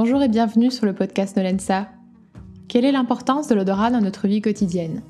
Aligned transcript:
Bonjour 0.00 0.22
et 0.22 0.28
bienvenue 0.28 0.70
sur 0.70 0.86
le 0.86 0.92
podcast 0.92 1.36
Nolensa. 1.36 1.88
Quelle 2.68 2.84
est 2.84 2.92
l'importance 2.92 3.48
de 3.48 3.56
l'odorat 3.56 3.90
dans 3.90 4.00
notre 4.00 4.28
vie 4.28 4.40
quotidienne? 4.40 5.02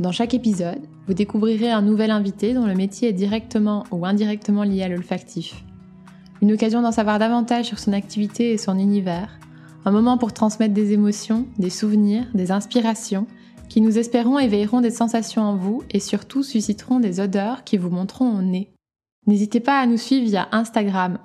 Dans 0.00 0.10
chaque 0.10 0.34
épisode, 0.34 0.80
vous 1.06 1.14
découvrirez 1.14 1.70
un 1.70 1.80
nouvel 1.80 2.10
invité 2.10 2.52
dont 2.52 2.66
le 2.66 2.74
métier 2.74 3.10
est 3.10 3.12
directement 3.12 3.84
ou 3.92 4.04
indirectement 4.04 4.64
lié 4.64 4.82
à 4.82 4.88
l'olfactif. 4.88 5.64
Une 6.42 6.52
occasion 6.52 6.82
d'en 6.82 6.90
savoir 6.90 7.20
davantage 7.20 7.66
sur 7.66 7.78
son 7.78 7.92
activité 7.92 8.50
et 8.50 8.58
son 8.58 8.80
univers. 8.80 9.38
Un 9.84 9.92
moment 9.92 10.18
pour 10.18 10.32
transmettre 10.32 10.74
des 10.74 10.92
émotions, 10.92 11.46
des 11.60 11.70
souvenirs, 11.70 12.26
des 12.34 12.50
inspirations 12.50 13.28
qui 13.68 13.80
nous 13.80 13.96
espérons 13.96 14.40
éveilleront 14.40 14.80
des 14.80 14.90
sensations 14.90 15.42
en 15.42 15.54
vous 15.54 15.84
et 15.92 16.00
surtout 16.00 16.42
susciteront 16.42 16.98
des 16.98 17.20
odeurs 17.20 17.62
qui 17.62 17.76
vous 17.76 17.90
montreront 17.90 18.36
au 18.36 18.42
nez. 18.42 18.72
N'hésitez 19.26 19.58
pas 19.58 19.80
à 19.80 19.86
nous 19.86 19.96
suivre 19.96 20.26
via 20.26 20.48
Instagram 20.52 21.18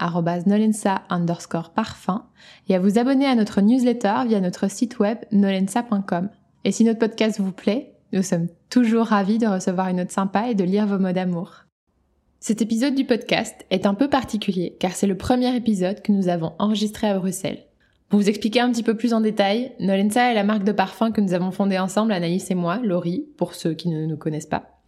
nolensa 0.48 1.04
underscore 1.10 1.70
parfum 1.70 2.26
et 2.68 2.74
à 2.74 2.80
vous 2.80 2.98
abonner 2.98 3.28
à 3.28 3.36
notre 3.36 3.62
newsletter 3.62 4.24
via 4.28 4.40
notre 4.40 4.70
site 4.72 4.98
web 4.98 5.20
nolensa.com. 5.32 6.30
Et 6.64 6.72
si 6.72 6.84
notre 6.84 6.98
podcast 6.98 7.40
vous 7.40 7.52
plaît, 7.52 7.94
nous 8.12 8.24
sommes 8.24 8.48
toujours 8.70 9.06
ravis 9.06 9.38
de 9.38 9.46
recevoir 9.46 9.90
une 9.90 9.98
note 9.98 10.12
sympa 10.12 10.50
et 10.50 10.56
de 10.56 10.64
lire 10.64 10.88
vos 10.88 10.98
mots 10.98 11.12
d'amour. 11.12 11.66
Cet 12.40 12.64
épisode 12.64 12.96
du 12.96 13.06
podcast 13.06 13.56
est 13.70 13.86
un 13.86 13.94
peu 13.94 14.10
particulier 14.10 14.76
car 14.80 14.94
c'est 14.94 15.06
le 15.06 15.16
premier 15.18 15.56
épisode 15.56 16.02
que 16.02 16.12
nous 16.12 16.28
avons 16.28 16.54
enregistré 16.58 17.08
à 17.08 17.20
Bruxelles. 17.20 17.68
Pour 18.10 18.20
vous 18.20 18.30
expliquer 18.30 18.62
un 18.62 18.72
petit 18.72 18.84
peu 18.84 18.98
plus 18.98 19.14
en 19.14 19.22
détail, 19.22 19.74
Nolensa 19.80 20.32
est 20.32 20.36
la 20.36 20.44
marque 20.44 20.64
de 20.64 20.72
parfum 20.72 21.12
que 21.12 21.22
nous 21.22 21.34
avons 21.34 21.52
fondée 21.52 21.78
ensemble, 21.78 22.12
Anaïs 22.12 22.50
et 22.50 22.56
moi, 22.56 22.80
Laurie, 22.84 23.28
pour 23.38 23.54
ceux 23.54 23.74
qui 23.74 23.90
ne 23.90 24.08
nous 24.08 24.18
connaissent 24.18 24.48
pas. 24.48 24.81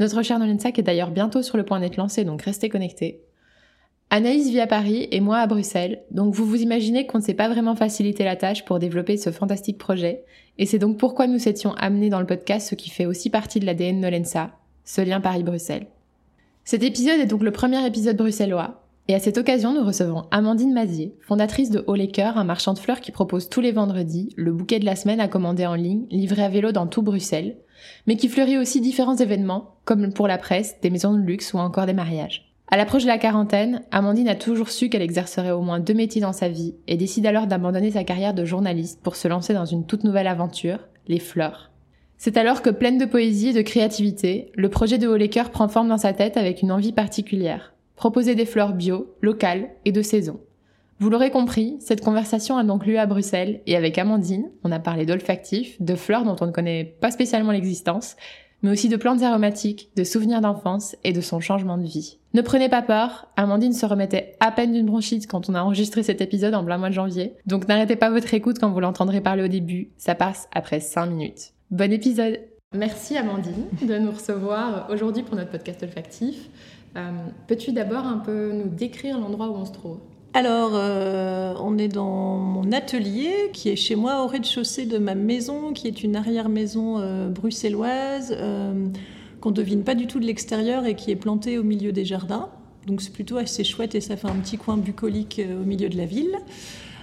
Notre 0.00 0.22
cher 0.22 0.38
Nolensac 0.38 0.78
est 0.78 0.82
d'ailleurs 0.82 1.10
bientôt 1.10 1.42
sur 1.42 1.58
le 1.58 1.62
point 1.62 1.78
d'être 1.78 1.98
lancé, 1.98 2.24
donc 2.24 2.40
restez 2.40 2.70
connectés. 2.70 3.20
Anaïs 4.08 4.48
vit 4.48 4.60
à 4.60 4.66
Paris 4.66 5.06
et 5.12 5.20
moi 5.20 5.36
à 5.36 5.46
Bruxelles, 5.46 6.00
donc 6.10 6.34
vous 6.34 6.46
vous 6.46 6.62
imaginez 6.62 7.06
qu'on 7.06 7.18
ne 7.18 7.22
s'est 7.22 7.34
pas 7.34 7.50
vraiment 7.50 7.76
facilité 7.76 8.24
la 8.24 8.34
tâche 8.34 8.64
pour 8.64 8.78
développer 8.78 9.18
ce 9.18 9.30
fantastique 9.30 9.76
projet, 9.76 10.24
et 10.56 10.64
c'est 10.64 10.78
donc 10.78 10.96
pourquoi 10.96 11.26
nous 11.26 11.38
s'étions 11.38 11.74
amenés 11.74 12.08
dans 12.08 12.18
le 12.18 12.26
podcast 12.26 12.66
ce 12.66 12.74
qui 12.74 12.88
fait 12.88 13.04
aussi 13.04 13.28
partie 13.28 13.60
de 13.60 13.66
l'ADN 13.66 14.00
Nolensa, 14.00 14.52
ce 14.86 15.02
lien 15.02 15.20
Paris-Bruxelles. 15.20 15.86
Cet 16.64 16.82
épisode 16.82 17.20
est 17.20 17.26
donc 17.26 17.42
le 17.42 17.52
premier 17.52 17.86
épisode 17.86 18.16
bruxellois, 18.16 18.82
et 19.06 19.14
à 19.14 19.20
cette 19.20 19.36
occasion 19.36 19.74
nous 19.74 19.84
recevons 19.84 20.24
Amandine 20.30 20.72
Mazier, 20.72 21.14
fondatrice 21.20 21.70
de 21.70 21.84
Haut 21.86 21.94
les 21.94 22.10
un 22.18 22.44
marchand 22.44 22.72
de 22.72 22.78
fleurs 22.78 23.02
qui 23.02 23.12
propose 23.12 23.50
tous 23.50 23.60
les 23.60 23.72
vendredis 23.72 24.32
le 24.36 24.52
bouquet 24.52 24.78
de 24.78 24.86
la 24.86 24.96
semaine 24.96 25.20
à 25.20 25.28
commander 25.28 25.66
en 25.66 25.74
ligne, 25.74 26.06
livré 26.10 26.42
à 26.42 26.48
vélo 26.48 26.72
dans 26.72 26.86
tout 26.86 27.02
Bruxelles, 27.02 27.58
mais 28.06 28.16
qui 28.16 28.28
fleurit 28.28 28.58
aussi 28.58 28.80
différents 28.80 29.16
événements, 29.16 29.76
comme 29.90 30.12
pour 30.12 30.28
la 30.28 30.38
presse, 30.38 30.76
des 30.82 30.88
maisons 30.88 31.14
de 31.14 31.18
luxe 31.18 31.52
ou 31.52 31.58
encore 31.58 31.84
des 31.84 31.92
mariages. 31.92 32.54
À 32.68 32.76
l'approche 32.76 33.02
de 33.02 33.08
la 33.08 33.18
quarantaine, 33.18 33.82
Amandine 33.90 34.28
a 34.28 34.36
toujours 34.36 34.68
su 34.68 34.88
qu'elle 34.88 35.02
exercerait 35.02 35.50
au 35.50 35.62
moins 35.62 35.80
deux 35.80 35.94
métiers 35.94 36.20
dans 36.20 36.32
sa 36.32 36.48
vie 36.48 36.76
et 36.86 36.96
décide 36.96 37.26
alors 37.26 37.48
d'abandonner 37.48 37.90
sa 37.90 38.04
carrière 38.04 38.32
de 38.32 38.44
journaliste 38.44 39.00
pour 39.02 39.16
se 39.16 39.26
lancer 39.26 39.52
dans 39.52 39.64
une 39.64 39.86
toute 39.86 40.04
nouvelle 40.04 40.28
aventure, 40.28 40.78
les 41.08 41.18
fleurs. 41.18 41.72
C'est 42.18 42.36
alors 42.36 42.62
que 42.62 42.70
pleine 42.70 42.98
de 42.98 43.04
poésie 43.04 43.48
et 43.48 43.52
de 43.52 43.62
créativité, 43.62 44.52
le 44.54 44.68
projet 44.68 44.96
de 44.96 45.08
Haut 45.08 45.50
prend 45.50 45.66
forme 45.66 45.88
dans 45.88 45.98
sa 45.98 46.12
tête 46.12 46.36
avec 46.36 46.62
une 46.62 46.70
envie 46.70 46.92
particulière. 46.92 47.74
Proposer 47.96 48.36
des 48.36 48.46
fleurs 48.46 48.74
bio, 48.74 49.16
locales 49.20 49.70
et 49.84 49.90
de 49.90 50.02
saison. 50.02 50.38
Vous 51.00 51.10
l'aurez 51.10 51.32
compris, 51.32 51.78
cette 51.80 52.04
conversation 52.04 52.56
a 52.58 52.62
donc 52.62 52.86
lieu 52.86 53.00
à 53.00 53.06
Bruxelles 53.06 53.60
et 53.66 53.74
avec 53.74 53.98
Amandine, 53.98 54.52
on 54.62 54.70
a 54.70 54.78
parlé 54.78 55.04
d'olfactif, 55.04 55.82
de 55.82 55.96
fleurs 55.96 56.24
dont 56.24 56.36
on 56.40 56.46
ne 56.46 56.52
connaît 56.52 56.84
pas 56.84 57.10
spécialement 57.10 57.50
l'existence, 57.50 58.14
mais 58.62 58.70
aussi 58.70 58.88
de 58.88 58.96
plantes 58.96 59.22
aromatiques, 59.22 59.90
de 59.96 60.04
souvenirs 60.04 60.40
d'enfance 60.40 60.96
et 61.04 61.12
de 61.12 61.20
son 61.20 61.40
changement 61.40 61.78
de 61.78 61.86
vie. 61.86 62.18
Ne 62.34 62.42
prenez 62.42 62.68
pas 62.68 62.82
peur, 62.82 63.26
Amandine 63.36 63.72
se 63.72 63.86
remettait 63.86 64.36
à 64.40 64.52
peine 64.52 64.72
d'une 64.72 64.86
bronchite 64.86 65.26
quand 65.26 65.48
on 65.48 65.54
a 65.54 65.62
enregistré 65.62 66.02
cet 66.02 66.20
épisode 66.20 66.54
en 66.54 66.64
plein 66.64 66.78
mois 66.78 66.90
de 66.90 66.94
janvier, 66.94 67.34
donc 67.46 67.68
n'arrêtez 67.68 67.96
pas 67.96 68.10
votre 68.10 68.32
écoute 68.34 68.58
quand 68.58 68.70
vous 68.70 68.80
l'entendrez 68.80 69.20
parler 69.20 69.42
au 69.42 69.48
début, 69.48 69.90
ça 69.96 70.14
passe 70.14 70.48
après 70.52 70.80
5 70.80 71.06
minutes. 71.06 71.52
Bon 71.70 71.92
épisode 71.92 72.38
Merci 72.76 73.16
Amandine 73.16 73.66
de 73.82 73.98
nous 73.98 74.12
recevoir 74.12 74.88
aujourd'hui 74.90 75.24
pour 75.24 75.34
notre 75.34 75.50
podcast 75.50 75.82
olfactif. 75.82 76.48
Euh, 76.96 77.10
peux-tu 77.48 77.72
d'abord 77.72 78.06
un 78.06 78.18
peu 78.18 78.52
nous 78.52 78.68
décrire 78.68 79.18
l'endroit 79.18 79.48
où 79.48 79.54
on 79.54 79.64
se 79.64 79.72
trouve? 79.72 79.98
Alors, 80.32 80.70
euh, 80.74 81.54
on 81.58 81.76
est 81.76 81.88
dans 81.88 82.36
mon 82.36 82.70
atelier 82.70 83.50
qui 83.52 83.68
est 83.68 83.76
chez 83.76 83.96
moi 83.96 84.22
au 84.22 84.28
rez-de-chaussée 84.28 84.86
de 84.86 84.98
ma 84.98 85.16
maison, 85.16 85.72
qui 85.72 85.88
est 85.88 86.04
une 86.04 86.14
arrière-maison 86.14 87.00
euh, 87.00 87.28
bruxelloise 87.28 88.32
euh, 88.38 88.86
qu'on 89.40 89.50
devine 89.50 89.82
pas 89.82 89.96
du 89.96 90.06
tout 90.06 90.20
de 90.20 90.26
l'extérieur 90.26 90.86
et 90.86 90.94
qui 90.94 91.10
est 91.10 91.16
plantée 91.16 91.58
au 91.58 91.64
milieu 91.64 91.90
des 91.90 92.04
jardins. 92.04 92.48
Donc 92.86 93.02
c'est 93.02 93.12
plutôt 93.12 93.38
assez 93.38 93.64
chouette 93.64 93.96
et 93.96 94.00
ça 94.00 94.16
fait 94.16 94.28
un 94.28 94.36
petit 94.36 94.56
coin 94.56 94.76
bucolique 94.76 95.40
au 95.44 95.64
milieu 95.64 95.88
de 95.88 95.96
la 95.96 96.06
ville. 96.06 96.36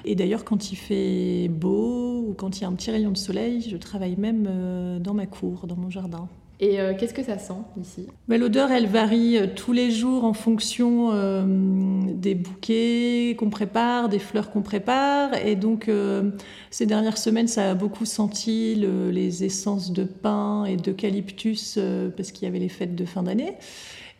Et 0.05 0.15
d'ailleurs, 0.15 0.45
quand 0.45 0.71
il 0.71 0.77
fait 0.77 1.49
beau 1.49 2.23
ou 2.29 2.33
quand 2.33 2.57
il 2.57 2.61
y 2.61 2.63
a 2.63 2.69
un 2.69 2.73
petit 2.73 2.91
rayon 2.91 3.11
de 3.11 3.17
soleil, 3.17 3.61
je 3.69 3.75
travaille 3.75 4.15
même 4.15 4.99
dans 5.01 5.13
ma 5.13 5.25
cour, 5.25 5.67
dans 5.67 5.75
mon 5.75 5.89
jardin. 5.89 6.29
Et 6.59 6.79
euh, 6.79 6.95
qu'est-ce 6.97 7.13
que 7.13 7.23
ça 7.23 7.37
sent 7.37 7.61
ici? 7.79 8.07
Bah, 8.27 8.37
L'odeur, 8.37 8.71
elle 8.71 8.87
varie 8.87 9.37
euh, 9.37 9.45
tous 9.53 9.73
les 9.73 9.91
jours 9.91 10.23
en 10.23 10.33
fonction 10.33 11.11
euh, 11.11 11.43
des 12.13 12.33
bouquets 12.33 13.35
qu'on 13.37 13.51
prépare, 13.51 14.09
des 14.09 14.17
fleurs 14.17 14.49
qu'on 14.49 14.63
prépare. 14.63 15.35
Et 15.45 15.55
donc, 15.55 15.89
ces 16.71 16.85
dernières 16.85 17.17
semaines, 17.17 17.47
ça 17.47 17.71
a 17.71 17.75
beaucoup 17.75 18.05
senti 18.05 18.75
les 18.75 19.43
essences 19.43 19.91
de 19.91 20.03
pin 20.03 20.65
et 20.65 20.77
d'eucalyptus 20.77 21.79
parce 22.15 22.31
qu'il 22.31 22.45
y 22.45 22.47
avait 22.47 22.59
les 22.59 22.69
fêtes 22.69 22.95
de 22.95 23.05
fin 23.05 23.23
d'année. 23.23 23.53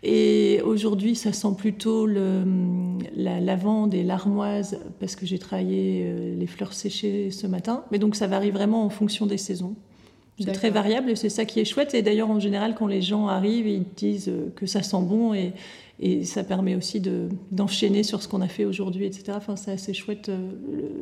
Et 0.03 0.61
aujourd'hui, 0.63 1.15
ça 1.15 1.33
sent 1.33 1.55
plutôt 1.57 2.05
la 2.05 3.39
lavande 3.39 3.93
et 3.93 4.03
l'armoise 4.03 4.79
parce 4.99 5.15
que 5.15 5.25
j'ai 5.25 5.39
travaillé 5.39 6.35
les 6.37 6.47
fleurs 6.47 6.73
séchées 6.73 7.31
ce 7.31 7.47
matin. 7.47 7.83
Mais 7.91 7.99
donc, 7.99 8.15
ça 8.15 8.27
varie 8.27 8.51
vraiment 8.51 8.85
en 8.85 8.89
fonction 8.89 9.25
des 9.25 9.37
saisons. 9.37 9.75
C'est 10.39 10.51
très 10.51 10.69
variable 10.69 11.09
et 11.09 11.15
c'est 11.15 11.29
ça 11.29 11.45
qui 11.45 11.59
est 11.59 11.65
chouette. 11.65 11.93
Et 11.93 12.01
d'ailleurs, 12.01 12.29
en 12.29 12.39
général, 12.39 12.75
quand 12.75 12.87
les 12.87 13.01
gens 13.01 13.27
arrivent, 13.27 13.67
ils 13.67 13.85
disent 13.95 14.31
que 14.55 14.65
ça 14.65 14.83
sent 14.83 15.01
bon 15.01 15.33
et, 15.33 15.53
et 15.99 16.25
ça 16.25 16.43
permet 16.43 16.75
aussi 16.75 17.01
d'enchaîner 17.51 18.03
sur 18.03 18.21
ce 18.21 18.27
qu'on 18.27 18.41
a 18.41 18.47
fait 18.47 18.65
aujourd'hui, 18.65 19.05
etc. 19.05 19.33
Enfin, 19.35 19.55
c'est 19.55 19.71
assez 19.71 19.93
chouette. 19.93 20.29
Euh, 20.29 20.51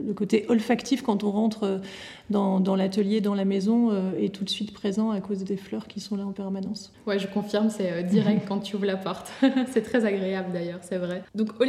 le, 0.05 0.13
côté 0.13 0.45
olfactif, 0.47 1.01
quand 1.01 1.25
on 1.25 1.31
rentre 1.31 1.63
euh, 1.63 1.77
dans, 2.29 2.75
l'atelier, 2.75 3.19
dans 3.19 3.35
la 3.35 3.43
maison, 3.43 3.91
euh, 3.91 4.11
est 4.17 4.33
tout 4.33 4.45
de 4.45 4.49
suite 4.49 4.73
présent 4.73 5.11
à 5.11 5.19
cause 5.19 5.43
des 5.43 5.57
fleurs 5.57 5.87
qui 5.87 5.99
sont 5.99 6.15
là 6.15 6.25
en 6.25 6.31
permanence. 6.31 6.93
Ouais, 7.05 7.19
je 7.19 7.27
confirme, 7.27 7.69
c'est 7.69 8.03
direct 8.03 8.45
quand 8.47 8.59
tu 8.59 8.77
ouvres 8.77 8.85
la 8.85 8.95
porte. 8.95 9.31
c'est 9.73 9.81
très 9.81 10.05
agréable 10.05 10.53
d'ailleurs, 10.53 10.79
c'est 10.81 10.97
vrai. 10.97 11.23
Donc, 11.35 11.59
au 11.59 11.65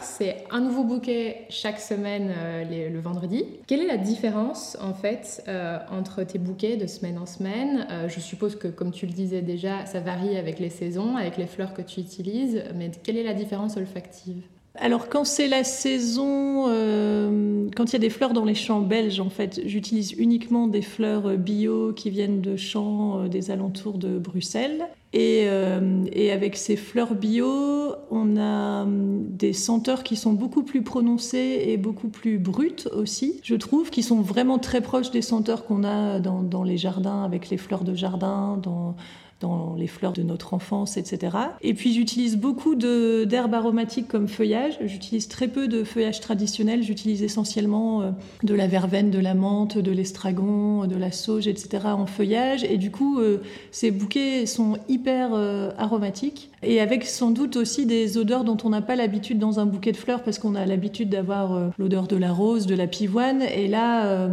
c'est 0.00 0.44
un 0.50 0.60
nouveau 0.60 0.84
bouquet 0.84 1.44
chaque 1.50 1.78
semaine 1.78 2.32
le 2.70 3.00
vendredi. 3.00 3.44
Quelle 3.66 3.80
est 3.80 3.86
la 3.86 3.98
différence, 3.98 4.78
en 4.80 4.94
fait, 4.94 5.44
entre 5.90 6.22
tes 6.22 6.38
bouquets 6.38 6.76
de 6.76 6.86
semaine 6.86 7.18
en 7.18 7.26
semaine? 7.26 7.86
Je 8.08 8.20
suppose 8.20 8.56
que, 8.56 8.68
comme 8.68 8.92
tu 8.92 9.06
le 9.06 9.12
disais 9.12 9.42
déjà, 9.42 9.84
ça 9.84 10.00
varie 10.00 10.36
avec 10.36 10.58
les 10.58 10.70
saisons, 10.70 11.16
avec 11.16 11.36
les 11.36 11.46
fleurs 11.46 11.74
que 11.74 11.82
tu 11.82 12.00
utilises 12.00 12.62
mais 12.76 12.90
quelle 13.02 13.16
est 13.16 13.24
la 13.24 13.34
différence 13.34 13.76
olfactive 13.76 14.42
alors 14.76 15.08
quand 15.08 15.24
c'est 15.24 15.48
la 15.48 15.64
saison, 15.64 16.66
euh, 16.68 17.68
quand 17.76 17.86
il 17.86 17.92
y 17.94 17.96
a 17.96 17.98
des 17.98 18.10
fleurs 18.10 18.32
dans 18.32 18.44
les 18.44 18.54
champs 18.54 18.80
belges, 18.80 19.18
en 19.18 19.28
fait, 19.28 19.60
j'utilise 19.66 20.12
uniquement 20.12 20.68
des 20.68 20.82
fleurs 20.82 21.36
bio 21.36 21.92
qui 21.92 22.08
viennent 22.10 22.40
de 22.40 22.56
champs 22.56 23.18
euh, 23.18 23.28
des 23.28 23.50
alentours 23.50 23.98
de 23.98 24.18
Bruxelles. 24.18 24.86
Et, 25.12 25.46
euh, 25.48 26.04
avec 26.32 26.56
ces 26.56 26.76
fleurs 26.76 27.16
bio, 27.16 27.94
on 28.12 28.36
a 28.36 28.86
des 28.88 29.52
senteurs 29.52 30.04
qui 30.04 30.14
sont 30.14 30.32
beaucoup 30.32 30.62
plus 30.62 30.82
prononcées 30.82 31.64
et 31.66 31.76
beaucoup 31.76 32.08
plus 32.08 32.38
brutes 32.38 32.88
aussi, 32.94 33.40
je 33.42 33.56
trouve, 33.56 33.90
qui 33.90 34.04
sont 34.04 34.20
vraiment 34.20 34.60
très 34.60 34.80
proches 34.80 35.10
des 35.10 35.22
senteurs 35.22 35.66
qu'on 35.66 35.82
a 35.82 36.20
dans, 36.20 36.44
dans 36.44 36.62
les 36.62 36.76
jardins 36.76 37.24
avec 37.24 37.50
les 37.50 37.56
fleurs 37.56 37.82
de 37.82 37.94
jardin, 37.94 38.56
dans 38.62 38.94
dans 39.40 39.74
les 39.74 39.86
fleurs 39.86 40.12
de 40.12 40.22
notre 40.22 40.54
enfance, 40.54 40.96
etc. 40.96 41.36
Et 41.62 41.74
puis 41.74 41.94
j'utilise 41.94 42.36
beaucoup 42.36 42.74
d'herbes 42.74 43.54
aromatiques 43.54 44.06
comme 44.06 44.28
feuillage. 44.28 44.78
J'utilise 44.84 45.28
très 45.28 45.48
peu 45.48 45.66
de 45.66 45.82
feuillage 45.82 46.20
traditionnel. 46.20 46.82
J'utilise 46.82 47.22
essentiellement 47.22 48.02
euh, 48.02 48.10
de 48.42 48.54
la 48.54 48.66
verveine, 48.66 49.10
de 49.10 49.18
la 49.18 49.34
menthe, 49.34 49.78
de 49.78 49.90
l'estragon, 49.90 50.86
de 50.86 50.96
la 50.96 51.10
sauge, 51.10 51.48
etc. 51.48 51.86
en 51.86 52.06
feuillage. 52.06 52.64
Et 52.64 52.76
du 52.76 52.90
coup, 52.90 53.18
euh, 53.18 53.38
ces 53.70 53.90
bouquets 53.90 54.44
sont 54.44 54.76
hyper 54.88 55.30
euh, 55.32 55.70
aromatiques 55.78 56.49
et 56.62 56.80
avec 56.80 57.04
sans 57.04 57.30
doute 57.30 57.56
aussi 57.56 57.86
des 57.86 58.18
odeurs 58.18 58.44
dont 58.44 58.56
on 58.64 58.70
n'a 58.70 58.82
pas 58.82 58.96
l'habitude 58.96 59.38
dans 59.38 59.60
un 59.60 59.66
bouquet 59.66 59.92
de 59.92 59.96
fleurs 59.96 60.22
parce 60.22 60.38
qu'on 60.38 60.54
a 60.54 60.66
l'habitude 60.66 61.08
d'avoir 61.08 61.72
l'odeur 61.78 62.06
de 62.06 62.16
la 62.16 62.32
rose, 62.32 62.66
de 62.66 62.74
la 62.74 62.86
pivoine. 62.86 63.42
Et 63.42 63.68
là, 63.68 64.28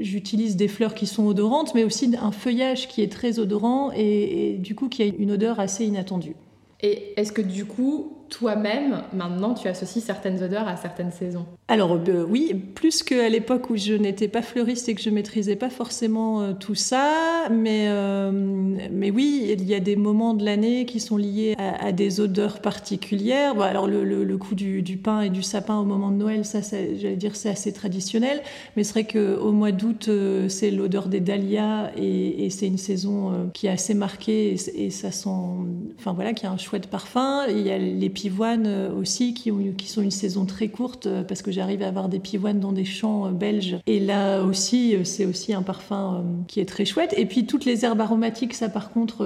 j'utilise 0.00 0.56
des 0.56 0.68
fleurs 0.68 0.94
qui 0.94 1.06
sont 1.06 1.26
odorantes, 1.26 1.74
mais 1.74 1.84
aussi 1.84 2.14
un 2.20 2.30
feuillage 2.30 2.88
qui 2.88 3.02
est 3.02 3.10
très 3.10 3.38
odorant 3.38 3.90
et 3.94 4.08
et, 4.08 4.58
du 4.58 4.74
coup 4.74 4.88
qui 4.88 5.02
a 5.02 5.06
une 5.06 5.32
odeur 5.32 5.60
assez 5.60 5.84
inattendue. 5.84 6.34
Et 6.80 7.12
est-ce 7.16 7.32
que 7.32 7.42
du 7.42 7.64
coup, 7.64 8.17
toi-même, 8.28 9.02
maintenant, 9.12 9.54
tu 9.54 9.68
associes 9.68 10.02
certaines 10.02 10.42
odeurs 10.42 10.68
à 10.68 10.76
certaines 10.76 11.10
saisons 11.10 11.46
Alors 11.68 11.98
euh, 12.08 12.26
oui, 12.28 12.54
plus 12.54 13.02
qu'à 13.02 13.28
l'époque 13.28 13.70
où 13.70 13.76
je 13.76 13.94
n'étais 13.94 14.28
pas 14.28 14.42
fleuriste 14.42 14.88
et 14.88 14.94
que 14.94 15.00
je 15.00 15.10
maîtrisais 15.10 15.56
pas 15.56 15.70
forcément 15.70 16.42
euh, 16.42 16.52
tout 16.52 16.74
ça, 16.74 17.48
mais, 17.50 17.86
euh, 17.88 18.30
mais 18.90 19.10
oui, 19.10 19.46
il 19.50 19.64
y 19.64 19.74
a 19.74 19.80
des 19.80 19.96
moments 19.96 20.34
de 20.34 20.44
l'année 20.44 20.84
qui 20.86 21.00
sont 21.00 21.16
liés 21.16 21.54
à, 21.58 21.92
des 21.92 22.20
odeurs 22.20 22.60
particulières. 22.60 23.54
Bon, 23.54 23.62
alors 23.62 23.86
le, 23.86 24.04
le, 24.04 24.38
coup 24.38 24.54
du, 24.54 24.82
du, 24.82 24.96
pain 24.96 25.22
et 25.22 25.30
du 25.30 25.42
sapin 25.42 25.78
au 25.78 25.84
moment 25.84 26.10
de 26.10 26.16
Noël, 26.16 26.44
ça, 26.44 26.60
j'allais 26.60 27.16
dire, 27.16 27.36
c'est 27.36 27.50
assez 27.50 27.72
traditionnel, 27.72 28.42
mais 28.76 28.84
c'est 28.84 28.92
vrai 28.92 29.04
qu'au 29.04 29.52
mois 29.52 29.72
d'août, 29.72 30.10
c'est 30.48 30.70
l'odeur 30.70 31.08
des 31.08 31.20
dahlias 31.20 31.90
et, 31.96 32.48
c'est 32.50 32.66
une 32.66 32.78
saison 32.78 33.50
qui 33.52 33.66
est 33.66 33.70
assez 33.70 33.94
marquée 33.94 34.54
et, 34.54 34.86
et, 34.86 34.90
ça 34.90 35.12
sent, 35.12 35.28
enfin 35.98 36.12
voilà, 36.12 36.32
qui 36.32 36.46
a 36.46 36.50
un 36.50 36.56
chouette 36.56 36.88
parfum. 36.88 37.46
Il 37.48 37.60
y 37.60 37.70
a 37.70 37.78
les 37.78 38.08
pivoines 38.18 38.66
euh, 38.66 38.92
aussi, 38.92 39.32
qui, 39.32 39.52
ont, 39.52 39.60
qui 39.76 39.86
sont 39.86 40.02
une 40.02 40.10
saison 40.10 40.44
très 40.44 40.66
courte, 40.66 41.06
euh, 41.06 41.22
parce 41.22 41.40
que 41.40 41.52
j'arrive 41.52 41.82
à 41.82 41.86
avoir 41.86 42.08
des 42.08 42.18
pivoines 42.18 42.58
dans 42.58 42.72
des 42.72 42.84
champs 42.84 43.26
euh, 43.26 43.30
belges. 43.30 43.76
Et 43.86 44.00
là 44.00 44.42
aussi, 44.42 44.96
c'est 45.04 45.24
aussi 45.24 45.54
un 45.54 45.62
parfum 45.62 46.24
qui 46.48 46.58
est 46.58 46.64
très 46.64 46.84
chouette. 46.84 47.14
Et 47.16 47.26
puis 47.26 47.46
toutes 47.46 47.64
les 47.64 47.84
herbes 47.84 48.00
aromatiques, 48.00 48.54
ça 48.54 48.68
par 48.68 48.90
contre, 48.90 49.24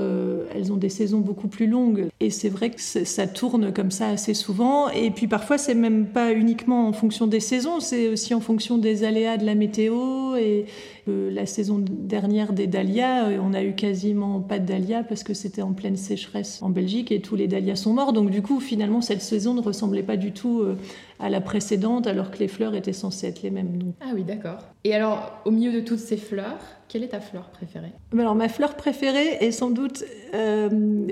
elles 0.54 0.72
ont 0.72 0.76
des 0.76 0.90
saisons 0.90 1.20
beaucoup 1.20 1.48
plus 1.48 1.66
longues. 1.66 2.08
Et 2.20 2.30
c'est 2.30 2.50
vrai 2.50 2.70
que 2.70 2.80
ça 2.80 3.26
tourne 3.26 3.72
comme 3.72 3.90
ça 3.90 4.08
assez 4.08 4.34
souvent. 4.34 4.90
Et 4.90 5.10
puis 5.10 5.26
parfois, 5.26 5.56
c'est 5.56 5.74
même 5.74 6.06
pas 6.06 6.32
uniquement 6.32 6.88
en 6.88 6.92
fonction 6.92 7.26
des 7.26 7.40
saisons, 7.40 7.80
c'est 7.80 8.08
aussi 8.08 8.34
en 8.34 8.40
fonction 8.40 8.76
des 8.78 9.04
aléas 9.04 9.38
de 9.38 9.46
la 9.46 9.54
météo 9.54 10.36
et, 10.36 10.66
la 11.06 11.46
saison 11.46 11.84
dernière 11.84 12.52
des 12.52 12.66
dahlias, 12.66 13.28
euh, 13.28 13.38
on 13.42 13.54
a 13.54 13.62
eu 13.62 13.74
quasiment 13.74 14.40
pas 14.40 14.58
de 14.58 14.66
dahlias 14.66 15.02
parce 15.02 15.24
que 15.24 15.34
c'était 15.34 15.62
en 15.62 15.72
pleine 15.72 15.96
sécheresse 15.96 16.62
en 16.62 16.70
Belgique 16.70 17.10
et 17.10 17.20
tous 17.20 17.34
les 17.34 17.48
dahlias 17.48 17.76
sont 17.76 17.92
morts. 17.92 18.12
Donc 18.12 18.30
du 18.30 18.40
coup, 18.40 18.60
finalement, 18.60 19.00
cette 19.00 19.22
saison 19.22 19.54
ne 19.54 19.60
ressemblait 19.60 20.04
pas 20.04 20.16
du 20.16 20.32
tout 20.32 20.60
euh, 20.60 20.76
à 21.18 21.28
la 21.28 21.40
précédente 21.40 22.06
alors 22.06 22.30
que 22.30 22.38
les 22.38 22.48
fleurs 22.48 22.74
étaient 22.74 22.92
censées 22.92 23.26
être 23.26 23.42
les 23.42 23.50
mêmes. 23.50 23.92
Ah 24.00 24.12
oui, 24.14 24.22
d'accord. 24.22 24.58
Et 24.84 24.94
alors, 24.94 25.40
au 25.44 25.50
milieu 25.50 25.72
de 25.72 25.80
toutes 25.80 25.98
ces 25.98 26.16
fleurs, 26.16 26.58
quelle 26.88 27.02
est 27.02 27.08
ta 27.08 27.20
fleur 27.20 27.48
préférée? 27.50 27.92
Alors 28.12 28.34
ma 28.34 28.48
fleur 28.48 28.76
préférée 28.76 29.38
est 29.40 29.50
sans 29.50 29.70
doute 29.70 30.04
euh, 30.34 30.68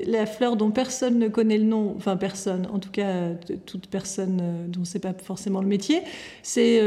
la 0.07 0.27
fleur 0.27 0.57
dont 0.57 0.71
personne 0.71 1.19
ne 1.19 1.29
connaît 1.29 1.59
le 1.59 1.65
nom, 1.65 1.95
enfin 1.97 2.17
personne, 2.17 2.69
en 2.73 2.79
tout 2.79 2.91
cas 2.91 3.31
toute 3.67 3.87
personne 3.87 4.67
dont 4.69 4.85
c'est 4.85 4.99
pas 4.99 5.15
forcément 5.15 5.63
le 5.63 5.69
métier, 5.69 6.03
c'est 6.43 6.83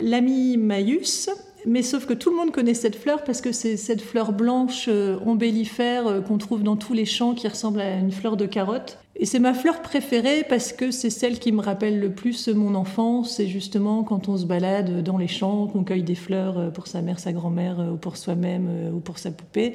l'ami 0.00 0.56
Maïus 0.56 1.28
mais 1.66 1.82
sauf 1.82 2.06
que 2.06 2.14
tout 2.14 2.30
le 2.30 2.36
monde 2.36 2.52
connaît 2.52 2.74
cette 2.74 2.96
fleur 2.96 3.24
parce 3.24 3.40
que 3.40 3.52
c'est 3.52 3.76
cette 3.76 4.00
fleur 4.00 4.32
blanche 4.32 4.86
euh, 4.88 5.18
ombellifère 5.24 6.06
euh, 6.06 6.20
qu'on 6.20 6.38
trouve 6.38 6.62
dans 6.62 6.76
tous 6.76 6.92
les 6.92 7.04
champs 7.04 7.34
qui 7.34 7.48
ressemble 7.48 7.80
à 7.80 7.96
une 7.96 8.12
fleur 8.12 8.36
de 8.36 8.46
carotte. 8.46 8.98
Et 9.20 9.26
c'est 9.26 9.38
ma 9.38 9.54
fleur 9.54 9.82
préférée 9.82 10.44
parce 10.48 10.72
que 10.72 10.90
c'est 10.90 11.10
celle 11.10 11.38
qui 11.38 11.52
me 11.52 11.60
rappelle 11.60 12.00
le 12.00 12.10
plus 12.10 12.48
mon 12.48 12.74
enfance. 12.74 13.36
C'est 13.36 13.46
justement 13.46 14.02
quand 14.02 14.28
on 14.28 14.36
se 14.36 14.46
balade 14.46 15.04
dans 15.04 15.18
les 15.18 15.28
champs, 15.28 15.68
qu'on 15.68 15.84
cueille 15.84 16.02
des 16.02 16.14
fleurs 16.16 16.58
euh, 16.58 16.70
pour 16.70 16.88
sa 16.88 17.02
mère, 17.02 17.20
sa 17.20 17.32
grand-mère, 17.32 17.78
ou 17.92 17.96
pour 17.96 18.16
soi-même, 18.16 18.68
ou 18.92 18.98
pour 18.98 19.18
sa 19.18 19.30
poupée. 19.30 19.74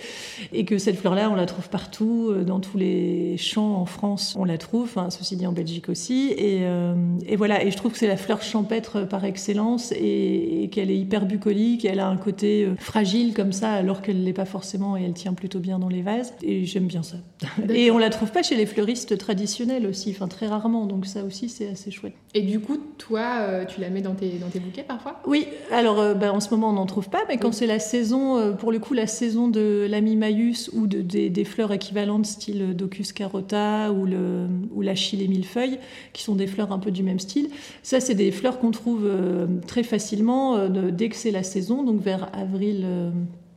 Et 0.51 0.65
que 0.65 0.77
cette 0.77 0.97
fleur-là, 0.97 1.30
on 1.31 1.36
la 1.36 1.45
trouve 1.45 1.69
partout, 1.69 2.33
dans 2.45 2.59
tous 2.59 2.77
les 2.77 3.38
champs 3.38 3.75
en 3.75 3.86
France, 3.86 4.36
on 4.38 4.44
la 4.44 4.57
trouve. 4.57 4.83
Enfin, 4.83 5.09
ceci 5.09 5.38
dit 5.38 5.48
en 5.48 5.53
Belgique 5.53 5.89
aussi. 5.89 6.33
Et, 6.38 6.63
et 7.27 7.36
voilà. 7.36 7.63
Et 7.63 7.71
je 7.71 7.77
trouve 7.77 7.94
que 7.94 7.98
c'est 7.98 8.07
la 8.07 8.18
fleur 8.18 8.41
champêtre 8.41 9.07
par 9.07 9.24
excellence 9.24 9.91
et, 9.94 10.63
et 10.63 10.69
qu'elle 10.69 10.91
est 10.91 10.98
hyper 10.98 11.25
bucolique 11.25 11.86
elle 11.86 12.00
a 12.00 12.07
un 12.07 12.18
côté 12.18 12.65
euh, 12.65 12.75
fragile 12.77 13.33
comme 13.33 13.51
ça, 13.51 13.71
alors 13.71 14.01
qu'elle 14.01 14.19
ne 14.19 14.25
l'est 14.25 14.33
pas 14.33 14.45
forcément 14.45 14.98
et 14.98 15.03
elle 15.03 15.13
tient 15.13 15.33
plutôt 15.33 15.59
bien 15.59 15.80
dans 15.80 15.89
les 15.89 16.01
vases. 16.01 16.33
Et 16.41 16.65
j'aime 16.65 16.88
bien 16.88 17.03
ça. 17.03 17.18
Et 17.69 17.91
on 17.91 17.98
la 17.98 18.09
trouve 18.09 18.31
pas 18.31 18.44
chez 18.44 18.56
les 18.56 18.65
fleuristes 18.65 19.18
traditionnels 19.18 19.35
aussi, 19.88 20.12
enfin 20.12 20.28
très 20.28 20.48
rarement. 20.48 20.86
Donc 20.86 21.06
ça 21.06 21.24
aussi, 21.24 21.50
c'est 21.50 21.70
assez 21.70 21.92
chouette. 21.92 22.14
Et 22.34 22.42
du 22.42 22.60
coup, 22.60 22.78
toi, 22.98 23.38
euh, 23.40 23.66
tu 23.66 23.82
la 23.82 23.90
mets 23.90 24.02
dans 24.02 24.16
tes, 24.16 24.30
dans 24.38 24.50
tes 24.50 24.60
bouquets 24.60 24.84
parfois? 24.84 25.22
Oui. 25.26 25.48
Alors, 25.72 26.00
euh, 26.00 26.14
ben, 26.14 26.32
en 26.32 26.40
ce 26.40 26.50
moment, 26.52 26.70
on 26.70 26.74
n'en 26.74 26.86
trouve 26.86 27.10
pas, 27.10 27.24
mais 27.28 27.38
quand 27.38 27.54
c'est 27.54 27.68
la 27.68 27.80
saison, 27.80 28.56
pour 28.56 28.72
le 28.72 28.80
coup, 28.80 28.94
la 28.94 29.08
saison 29.08 29.48
de 29.48 29.86
l'amimaius 29.90 30.70
ou 30.74 30.88
de, 30.88 31.02
des, 31.02 31.46
fleurs 31.46 31.72
équivalentes, 31.72 32.26
style 32.26 32.76
Docus 32.76 33.14
carota 33.14 33.92
ou, 33.92 34.06
le, 34.06 34.48
ou 34.74 34.82
l'achille 34.82 35.24
et 35.24 35.28
millefeuille, 35.28 35.80
qui 36.14 36.24
sont 36.24 36.36
des 36.36 36.48
fleurs 36.48 36.72
un 36.72 36.80
peu 36.80 36.92
du 36.92 37.04
même 37.04 37.20
style, 37.20 37.50
ça, 37.84 38.00
c'est 38.00 38.16
des 38.16 38.32
fleurs 38.32 38.60
qu'on 38.60 38.72
trouve 38.72 39.10
très 39.68 39.84
facilement 39.84 40.68
dès 40.70 41.10
que 41.10 41.16
c'est 41.16 41.32
la 41.32 41.44
saison 41.44 41.84
donc 41.84 42.02
vers 42.02 42.30
avril 42.34 42.84
euh, 42.84 43.12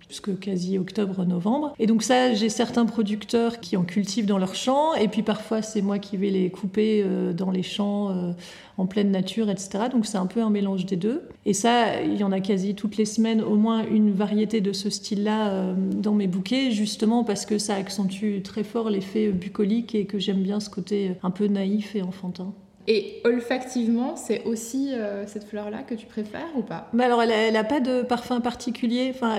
jusque 0.08 0.38
quasi 0.38 0.78
octobre-novembre. 0.78 1.74
Et 1.78 1.86
donc 1.86 2.02
ça, 2.02 2.34
j'ai 2.34 2.48
certains 2.48 2.86
producteurs 2.86 3.60
qui 3.60 3.76
en 3.76 3.84
cultivent 3.84 4.26
dans 4.26 4.38
leurs 4.38 4.54
champs, 4.54 4.94
et 4.94 5.08
puis 5.08 5.22
parfois 5.22 5.62
c'est 5.62 5.82
moi 5.82 5.98
qui 5.98 6.16
vais 6.16 6.30
les 6.30 6.50
couper 6.50 7.02
euh, 7.04 7.32
dans 7.32 7.50
les 7.50 7.62
champs 7.62 8.10
euh, 8.10 8.32
en 8.76 8.86
pleine 8.86 9.10
nature, 9.10 9.50
etc. 9.50 9.84
Donc 9.90 10.06
c'est 10.06 10.18
un 10.18 10.26
peu 10.26 10.42
un 10.42 10.50
mélange 10.50 10.86
des 10.86 10.96
deux. 10.96 11.22
Et 11.44 11.52
ça, 11.52 12.02
il 12.02 12.16
y 12.16 12.24
en 12.24 12.32
a 12.32 12.40
quasi 12.40 12.74
toutes 12.74 12.96
les 12.96 13.04
semaines 13.04 13.42
au 13.42 13.56
moins 13.56 13.84
une 13.86 14.12
variété 14.12 14.60
de 14.60 14.72
ce 14.72 14.90
style-là 14.90 15.74
dans 15.74 16.14
mes 16.14 16.26
bouquets, 16.26 16.70
justement 16.70 17.24
parce 17.24 17.44
que 17.46 17.58
ça 17.58 17.74
accentue 17.74 18.42
très 18.42 18.64
fort 18.64 18.90
l'effet 18.90 19.28
bucolique 19.28 19.94
et 19.94 20.06
que 20.06 20.18
j'aime 20.18 20.42
bien 20.42 20.60
ce 20.60 20.70
côté 20.70 21.12
un 21.22 21.30
peu 21.30 21.46
naïf 21.46 21.96
et 21.96 22.02
enfantin. 22.02 22.52
Et 22.90 23.20
olfactivement, 23.24 24.16
c'est 24.16 24.44
aussi 24.44 24.94
euh, 24.94 25.26
cette 25.26 25.44
fleur-là 25.44 25.82
que 25.82 25.94
tu 25.94 26.06
préfères 26.06 26.48
ou 26.56 26.62
pas? 26.62 26.88
Bah 26.94 27.04
Alors, 27.04 27.22
elle 27.22 27.52
n'a 27.52 27.64
pas 27.64 27.80
de 27.80 28.00
parfum 28.00 28.40
particulier. 28.40 29.12
Enfin, 29.14 29.38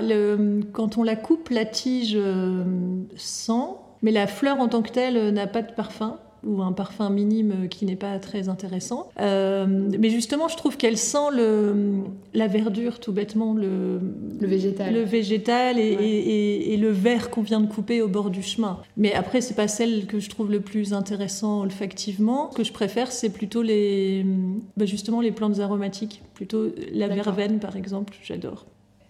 quand 0.72 0.98
on 0.98 1.02
la 1.02 1.16
coupe, 1.16 1.48
la 1.48 1.64
tige 1.64 2.14
euh, 2.14 2.62
sent, 3.16 3.74
mais 4.02 4.12
la 4.12 4.28
fleur 4.28 4.60
en 4.60 4.68
tant 4.68 4.82
que 4.82 4.90
telle 4.90 5.30
n'a 5.34 5.48
pas 5.48 5.62
de 5.62 5.72
parfum 5.72 6.20
ou 6.44 6.62
un 6.62 6.72
parfum 6.72 7.10
minime 7.10 7.68
qui 7.68 7.84
n'est 7.84 7.96
pas 7.96 8.18
très 8.18 8.48
intéressant. 8.48 9.08
Euh, 9.20 9.66
mais 9.98 10.10
justement, 10.10 10.48
je 10.48 10.56
trouve 10.56 10.76
qu'elle 10.76 10.96
sent 10.96 11.30
le, 11.32 12.02
la 12.34 12.46
verdure, 12.46 13.00
tout 13.00 13.12
bêtement, 13.12 13.54
le, 13.54 14.00
le 14.40 14.46
végétal, 14.46 14.94
le 14.94 15.02
végétal 15.02 15.78
et, 15.78 15.92
et, 16.72 16.76
le 16.76 16.90
vert 16.90 17.30
qu'on 17.30 17.42
vient 17.42 17.60
de 17.60 17.66
couper 17.66 18.00
au 18.00 18.08
bord 18.08 18.30
du 18.30 18.42
chemin. 18.42 18.78
Mais 18.96 19.12
après, 19.12 19.40
c'est 19.40 19.54
pas 19.54 19.68
celle 19.68 20.06
que 20.06 20.18
je 20.18 20.30
trouve 20.30 20.50
le 20.50 20.60
plus 20.60 20.92
intéressant 20.92 21.60
olfactivement. 21.60 22.50
Ce 22.52 22.56
que 22.56 22.64
je 22.64 22.72
préfère, 22.72 23.12
c'est 23.12 23.30
plutôt 23.30 23.62
les, 23.62 24.24
bah, 24.76 24.86
justement 24.86 25.20
les 25.20 25.32
plantes 25.32 25.60
aromatiques, 25.60 26.22
plutôt 26.34 26.72
la 26.92 27.08
verveine 27.08 27.58
par 27.58 27.76
exemple, 27.76 28.14
j'adore. 28.22 28.66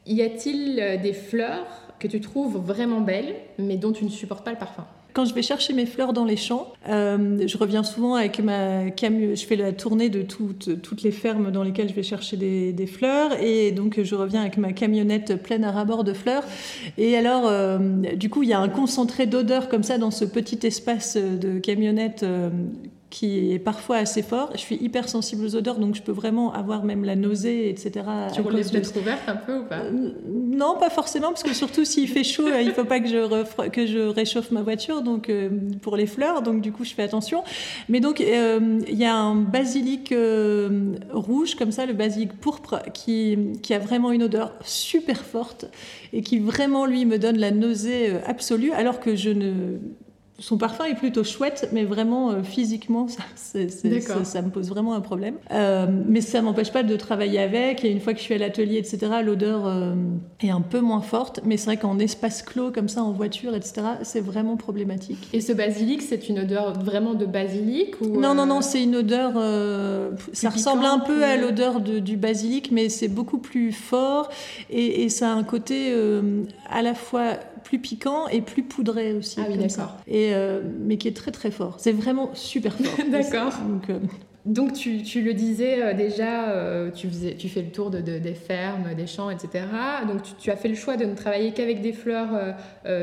Y 0.06 0.22
a-t-il 0.22 0.80
euh, 0.80 0.96
des 0.96 1.12
fleurs 1.12 1.66
que 1.98 2.08
tu 2.08 2.20
trouves 2.20 2.56
vraiment 2.58 3.00
belles, 3.00 3.36
mais 3.58 3.76
dont 3.76 3.92
tu 3.92 4.04
ne 4.04 4.08
supportes 4.08 4.44
pas 4.44 4.52
le 4.52 4.58
parfum? 4.58 4.86
Quand 5.12 5.24
je 5.24 5.34
vais 5.34 5.42
chercher 5.42 5.72
mes 5.72 5.86
fleurs 5.86 6.12
dans 6.12 6.24
les 6.24 6.36
champs, 6.36 6.72
euh, 6.88 7.46
je 7.46 7.58
reviens 7.58 7.82
souvent 7.82 8.14
avec 8.14 8.38
ma 8.40 8.90
camion. 8.90 9.34
Je 9.34 9.44
fais 9.44 9.56
la 9.56 9.72
tournée 9.72 10.08
de 10.08 10.22
toutes, 10.22 11.02
les 11.02 11.10
fermes 11.10 11.50
dans 11.50 11.62
lesquelles 11.62 11.88
je 11.88 11.94
vais 11.94 12.02
chercher 12.02 12.36
des, 12.36 12.86
fleurs. 12.86 13.32
Et 13.40 13.72
donc, 13.72 14.00
je 14.02 14.14
reviens 14.14 14.42
avec 14.42 14.56
ma 14.56 14.72
camionnette 14.72 15.42
pleine 15.42 15.64
à 15.64 15.70
rabord 15.70 16.04
de 16.04 16.12
fleurs. 16.12 16.44
Et 16.98 17.16
alors, 17.16 17.44
euh, 17.46 17.78
du 18.14 18.30
coup, 18.30 18.42
il 18.42 18.48
y 18.48 18.52
a 18.52 18.60
un 18.60 18.68
concentré 18.68 19.26
d'odeur 19.26 19.68
comme 19.68 19.82
ça 19.82 19.98
dans 19.98 20.10
ce 20.10 20.24
petit 20.24 20.66
espace 20.66 21.16
de 21.16 21.58
camionnette 21.58 22.22
euh, 22.22 22.50
qui 23.10 23.52
est 23.52 23.58
parfois 23.58 23.96
assez 23.96 24.22
fort. 24.22 24.50
Je 24.54 24.60
suis 24.60 24.76
hyper 24.76 25.08
sensible 25.08 25.44
aux 25.44 25.56
odeurs, 25.56 25.78
donc 25.78 25.96
je 25.96 26.02
peux 26.02 26.12
vraiment 26.12 26.52
avoir 26.52 26.84
même 26.84 27.04
la 27.04 27.16
nausée, 27.16 27.68
etc. 27.68 28.06
Tu 28.32 28.40
roules 28.40 28.54
les 28.54 28.62
fenêtres 28.62 28.96
ouvertes 28.96 29.28
un 29.28 29.34
peu 29.34 29.58
ou 29.58 29.64
pas? 29.64 29.80
Euh, 29.80 30.12
Non, 30.28 30.76
pas 30.78 30.90
forcément, 30.90 31.28
parce 31.28 31.42
que 31.42 31.52
surtout 31.52 31.84
s'il 31.84 32.08
fait 32.08 32.22
chaud, 32.22 32.46
euh, 32.46 32.60
il 32.62 32.68
ne 32.68 32.72
faut 32.72 32.84
pas 32.84 33.00
que 33.00 33.08
je, 33.08 33.68
que 33.68 33.86
je 33.86 33.98
réchauffe 33.98 34.52
ma 34.52 34.62
voiture 34.62 35.02
donc 35.02 35.28
euh, 35.28 35.50
pour 35.82 35.96
les 35.96 36.06
fleurs, 36.06 36.42
donc 36.42 36.60
du 36.60 36.70
coup 36.70 36.84
je 36.84 36.94
fais 36.94 37.02
attention. 37.02 37.42
Mais 37.88 37.98
donc 37.98 38.20
il 38.20 38.96
y 38.96 39.04
a 39.04 39.14
un 39.14 39.34
basilic 39.34 40.14
rouge, 41.12 41.56
comme 41.56 41.72
ça, 41.72 41.86
le 41.86 41.94
basilic 41.94 42.32
pourpre, 42.34 42.80
qui, 42.94 43.36
qui 43.62 43.74
a 43.74 43.80
vraiment 43.80 44.12
une 44.12 44.22
odeur 44.22 44.54
super 44.64 45.20
forte 45.24 45.66
et 46.12 46.22
qui 46.22 46.38
vraiment, 46.38 46.86
lui, 46.86 47.04
me 47.06 47.18
donne 47.18 47.38
la 47.38 47.50
nausée 47.50 48.12
absolue, 48.24 48.70
alors 48.72 49.00
que 49.00 49.16
je 49.16 49.30
ne 49.30 49.78
son 50.40 50.56
parfum 50.56 50.86
est 50.86 50.94
plutôt 50.94 51.22
chouette, 51.22 51.68
mais 51.72 51.84
vraiment 51.84 52.30
euh, 52.30 52.42
physiquement, 52.42 53.06
ça, 53.08 53.22
ça, 53.36 54.42
me 54.42 54.48
pose 54.48 54.68
vraiment 54.68 54.94
un 54.94 55.00
problème. 55.00 55.34
Euh, 55.52 55.86
mais 56.08 56.22
ça 56.22 56.40
m'empêche 56.40 56.72
pas 56.72 56.82
de 56.82 56.96
travailler 56.96 57.38
avec. 57.38 57.84
Et 57.84 57.90
une 57.90 58.00
fois 58.00 58.14
que 58.14 58.18
je 58.18 58.24
suis 58.24 58.34
à 58.34 58.38
l'atelier, 58.38 58.78
etc., 58.78 59.12
l'odeur 59.22 59.66
euh, 59.66 59.94
est 60.40 60.50
un 60.50 60.62
peu 60.62 60.80
moins 60.80 61.02
forte. 61.02 61.40
Mais 61.44 61.58
c'est 61.58 61.66
vrai 61.66 61.76
qu'en 61.76 61.98
espace 61.98 62.42
clos, 62.42 62.70
comme 62.72 62.88
ça, 62.88 63.02
en 63.02 63.12
voiture, 63.12 63.54
etc., 63.54 63.82
c'est 64.02 64.20
vraiment 64.20 64.56
problématique. 64.56 65.28
Et 65.32 65.40
ce 65.42 65.52
basilic, 65.52 66.00
c'est 66.00 66.28
une 66.28 66.40
odeur 66.40 66.72
vraiment 66.72 67.14
de 67.14 67.26
basilic 67.26 68.00
ou 68.00 68.18
Non, 68.18 68.34
non, 68.34 68.46
non, 68.46 68.62
c'est 68.62 68.82
une 68.82 68.96
odeur. 68.96 69.32
ça 70.32 70.48
ressemble 70.48 70.84
un 70.86 71.00
peu 71.00 71.22
à 71.22 71.36
l'odeur 71.36 71.80
du 71.80 72.16
basilic, 72.16 72.72
mais 72.72 72.88
c'est 72.88 73.08
beaucoup 73.08 73.38
plus 73.38 73.72
fort 73.72 74.30
et, 74.70 75.04
et, 75.04 75.08
ça 75.08 75.32
a 75.32 75.34
un 75.34 75.42
côté 75.42 75.92
à 76.70 76.82
la 76.82 76.94
fois 76.94 77.34
plus 77.62 77.78
piquant 77.78 78.28
et 78.28 78.40
plus 78.40 78.62
poudré 78.62 79.12
aussi. 79.12 79.40
Ah 79.40 79.46
oui, 79.48 79.56
d'accord. 79.56 79.96
Et 80.06 80.34
euh, 80.34 80.60
mais 80.80 80.96
qui 80.96 81.08
est 81.08 81.16
très 81.16 81.30
très 81.30 81.50
fort. 81.50 81.76
C'est 81.78 81.92
vraiment 81.92 82.30
super 82.34 82.74
fort. 82.74 83.06
d'accord. 83.10 83.52
Donc, 83.68 83.90
euh, 83.90 83.98
donc 84.46 84.72
tu, 84.72 85.02
tu, 85.02 85.22
le 85.22 85.34
disais 85.34 85.82
euh, 85.82 85.94
déjà, 85.94 86.90
tu, 86.92 87.08
faisais, 87.08 87.34
tu 87.34 87.48
fais 87.48 87.62
le 87.62 87.70
tour 87.70 87.90
de, 87.90 88.00
des 88.00 88.34
fermes, 88.34 88.94
des 88.94 89.06
champs, 89.06 89.30
etc. 89.30 89.64
Donc 90.08 90.22
tu, 90.22 90.32
tu, 90.38 90.50
as 90.50 90.56
fait 90.56 90.68
le 90.68 90.74
choix 90.74 90.96
de 90.96 91.04
ne 91.04 91.14
travailler 91.14 91.52
qu'avec 91.52 91.80
des 91.82 91.92
fleurs 91.92 92.54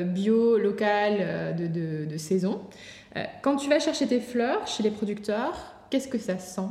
bio, 0.06 0.58
locales, 0.58 1.56
de, 1.56 2.18
saison. 2.18 2.62
quand 3.42 3.58
tu 3.58 3.70
vas 3.70 3.80
chercher 3.80 4.08
tes 4.08 4.20
fleurs 4.20 4.68
chez 4.68 4.84
les 4.84 4.92
producteurs, 4.92 5.76
qu'est-ce 5.90 6.08
que 6.08 6.18
ça 6.18 6.40
sent? 6.40 6.70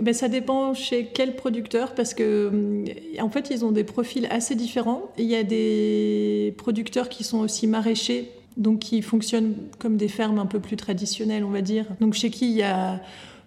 Ben, 0.00 0.12
ça 0.12 0.28
dépend 0.28 0.74
chez 0.74 1.06
quel 1.12 1.36
producteur 1.36 1.94
parce 1.94 2.12
que 2.12 2.84
en 3.20 3.30
fait 3.30 3.48
ils 3.50 3.64
ont 3.64 3.72
des 3.72 3.84
profils 3.84 4.26
assez 4.30 4.54
différents. 4.54 5.10
Il 5.18 5.26
y 5.26 5.36
a 5.36 5.42
des 5.42 6.54
producteurs 6.58 7.08
qui 7.08 7.24
sont 7.24 7.38
aussi 7.38 7.66
maraîchers 7.66 8.30
donc 8.56 8.80
qui 8.80 9.02
fonctionnent 9.02 9.54
comme 9.78 9.96
des 9.96 10.08
fermes 10.08 10.38
un 10.38 10.46
peu 10.46 10.60
plus 10.60 10.76
traditionnelles 10.76 11.44
on 11.44 11.50
va 11.50 11.62
dire. 11.62 11.86
Donc 12.00 12.14
chez 12.14 12.30
qui 12.30 12.50
il 12.50 12.56
y 12.56 12.62
a 12.62 13.00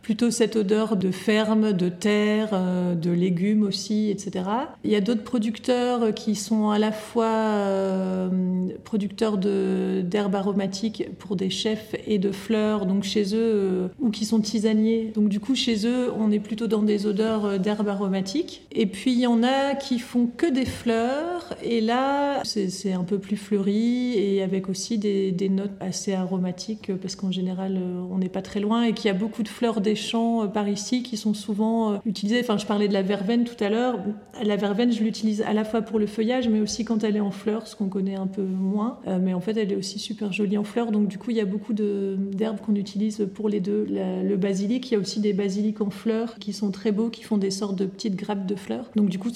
plutôt 0.10 0.32
cette 0.32 0.56
odeur 0.56 0.96
de 0.96 1.12
ferme, 1.12 1.72
de 1.72 1.88
terre, 1.88 2.50
euh, 2.54 2.96
de 2.96 3.12
légumes 3.12 3.62
aussi, 3.62 4.10
etc. 4.10 4.46
Il 4.84 4.90
y 4.90 4.96
a 4.96 5.02
d'autres 5.02 5.22
producteurs 5.24 6.16
qui 6.16 6.34
sont 6.34 6.72
à 6.72 6.80
la 6.80 6.92
fois 6.92 7.28
euh, 7.28 8.70
producteurs 8.84 9.38
d'herbes 9.38 10.34
aromatiques 10.34 11.16
pour 11.20 11.36
des 11.36 11.52
chefs 11.52 11.94
et 12.08 12.18
de 12.18 12.32
fleurs, 12.32 12.88
donc 12.88 13.04
chez 13.04 13.36
eux, 13.36 13.54
euh, 13.54 13.88
ou 14.00 14.10
qui 14.10 14.26
sont 14.26 14.40
tisaniers. 14.40 15.12
Donc 15.14 15.30
du 15.30 15.40
coup, 15.40 15.54
chez 15.54 15.86
eux, 15.86 16.12
on 16.18 16.32
est 16.32 16.40
plutôt 16.40 16.66
dans 16.66 16.82
des 16.82 17.06
odeurs 17.06 17.60
d'herbes 17.60 17.90
aromatiques. 17.90 18.66
Et 18.72 18.88
puis 18.88 19.12
il 19.12 19.20
y 19.20 19.28
en 19.28 19.44
a 19.44 19.76
qui 19.76 20.00
font 20.00 20.26
que 20.26 20.48
des 20.48 20.66
fleurs, 20.66 21.56
et 21.64 21.82
là, 21.82 22.42
c'est 22.46 22.94
un 22.94 23.04
peu 23.04 23.20
plus 23.20 23.38
fleuri 23.38 24.18
et 24.18 24.42
avec 24.42 24.70
aussi 24.70 24.98
des, 24.98 25.50
notes 25.52 25.78
assez 25.80 26.14
aromatiques, 26.14 26.92
parce 27.00 27.16
qu'en 27.16 27.30
général, 27.30 27.80
on 28.10 28.18
n'est 28.18 28.28
pas 28.28 28.42
très 28.42 28.60
loin 28.60 28.86
et 28.86 28.94
qu'il 28.94 29.06
y 29.06 29.12
a 29.12 29.14
beaucoup 29.14 29.44
de 29.44 29.48
fleurs 29.48 29.82
des 29.82 29.99
champs 30.00 30.44
euh, 30.44 30.48
par 30.48 30.68
ici 30.68 31.04
qui 31.04 31.18
sont 31.18 31.34
souvent 31.34 31.94
euh, 31.94 31.98
utilisés. 32.06 32.40
Enfin, 32.42 32.58
je 32.58 32.66
parlais 32.66 32.88
de 32.88 32.94
la 32.94 33.02
verveine 33.02 33.44
tout 33.44 33.62
à 33.64 33.70
l'heure. 33.70 34.00
La 34.44 34.56
verveine, 34.56 34.92
je 34.92 35.04
l'utilise 35.04 35.42
à 35.42 35.54
la 35.54 35.64
fois 35.64 35.82
pour 35.82 36.00
le 36.00 36.08
feuillage, 36.08 36.50
mais 36.50 36.60
aussi 36.60 36.86
quand 36.86 37.04
elle 37.04 37.16
est 37.16 37.22
en 37.22 37.32
fleurs, 37.32 37.68
ce 37.68 37.76
qu'on 37.76 37.90
connaît 37.90 38.16
un 38.16 38.28
peu 38.28 38.42
moins. 38.42 39.00
Euh, 39.08 39.20
mais 39.22 39.34
en 39.34 39.42
fait, 39.42 39.58
elle 39.58 39.72
est 39.72 39.76
aussi 39.76 40.00
super 40.00 40.34
jolie 40.34 40.58
en 40.58 40.64
fleurs. 40.64 40.92
Donc, 40.92 41.08
du 41.08 41.18
coup, 41.18 41.32
il 41.32 41.38
y 41.38 41.42
a 41.42 41.46
beaucoup 41.46 41.74
d'herbes 41.74 42.60
qu'on 42.62 42.76
utilise 42.76 43.28
pour 43.34 43.50
les 43.50 43.60
deux. 43.60 43.86
le 43.90 44.36
basilic, 44.36 44.90
il 44.90 44.94
y 44.94 44.98
a 44.98 45.00
aussi 45.00 45.20
des 45.20 45.34
basiliques 45.34 45.82
en 45.82 45.90
fleurs 45.90 46.36
qui 46.40 46.54
sont 46.54 46.72
très 46.72 46.92
beaux, 46.92 47.10
qui 47.10 47.24
font 47.24 47.38
des 47.38 47.52
sortes 47.52 47.78
de 47.78 47.86
petites 47.86 48.16
grappes 48.16 48.46
de 48.46 48.56
fleurs. 48.56 48.90
Donc, 48.96 49.10
du 49.10 49.20
coup, 49.20 49.30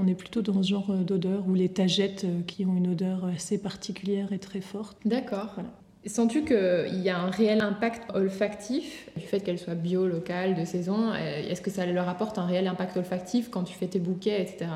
on 0.00 0.06
est 0.06 0.14
plutôt 0.14 0.42
dans 0.42 0.62
ce 0.62 0.68
genre 0.68 0.92
d'odeur, 0.92 1.44
ou 1.48 1.54
les 1.54 1.68
tagettes 1.68 2.26
qui 2.46 2.64
ont 2.64 2.76
une 2.76 2.88
odeur 2.88 3.24
assez 3.26 3.58
particulière 3.58 4.32
et 4.32 4.38
très 4.38 4.60
forte. 4.60 4.96
D'accord. 5.04 5.52
Voilà. 5.54 5.70
Sens-tu 6.06 6.44
qu'il 6.44 7.00
y 7.00 7.08
a 7.08 7.18
un 7.18 7.30
réel 7.30 7.62
impact 7.62 8.14
olfactif 8.14 9.08
du 9.16 9.26
fait 9.26 9.40
qu'elle 9.40 9.58
soit 9.58 9.74
bio, 9.74 10.06
locale, 10.06 10.54
de 10.54 10.64
saison 10.64 11.14
Est-ce 11.14 11.62
que 11.62 11.70
ça 11.70 11.86
leur 11.86 12.08
apporte 12.08 12.38
un 12.38 12.44
réel 12.44 12.66
impact 12.68 12.98
olfactif 12.98 13.50
quand 13.50 13.64
tu 13.64 13.74
fais 13.74 13.86
tes 13.86 14.00
bouquets, 14.00 14.42
etc. 14.42 14.66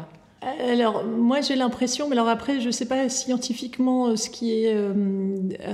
Alors, 0.40 1.04
moi 1.04 1.40
j'ai 1.40 1.56
l'impression, 1.56 2.08
mais 2.08 2.12
alors 2.12 2.28
après, 2.28 2.60
je 2.60 2.68
ne 2.68 2.72
sais 2.72 2.86
pas 2.86 3.08
scientifiquement 3.08 4.08
euh, 4.08 4.16
ce 4.16 4.30
qui 4.30 4.52
est 4.52 4.72
euh, 4.72 4.92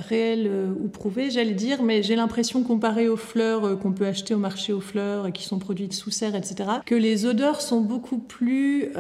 réel 0.09 0.47
euh, 0.47 0.73
ou 0.83 0.89
prouvé, 0.89 1.31
j'allais 1.31 1.53
dire, 1.53 1.83
mais 1.83 2.03
j'ai 2.03 2.17
l'impression, 2.17 2.63
comparé 2.63 3.09
aux 3.09 3.17
fleurs 3.17 3.79
qu'on 3.79 3.93
peut 3.93 4.07
acheter 4.07 4.33
au 4.35 4.39
marché 4.39 4.73
aux 4.73 4.81
fleurs 4.81 5.27
et 5.27 5.33
qui 5.33 5.43
sont 5.43 5.59
produites 5.59 5.93
sous 5.93 6.11
serre, 6.11 6.35
etc., 6.35 6.71
que 6.87 6.95
les 6.95 7.27
odeurs 7.27 7.61
sont 7.61 7.83
beaucoup 7.83 8.19
plus 8.19 8.91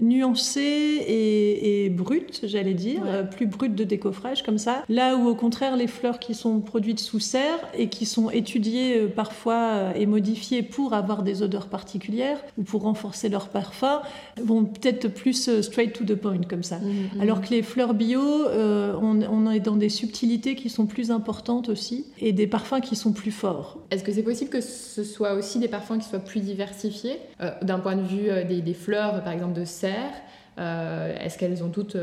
nuancées 0.00 1.04
et, 1.06 1.90
brutes, 1.90 2.40
j'allais 2.44 2.74
dire, 2.74 3.02
plus 3.30 3.46
brutes 3.46 3.74
de 3.74 3.84
décoffrage 3.84 4.42
comme 4.42 4.58
ça. 4.58 4.82
Là 4.88 5.16
où, 5.16 5.26
au 5.26 5.34
contraire, 5.34 5.76
les 5.76 5.86
fleurs 5.86 6.18
qui 6.18 6.34
sont 6.34 6.60
produites 6.60 7.00
sous 7.00 7.20
serre 7.20 7.58
et 7.74 7.88
qui 7.88 8.06
sont 8.06 8.30
étudiées 8.30 9.06
parfois 9.08 9.96
et 9.96 10.06
modifiées 10.06 10.62
pour 10.62 10.94
avoir 10.94 11.22
des 11.22 11.42
odeurs 11.42 11.68
particulières 11.68 12.38
ou 12.56 12.62
pour 12.62 12.82
renforcer 12.82 13.28
leur 13.28 13.48
parfum, 13.48 14.00
vont 14.44 14.64
peut-être 14.64 15.08
plus 15.08 15.48
euh, 15.48 15.62
straight 15.62 15.92
to 15.92 16.04
the 16.04 16.14
point 16.14 16.40
comme 16.48 16.62
ça. 16.62 16.78
Mmh, 16.78 17.16
mmh. 17.16 17.20
Alors 17.20 17.40
que 17.40 17.50
les 17.50 17.62
fleurs 17.62 17.94
bio, 17.94 18.20
euh, 18.20 18.94
on, 19.00 19.50
est 19.50 19.60
dans 19.60 19.76
des 19.76 19.88
subtilités 19.88 20.54
qui 20.54 20.68
sont 20.68 20.86
plus 20.86 21.10
importantes 21.10 21.68
aussi 21.68 22.06
et 22.20 22.32
des 22.32 22.46
parfums 22.46 22.80
qui 22.82 22.96
sont 22.96 23.12
plus 23.12 23.30
forts. 23.30 23.78
Est-ce 23.90 24.04
que 24.04 24.12
c'est 24.12 24.22
possible 24.22 24.50
que 24.50 24.60
ce 24.60 25.04
soit 25.04 25.34
aussi 25.34 25.58
des 25.58 25.68
parfums 25.68 25.98
qui 25.98 26.08
soient 26.08 26.18
plus 26.18 26.40
diversifiés 26.40 27.18
euh, 27.40 27.50
d'un 27.62 27.78
point 27.78 27.96
de 27.96 28.02
vue 28.02 28.28
des, 28.44 28.74
fleurs, 28.74 29.22
par 29.22 29.32
exemple 29.32 29.58
de 29.58 29.64
serre 29.64 30.12
Est-ce 30.58 31.38
qu'elles 31.38 31.62
ont 31.64 31.70
toutes 31.70 31.96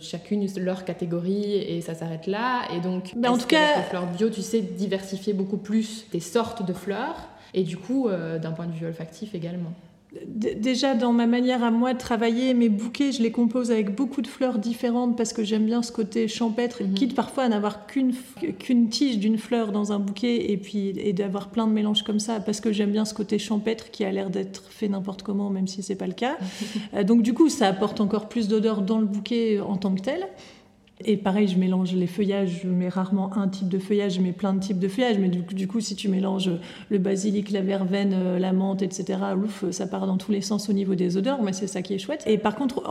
chacune 0.00 0.46
leur 0.56 0.84
catégorie 0.84 1.54
et 1.54 1.80
ça 1.80 1.94
s'arrête 1.94 2.26
là 2.26 2.62
Et 2.76 2.80
donc, 2.80 3.12
ben, 3.16 3.30
en 3.30 3.38
tout 3.38 3.46
cas, 3.46 3.78
les 3.78 3.82
fleurs 3.84 4.06
bio, 4.06 4.28
tu 4.28 4.42
sais 4.42 4.60
diversifier 4.60 5.32
beaucoup 5.32 5.56
plus 5.56 6.06
des 6.12 6.20
sortes 6.20 6.66
de 6.66 6.72
fleurs 6.72 7.28
et 7.54 7.62
du 7.62 7.76
coup, 7.76 8.08
d'un 8.10 8.52
point 8.52 8.66
de 8.66 8.72
vue 8.72 8.86
olfactif 8.86 9.34
également? 9.34 9.72
Déjà 10.26 10.94
dans 10.94 11.12
ma 11.12 11.26
manière 11.26 11.62
à 11.62 11.70
moi 11.70 11.94
de 11.94 11.98
travailler, 11.98 12.52
mes 12.52 12.68
bouquets, 12.68 13.12
je 13.12 13.22
les 13.22 13.30
compose 13.30 13.70
avec 13.70 13.94
beaucoup 13.94 14.22
de 14.22 14.26
fleurs 14.26 14.58
différentes 14.58 15.16
parce 15.16 15.32
que 15.32 15.44
j'aime 15.44 15.66
bien 15.66 15.82
ce 15.82 15.92
côté 15.92 16.26
champêtre, 16.26 16.82
mhm. 16.82 16.94
quitte 16.94 17.14
parfois 17.14 17.44
à 17.44 17.48
n'avoir 17.48 17.86
qu'une 17.86 18.12
qu'une 18.58 18.88
tige 18.88 19.18
d'une 19.18 19.38
fleur 19.38 19.70
dans 19.70 19.92
un 19.92 20.00
bouquet 20.00 20.50
et 20.50 20.56
puis 20.56 20.88
et 20.96 21.12
d'avoir 21.12 21.50
plein 21.50 21.66
de 21.66 21.72
mélanges 21.72 22.02
comme 22.02 22.18
ça 22.18 22.40
parce 22.40 22.60
que 22.60 22.72
j'aime 22.72 22.90
bien 22.90 23.04
ce 23.04 23.14
côté 23.14 23.38
champêtre 23.38 23.90
qui 23.92 24.04
a 24.04 24.10
l'air 24.10 24.30
d'être 24.30 24.64
fait 24.70 24.88
n'importe 24.88 25.22
comment 25.22 25.48
même 25.48 25.68
si 25.68 25.82
c'est 25.82 25.96
pas 25.96 26.06
le 26.06 26.14
cas. 26.14 26.36
Euh, 26.94 27.04
donc 27.04 27.22
du 27.22 27.34
coup, 27.34 27.48
ça 27.48 27.68
apporte 27.68 28.00
encore 28.00 28.28
plus 28.28 28.48
d'odeur 28.48 28.82
dans 28.82 28.98
le 28.98 29.06
bouquet 29.06 29.60
en 29.60 29.76
tant 29.76 29.94
que 29.94 30.00
tel. 30.00 30.26
Et 31.04 31.16
pareil, 31.16 31.48
je 31.48 31.58
mélange 31.58 31.94
les 31.94 32.06
feuillages, 32.06 32.60
je 32.64 32.68
mets 32.68 32.88
rarement 32.88 33.36
un 33.36 33.48
type 33.48 33.68
de 33.68 33.78
feuillage, 33.78 34.14
je 34.14 34.20
mets 34.20 34.32
plein 34.32 34.52
de 34.52 34.60
types 34.60 34.78
de 34.78 34.88
feuillages. 34.88 35.18
Mais 35.18 35.28
du, 35.28 35.68
coup, 35.68 35.80
si 35.80 35.96
tu 35.96 36.08
mélanges 36.08 36.50
le 36.90 36.98
basilic, 36.98 37.50
la 37.50 37.62
verveine, 37.62 38.12
euh, 38.14 38.38
la 38.38 38.52
menthe, 38.52 38.82
etc., 38.82 39.18
ouf, 39.42 39.64
ça 39.70 39.86
part 39.86 40.06
dans 40.06 40.16
tous 40.16 40.32
les 40.32 40.40
sens 40.40 40.68
au 40.68 40.72
niveau 40.72 40.94
des 40.94 41.16
odeurs, 41.16 41.42
mais 41.42 41.52
c'est 41.52 41.66
ça 41.66 41.82
qui 41.82 41.94
est 41.94 41.98
chouette. 41.98 42.22
Et 42.26 42.38
par 42.38 42.54
contre, 42.54 42.82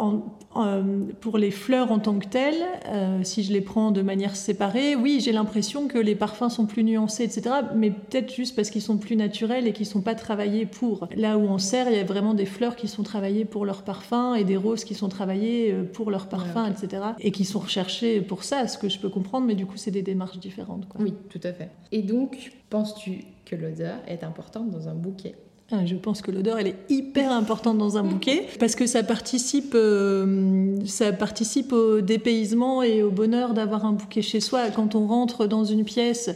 pour 1.21 1.37
les 1.37 1.51
fleurs 1.51 1.91
en 1.91 1.99
tant 1.99 2.17
que 2.17 2.27
telles, 2.27 2.63
euh, 2.87 3.19
si 3.23 3.43
je 3.43 3.53
les 3.53 3.61
prends 3.61 3.91
de 3.91 4.01
manière 4.01 4.35
séparée, 4.35 4.95
oui, 4.95 5.21
j'ai 5.23 5.31
l'impression 5.31 5.87
que 5.87 5.97
les 5.97 6.15
parfums 6.15 6.49
sont 6.49 6.65
plus 6.65 6.83
nuancés, 6.83 7.23
etc., 7.23 7.55
mais 7.75 7.91
peut-être 7.91 8.33
juste 8.33 8.55
parce 8.55 8.69
qu'ils 8.69 8.81
sont 8.81 8.97
plus 8.97 9.15
naturels 9.15 9.67
et 9.67 9.73
qu'ils 9.73 9.85
sont 9.85 10.01
pas 10.01 10.15
travaillés 10.15 10.65
pour. 10.65 11.07
Là 11.15 11.37
où 11.37 11.47
en 11.47 11.57
serre, 11.57 11.87
il 11.89 11.95
y 11.95 11.99
a 11.99 12.03
vraiment 12.03 12.33
des 12.33 12.45
fleurs 12.45 12.75
qui 12.75 12.87
sont 12.87 13.03
travaillées 13.03 13.45
pour 13.45 13.65
leur 13.65 13.83
parfum 13.83 14.35
et 14.35 14.43
des 14.43 14.57
roses 14.57 14.83
qui 14.83 14.95
sont 14.95 15.09
travaillées 15.09 15.71
euh, 15.71 15.83
pour 15.83 16.11
leur 16.11 16.27
parfum, 16.27 16.65
etc., 16.65 17.03
et 17.19 17.31
qui 17.31 17.45
sont 17.45 17.59
recherchées 17.59 17.98
pour 18.27 18.43
ça, 18.43 18.67
ce 18.67 18.77
que 18.77 18.89
je 18.89 18.99
peux 18.99 19.09
comprendre, 19.09 19.47
mais 19.47 19.55
du 19.55 19.65
coup, 19.65 19.77
c'est 19.77 19.91
des 19.91 20.01
démarches 20.01 20.39
différentes. 20.39 20.87
Oui, 20.99 21.13
tout 21.29 21.39
à 21.43 21.53
fait. 21.53 21.69
Et 21.91 22.01
donc, 22.01 22.51
penses-tu 22.69 23.25
que 23.45 23.55
l'odeur 23.55 23.97
est 24.07 24.23
importante 24.23 24.69
dans 24.69 24.87
un 24.87 24.95
bouquet? 24.95 25.35
Ah, 25.71 25.85
je 25.85 25.95
pense 25.95 26.23
que 26.23 26.31
l'odeur, 26.31 26.57
elle 26.57 26.67
est 26.67 26.77
hyper 26.89 27.31
importante 27.31 27.77
dans 27.77 27.97
un 27.97 28.03
bouquet 28.03 28.47
parce 28.59 28.75
que 28.75 28.87
ça 28.87 29.03
participe, 29.03 29.73
euh, 29.75 30.77
ça 30.85 31.13
participe 31.13 31.73
au 31.73 32.01
dépaysement 32.01 32.81
et 32.81 33.03
au 33.03 33.11
bonheur 33.11 33.53
d'avoir 33.53 33.85
un 33.85 33.93
bouquet 33.93 34.23
chez 34.23 34.39
soi. 34.39 34.71
Quand 34.71 34.95
on 34.95 35.05
rentre 35.05 35.45
dans 35.45 35.65
une 35.65 35.83
pièce 35.83 36.31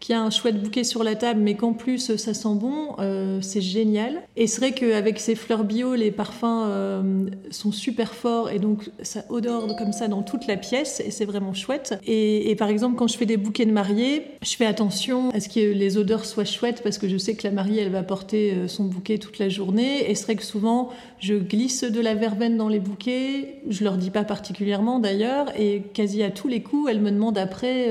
qui 0.00 0.12
a 0.12 0.20
un 0.20 0.30
chouette 0.30 0.62
bouquet 0.62 0.84
sur 0.84 1.02
la 1.02 1.14
table, 1.14 1.40
mais 1.40 1.54
qu'en 1.54 1.72
plus 1.72 2.16
ça 2.16 2.34
sent 2.34 2.54
bon, 2.54 2.96
euh, 2.98 3.40
c'est 3.40 3.60
génial. 3.60 4.22
Et 4.36 4.46
c'est 4.46 4.60
vrai 4.60 4.72
qu'avec 4.72 5.18
ces 5.18 5.34
fleurs 5.34 5.64
bio, 5.64 5.94
les 5.94 6.10
parfums 6.10 6.44
euh, 6.44 7.26
sont 7.50 7.72
super 7.72 8.14
forts 8.14 8.50
et 8.50 8.58
donc 8.58 8.90
ça 9.02 9.24
odore 9.28 9.74
comme 9.76 9.92
ça 9.92 10.08
dans 10.08 10.22
toute 10.22 10.46
la 10.46 10.56
pièce 10.56 11.00
et 11.00 11.10
c'est 11.10 11.24
vraiment 11.24 11.54
chouette. 11.54 11.98
Et, 12.06 12.54
par 12.56 12.68
exemple, 12.68 12.96
quand 12.96 13.06
je 13.06 13.16
fais 13.16 13.26
des 13.26 13.36
bouquets 13.36 13.66
de 13.66 13.72
mariée, 13.72 14.22
je 14.42 14.54
fais 14.56 14.66
attention 14.66 15.30
à 15.30 15.40
ce 15.40 15.48
que 15.48 15.60
les 15.60 15.98
odeurs 15.98 16.24
soient 16.24 16.44
chouettes 16.44 16.82
parce 16.82 16.98
que 16.98 17.08
je 17.08 17.16
sais 17.16 17.34
que 17.34 17.46
la 17.46 17.52
mariée, 17.52 17.82
elle 17.82 17.92
va 17.92 18.02
porter 18.02 18.52
euh, 18.52 18.68
son 18.68 18.84
bouquet 18.84 19.18
toute 19.18 19.38
la 19.38 19.48
journée. 19.48 20.10
Et 20.10 20.14
c'est 20.14 20.24
vrai 20.24 20.36
que 20.36 20.44
souvent, 20.44 20.90
je 21.18 21.34
glisse 21.34 21.84
de 21.84 22.00
la 22.00 22.14
verveine 22.14 22.56
dans 22.56 22.68
les 22.68 22.80
bouquets. 22.80 23.60
Je 23.68 23.84
leur 23.84 23.96
dis 23.96 24.10
pas 24.10 24.24
particulièrement 24.24 24.98
d'ailleurs. 24.98 25.46
Et 25.58 25.82
quasi 25.94 26.22
à 26.22 26.30
tous 26.30 26.48
les 26.48 26.62
coups, 26.62 26.90
elles 26.90 27.00
me 27.00 27.10
demandent 27.10 27.38
après 27.38 27.90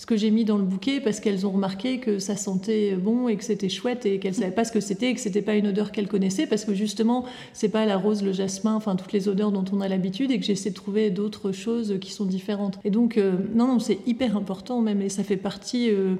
ce 0.00 0.06
que 0.06 0.16
j'ai 0.16 0.30
mis 0.30 0.46
dans 0.46 0.56
le 0.56 0.64
bouquet 0.64 0.98
parce 0.98 1.20
qu'elles 1.20 1.46
ont 1.46 1.50
remarqué 1.50 1.98
que 1.98 2.18
ça 2.18 2.34
sentait 2.34 2.96
bon 2.96 3.28
et 3.28 3.36
que 3.36 3.44
c'était 3.44 3.68
chouette 3.68 4.06
et 4.06 4.18
qu'elles 4.18 4.34
savaient 4.34 4.50
pas 4.50 4.64
ce 4.64 4.72
que 4.72 4.80
c'était 4.80 5.10
et 5.10 5.14
que 5.14 5.20
c'était 5.20 5.42
pas 5.42 5.56
une 5.56 5.66
odeur 5.66 5.92
qu'elles 5.92 6.08
connaissaient 6.08 6.46
parce 6.46 6.64
que 6.64 6.72
justement 6.72 7.26
c'est 7.52 7.68
pas 7.68 7.84
la 7.84 7.98
rose, 7.98 8.22
le 8.22 8.32
jasmin, 8.32 8.74
enfin 8.74 8.96
toutes 8.96 9.12
les 9.12 9.28
odeurs 9.28 9.52
dont 9.52 9.64
on 9.72 9.82
a 9.82 9.88
l'habitude 9.88 10.30
et 10.30 10.40
que 10.40 10.46
j'essaie 10.46 10.70
de 10.70 10.74
trouver 10.74 11.10
d'autres 11.10 11.52
choses 11.52 11.98
qui 12.00 12.12
sont 12.12 12.24
différentes. 12.24 12.78
Et 12.82 12.90
donc 12.90 13.18
euh, 13.18 13.32
non 13.54 13.66
non 13.66 13.78
c'est 13.78 13.98
hyper 14.06 14.38
important 14.38 14.80
même 14.80 15.02
et 15.02 15.10
ça 15.10 15.22
fait 15.22 15.36
partie 15.36 15.90
euh, 15.90 16.14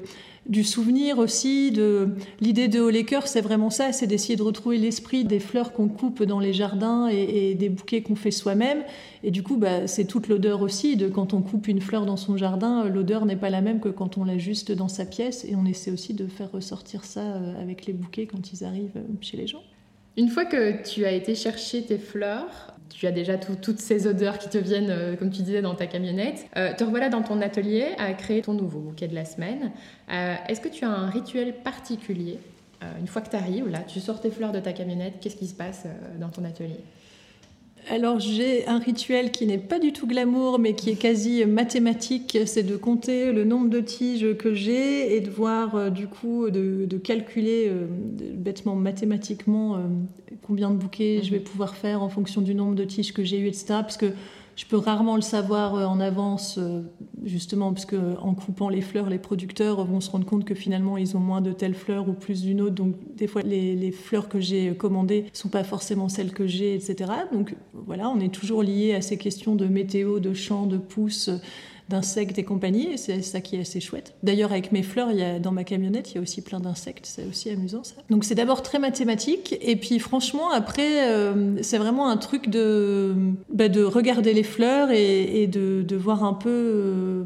du 0.48 0.64
souvenir 0.64 1.18
aussi, 1.18 1.70
de 1.70 2.08
l'idée 2.40 2.68
de 2.68 2.90
Cœurs, 3.02 3.28
c'est 3.28 3.40
vraiment 3.40 3.70
ça, 3.70 3.92
c'est 3.92 4.06
d'essayer 4.06 4.36
de 4.36 4.42
retrouver 4.42 4.78
l'esprit 4.78 5.24
des 5.24 5.38
fleurs 5.38 5.72
qu'on 5.72 5.88
coupe 5.88 6.22
dans 6.22 6.40
les 6.40 6.52
jardins 6.52 7.08
et, 7.08 7.54
des 7.54 7.68
bouquets 7.68 8.02
qu'on 8.02 8.16
fait 8.16 8.30
soi-même. 8.30 8.82
Et 9.22 9.30
du 9.30 9.42
coup, 9.42 9.56
bah, 9.56 9.86
c'est 9.86 10.06
toute 10.06 10.28
l'odeur 10.28 10.62
aussi 10.62 10.96
de 10.96 11.08
quand 11.08 11.34
on 11.34 11.42
coupe 11.42 11.68
une 11.68 11.80
fleur 11.80 12.06
dans 12.06 12.16
son 12.16 12.36
jardin, 12.36 12.88
l'odeur 12.88 13.26
n'est 13.26 13.36
pas 13.36 13.50
la 13.50 13.60
même 13.60 13.80
que 13.80 13.88
quand 13.88 14.16
on 14.18 14.24
l'a 14.24 14.38
juste 14.38 14.72
dans 14.72 14.88
sa 14.88 15.04
pièce. 15.04 15.44
Et 15.44 15.54
on 15.56 15.66
essaie 15.66 15.90
aussi 15.90 16.14
de 16.14 16.26
faire 16.26 16.50
ressortir 16.50 17.04
ça 17.04 17.20
euh, 17.20 17.60
avec 17.60 17.86
les 17.86 17.92
bouquets 17.92 18.26
quand 18.26 18.52
ils 18.52 18.64
arrivent 18.64 18.96
euh, 18.96 19.04
chez 19.20 19.36
les 19.36 19.46
gens. 19.46 19.62
Une 20.16 20.28
fois 20.28 20.44
que 20.44 20.82
tu 20.82 21.04
as 21.04 21.12
été 21.12 21.34
chercher 21.34 21.82
tes 21.82 21.98
fleurs, 21.98 22.74
tu 22.90 23.06
as 23.06 23.12
déjà 23.12 23.38
toutes 23.38 23.80
ces 23.80 24.06
odeurs 24.06 24.38
qui 24.38 24.48
te 24.48 24.58
viennent, 24.58 24.90
euh, 24.90 25.16
comme 25.16 25.30
tu 25.30 25.42
disais, 25.42 25.62
dans 25.62 25.74
ta 25.74 25.86
camionnette. 25.86 26.46
Euh, 26.56 26.74
te 26.74 26.84
revoilà 26.84 27.08
dans 27.08 27.22
ton 27.22 27.40
atelier 27.40 27.86
à 27.98 28.12
créer 28.12 28.42
ton 28.42 28.52
nouveau 28.52 28.80
bouquet 28.80 29.08
de 29.08 29.14
la 29.14 29.24
semaine. 29.24 29.72
Euh, 30.12 30.34
est-ce 30.48 30.60
que 30.60 30.68
tu 30.68 30.84
as 30.84 30.90
un 30.90 31.08
rituel 31.08 31.54
particulier 31.62 32.38
Une 32.98 33.06
fois 33.06 33.20
que 33.20 33.28
tu 33.28 33.36
arrives, 33.36 33.68
là, 33.68 33.80
tu 33.80 34.00
sors 34.00 34.20
tes 34.20 34.30
fleurs 34.30 34.52
de 34.52 34.60
ta 34.60 34.72
camionnette, 34.72 35.14
qu'est-ce 35.20 35.36
qui 35.36 35.46
se 35.46 35.54
passe 35.54 35.84
dans 36.18 36.30
ton 36.30 36.44
atelier? 36.44 36.80
Alors 37.90 38.20
j'ai 38.20 38.68
un 38.68 38.78
rituel 38.78 39.32
qui 39.32 39.46
n'est 39.46 39.58
pas 39.58 39.80
du 39.80 39.92
tout 39.92 40.06
glamour 40.06 40.60
mais 40.60 40.74
qui 40.74 40.90
est 40.90 40.94
quasi 40.94 41.44
mathématique, 41.44 42.38
c'est 42.46 42.62
de 42.62 42.76
compter 42.76 43.32
le 43.32 43.42
nombre 43.42 43.68
de 43.68 43.80
tiges 43.80 44.36
que 44.36 44.54
j'ai 44.54 45.16
et 45.16 45.20
de 45.20 45.28
voir 45.28 45.74
euh, 45.74 45.90
du 45.90 46.06
coup 46.06 46.50
de, 46.50 46.86
calculer 47.02 47.66
euh, 47.68 47.86
bêtement 48.32 48.76
mathématiquement 48.76 49.74
euh, 49.74 49.80
combien 50.46 50.70
de 50.70 50.76
bouquets 50.76 51.22
je 51.24 51.32
vais 51.32 51.38
mhm. 51.38 51.44
pouvoir 51.44 51.74
faire 51.74 52.00
en 52.04 52.08
fonction 52.08 52.42
du 52.42 52.54
nombre 52.54 52.76
de 52.76 52.84
tiges 52.84 53.12
que 53.12 53.24
j'ai 53.24 53.38
eu, 53.38 53.48
etc. 53.48 53.66
Parce 53.68 53.96
que 53.96 54.12
je 54.60 54.66
peux 54.66 54.76
rarement 54.76 55.16
le 55.16 55.22
savoir 55.22 55.74
euh, 55.74 55.86
en 55.86 56.00
avance, 56.00 56.58
euh, 56.58 56.82
justement, 57.24 57.72
parce 57.72 57.86
qu'en 57.86 58.34
coupant 58.34 58.68
les 58.68 58.82
fleurs, 58.82 59.08
les 59.08 59.18
producteurs 59.18 59.82
vont 59.86 60.02
se 60.02 60.10
rendre 60.10 60.26
compte 60.26 60.44
que 60.44 60.54
finalement, 60.54 60.98
ils 60.98 61.16
ont 61.16 61.20
moins 61.20 61.40
de 61.40 61.50
telle 61.50 61.72
fleur 61.72 62.10
ou 62.10 62.12
plus 62.12 62.42
d'une 62.42 62.60
autre. 62.60 62.74
Donc, 62.74 62.94
des 63.16 63.26
fois, 63.26 63.40
les, 63.40 63.90
fleurs 63.90 64.28
que 64.28 64.38
j'ai 64.38 64.74
commandées 64.74 65.22
ne 65.22 65.28
sont 65.32 65.48
pas 65.48 65.64
forcément 65.64 66.10
celles 66.10 66.32
que 66.32 66.46
j'ai, 66.46 66.74
etc. 66.74 67.10
Donc, 67.32 67.54
voilà, 67.72 68.10
on 68.10 68.20
est 68.20 68.28
toujours 68.28 68.62
lié 68.62 68.92
à 68.94 69.00
ces 69.00 69.16
questions 69.16 69.56
de 69.56 69.64
météo, 69.64 70.20
de 70.20 70.34
champ, 70.34 70.66
de 70.66 70.76
pouces 70.76 71.30
d'insectes 71.90 72.38
et 72.38 72.44
compagnie, 72.44 72.92
et 72.92 72.96
c'est 72.96 73.20
ça 73.20 73.40
qui 73.40 73.56
est 73.56 73.60
assez 73.60 73.80
chouette. 73.80 74.14
D'ailleurs, 74.22 74.52
avec 74.52 74.72
mes 74.72 74.82
fleurs, 74.82 75.10
il 75.10 75.40
dans 75.42 75.52
ma 75.52 75.64
camionnette, 75.64 76.12
il 76.12 76.14
y 76.14 76.18
a 76.18 76.20
aussi 76.22 76.40
plein 76.40 76.60
d'insectes, 76.60 77.04
c'est 77.04 77.26
aussi 77.26 77.50
amusant 77.50 77.84
ça. 77.84 77.96
Donc 78.08 78.24
c'est 78.24 78.36
d'abord 78.36 78.62
très 78.62 78.78
mathématique, 78.78 79.56
et 79.60 79.76
puis 79.76 79.98
franchement, 79.98 80.50
après, 80.50 81.10
euh, 81.10 81.62
c'est 81.62 81.78
vraiment 81.78 82.08
un 82.08 82.16
truc 82.16 82.48
de, 82.48 83.14
bah, 83.52 83.68
de 83.68 83.82
regarder 83.82 84.32
les 84.32 84.44
fleurs 84.44 84.90
et, 84.90 85.46
de, 85.46 85.82
de, 85.82 85.96
voir 85.96 86.24
un 86.24 86.34
peu... 86.34 86.50
Euh, 86.50 87.24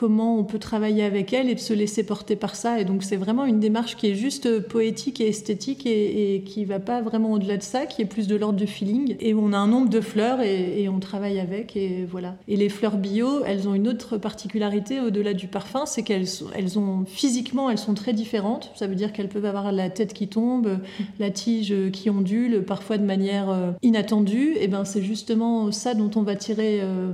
comment 0.00 0.38
on 0.38 0.44
peut 0.44 0.58
travailler 0.58 1.04
avec 1.04 1.34
elle 1.34 1.50
et 1.50 1.54
de 1.54 1.60
se 1.60 1.74
laisser 1.74 2.02
porter 2.04 2.34
par 2.34 2.56
ça. 2.56 2.80
Et 2.80 2.86
donc 2.86 3.02
c'est 3.02 3.18
vraiment 3.18 3.44
une 3.44 3.60
démarche 3.60 3.96
qui 3.96 4.06
est 4.06 4.14
juste 4.14 4.60
poétique 4.60 5.20
et 5.20 5.28
esthétique 5.28 5.84
et, 5.84 6.42
qui 6.46 6.64
va 6.64 6.78
pas 6.78 7.02
vraiment 7.02 7.32
au-delà 7.32 7.58
de 7.58 7.62
ça, 7.62 7.84
qui 7.84 8.00
est 8.00 8.06
plus 8.06 8.26
de 8.26 8.34
l'ordre 8.34 8.58
du 8.58 8.66
feeling. 8.66 9.16
Et 9.20 9.34
on 9.34 9.52
a 9.52 9.58
un 9.58 9.66
nombre 9.66 9.90
de 9.90 10.00
fleurs 10.00 10.40
et, 10.40 10.88
on 10.88 11.00
travaille 11.00 11.38
avec 11.38 11.76
et 11.76 12.06
voilà. 12.10 12.36
Et 12.48 12.56
les 12.56 12.70
fleurs 12.70 12.96
bio, 12.96 13.44
elles 13.44 13.68
ont 13.68 13.74
une 13.74 13.88
autre 13.88 14.16
particularité 14.16 15.00
au-delà 15.00 15.34
du 15.34 15.48
parfum, 15.48 15.84
c'est 15.84 16.02
qu'elles 16.02 16.26
elles 16.54 16.78
ont 16.78 17.04
physiquement, 17.06 17.68
elles 17.68 17.76
sont 17.76 17.92
très 17.92 18.14
différentes. 18.14 18.72
Ça 18.76 18.86
veut 18.86 18.94
dire 18.94 19.12
qu'elles 19.12 19.28
peuvent 19.28 19.44
avoir 19.44 19.70
la 19.70 19.90
tête 19.90 20.14
qui 20.14 20.28
tombe, 20.28 20.78
la 21.18 21.28
tige 21.28 21.74
qui 21.92 22.08
ondule, 22.08 22.64
parfois 22.64 22.96
de 22.96 23.04
manière 23.04 23.50
euh, 23.50 23.72
inattendue. 23.82 24.56
Et 24.58 24.66
ben 24.66 24.86
c'est 24.86 25.02
justement 25.02 25.70
ça 25.72 25.92
dont 25.92 26.10
on 26.16 26.22
va 26.22 26.36
tirer 26.36 26.80
euh, 26.80 27.12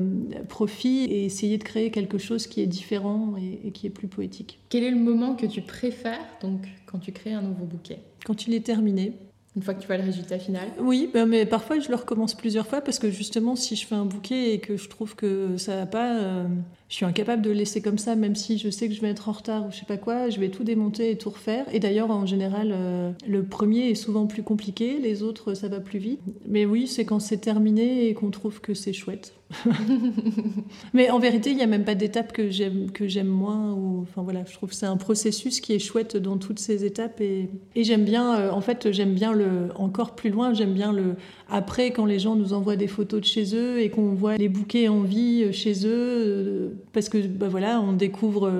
profit 0.48 1.04
et 1.06 1.24
essayer 1.24 1.58
de 1.58 1.64
créer 1.64 1.90
quelque 1.90 2.18
chose 2.18 2.46
qui 2.46 2.60
est 2.60 2.75
différent 2.76 3.34
et, 3.36 3.70
qui 3.72 3.86
est 3.86 3.90
plus 3.90 4.08
poétique. 4.08 4.60
Quel 4.68 4.84
est 4.84 4.90
le 4.90 4.98
moment 4.98 5.34
que 5.34 5.46
tu 5.46 5.62
préfères 5.62 6.26
donc 6.40 6.60
quand 6.86 6.98
tu 6.98 7.12
crées 7.12 7.32
un 7.32 7.42
nouveau 7.42 7.64
bouquet? 7.64 7.98
Quand 8.24 8.46
il 8.46 8.54
est 8.54 8.64
terminé. 8.64 9.12
Une 9.56 9.62
fois 9.62 9.72
que 9.72 9.80
tu 9.80 9.86
vois 9.86 9.96
le 9.96 10.04
résultat 10.04 10.38
final? 10.38 10.68
Oui, 10.78 11.08
ben, 11.12 11.24
mais 11.24 11.46
parfois 11.46 11.78
je 11.78 11.88
le 11.88 11.94
recommence 11.94 12.34
plusieurs 12.34 12.66
fois 12.66 12.82
parce 12.82 12.98
que 12.98 13.10
justement, 13.10 13.56
si 13.56 13.74
je 13.74 13.86
fais 13.86 13.94
un 13.94 14.04
bouquet 14.04 14.52
et 14.52 14.60
que 14.60 14.76
je 14.76 14.88
trouve 14.88 15.16
que 15.16 15.56
ça 15.56 15.76
va 15.76 15.86
pas, 15.86 16.18
euh, 16.18 16.46
je 16.88 16.94
suis 16.94 17.04
incapable 17.04 17.42
de 17.42 17.50
le 17.50 17.56
laisser 17.56 17.82
comme 17.82 17.98
ça, 17.98 18.14
même 18.14 18.36
si 18.36 18.58
je 18.58 18.70
sais 18.70 18.88
que 18.88 18.94
je 18.94 19.00
vais 19.00 19.08
être 19.08 19.28
en 19.28 19.32
retard 19.32 19.66
ou 19.66 19.72
je 19.72 19.78
sais 19.78 19.86
pas 19.86 19.96
quoi, 19.96 20.30
je 20.30 20.38
vais 20.38 20.50
tout 20.50 20.62
démonter 20.62 21.10
et 21.10 21.18
tout 21.18 21.30
refaire. 21.30 21.66
Et 21.72 21.80
d'ailleurs, 21.80 22.10
en 22.10 22.26
général, 22.26 22.70
euh, 22.72 23.10
le 23.26 23.42
premier 23.42 23.90
est 23.90 23.96
souvent 23.96 24.26
plus 24.26 24.44
compliqué, 24.44 24.98
les 25.00 25.24
autres, 25.24 25.54
ça 25.54 25.66
va 25.66 25.80
plus 25.80 25.98
vite. 25.98 26.20
Mais 26.46 26.64
oui, 26.64 26.86
c'est 26.86 27.04
quand 27.04 27.18
c'est 27.18 27.38
terminé 27.38 28.08
et 28.08 28.14
qu'on 28.14 28.30
trouve 28.30 28.60
que 28.60 28.72
c'est 28.72 28.92
chouette. 28.92 29.34
Mais 30.92 31.10
en 31.10 31.18
vérité, 31.18 31.50
il 31.50 31.56
n'y 31.56 31.62
a 31.62 31.68
même 31.68 31.84
pas 31.84 31.94
d'étape 31.94 32.32
que 32.32 32.50
j'aime 32.50 32.90
que 32.90 33.06
j'aime 33.06 33.28
moins. 33.28 33.72
Ou, 33.74 34.02
enfin 34.02 34.22
voilà, 34.22 34.44
je 34.44 34.52
trouve 34.52 34.70
que 34.70 34.74
c'est 34.74 34.86
un 34.86 34.96
processus 34.96 35.60
qui 35.60 35.72
est 35.72 35.78
chouette 35.78 36.16
dans 36.16 36.36
toutes 36.36 36.58
ces 36.58 36.84
étapes 36.84 37.20
et, 37.20 37.48
et 37.76 37.84
j'aime 37.84 38.04
bien. 38.04 38.36
Euh, 38.38 38.50
en 38.50 38.60
fait, 38.60 38.90
j'aime 38.90 39.14
bien 39.14 39.32
le 39.32 39.68
encore 39.76 40.16
plus 40.16 40.30
loin. 40.30 40.52
J'aime 40.52 40.74
bien 40.74 40.92
le 40.92 41.14
après 41.48 41.90
quand 41.90 42.06
les 42.06 42.18
gens 42.18 42.34
nous 42.36 42.52
envoient 42.52 42.76
des 42.76 42.86
photos 42.86 43.20
de 43.20 43.26
chez 43.26 43.54
eux 43.54 43.80
et 43.80 43.90
qu'on 43.90 44.14
voit 44.14 44.36
les 44.36 44.48
bouquets 44.48 44.88
en 44.88 45.02
vie 45.02 45.44
euh, 45.44 45.52
chez 45.52 45.86
eux, 45.86 45.90
euh, 45.92 46.68
parce 46.92 47.08
que 47.08 47.18
bah 47.18 47.48
voilà, 47.48 47.80
on 47.80 47.92
découvre 47.92 48.50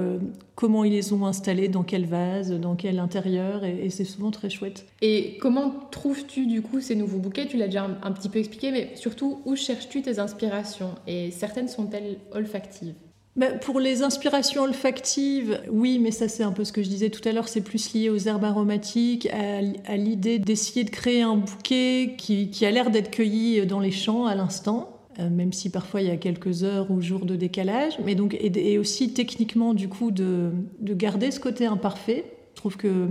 comment 0.56 0.84
ils 0.84 0.92
les 0.92 1.12
ont 1.12 1.26
installés, 1.26 1.68
dans 1.68 1.82
quel 1.82 2.06
vase, 2.06 2.50
dans 2.50 2.74
quel 2.74 2.98
intérieur, 2.98 3.64
et, 3.64 3.90
c'est 3.90 4.04
souvent 4.04 4.30
très 4.30 4.50
chouette. 4.50 4.86
Et 5.02 5.36
comment 5.40 5.72
trouves-tu 5.90 6.46
du 6.46 6.62
coup 6.62 6.80
ces 6.80 6.96
nouveaux 6.96 7.18
bouquets? 7.18 7.46
Tu 7.46 7.56
l'as 7.56 7.66
déjà 7.66 7.86
un, 8.02 8.12
petit 8.12 8.28
peu 8.28 8.38
expliqué, 8.38 8.72
mais 8.72 8.90
surtout 8.94 9.40
où 9.44 9.54
cherches-tu 9.54 10.02
tes 10.02 10.18
inspirations? 10.18 10.94
Et 11.06 11.30
certaines 11.30 11.68
sont-elles 11.68 12.16
olfactives? 12.32 12.94
Ben, 13.36 13.58
pour 13.58 13.80
les 13.80 14.02
inspirations 14.02 14.62
olfactives, 14.62 15.60
oui, 15.70 15.98
mais 15.98 16.10
ça 16.10 16.26
c'est 16.26 16.42
un 16.42 16.52
peu 16.52 16.64
ce 16.64 16.72
que 16.72 16.82
je 16.82 16.88
disais 16.88 17.10
tout 17.10 17.26
à 17.28 17.32
l'heure, 17.32 17.48
c'est 17.48 17.60
plus 17.60 17.92
lié 17.92 18.08
aux 18.08 18.16
herbes 18.16 18.44
aromatiques, 18.44 19.28
à, 19.30 19.96
l'idée 19.96 20.38
d'essayer 20.38 20.84
de 20.84 20.90
créer 20.90 21.22
un 21.22 21.36
bouquet 21.36 22.14
qui, 22.16 22.64
a 22.64 22.70
l'air 22.70 22.90
d'être 22.90 23.10
cueilli 23.10 23.66
dans 23.66 23.80
les 23.80 23.90
champs 23.90 24.26
à 24.26 24.34
l'instant. 24.34 24.92
Euh, 25.18 25.30
même 25.30 25.54
si 25.54 25.70
parfois 25.70 26.02
il 26.02 26.08
y 26.08 26.10
a 26.10 26.16
quelques 26.18 26.62
heures 26.62 26.90
ou 26.90 27.00
jours 27.00 27.24
de 27.24 27.36
décalage, 27.36 27.94
mais 28.04 28.14
donc 28.14 28.36
et, 28.38 28.76
aussi 28.76 29.14
techniquement 29.14 29.72
du 29.72 29.88
coup 29.88 30.10
de, 30.10 30.50
de, 30.80 30.92
garder 30.92 31.30
ce 31.30 31.40
côté 31.40 31.64
imparfait. 31.64 32.26
Je 32.54 32.60
trouve 32.60 32.76
que 32.76 33.08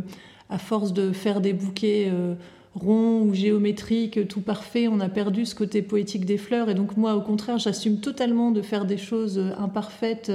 à 0.49 0.59
force 0.59 0.93
de 0.93 1.11
faire 1.11 1.41
des 1.41 1.53
bouquets 1.53 2.07
euh, 2.11 2.35
ronds 2.75 3.21
ou 3.21 3.33
géométriques, 3.33 4.27
tout 4.27 4.41
parfait, 4.41 4.87
on 4.87 4.99
a 4.99 5.09
perdu 5.09 5.45
ce 5.45 5.55
côté 5.55 5.81
poétique 5.81 6.25
des 6.25 6.37
fleurs. 6.37 6.69
Et 6.69 6.75
donc 6.75 6.97
moi, 6.97 7.15
au 7.15 7.21
contraire, 7.21 7.57
j'assume 7.57 7.99
totalement 7.99 8.51
de 8.51 8.61
faire 8.61 8.85
des 8.85 8.97
choses 8.97 9.41
imparfaites 9.57 10.31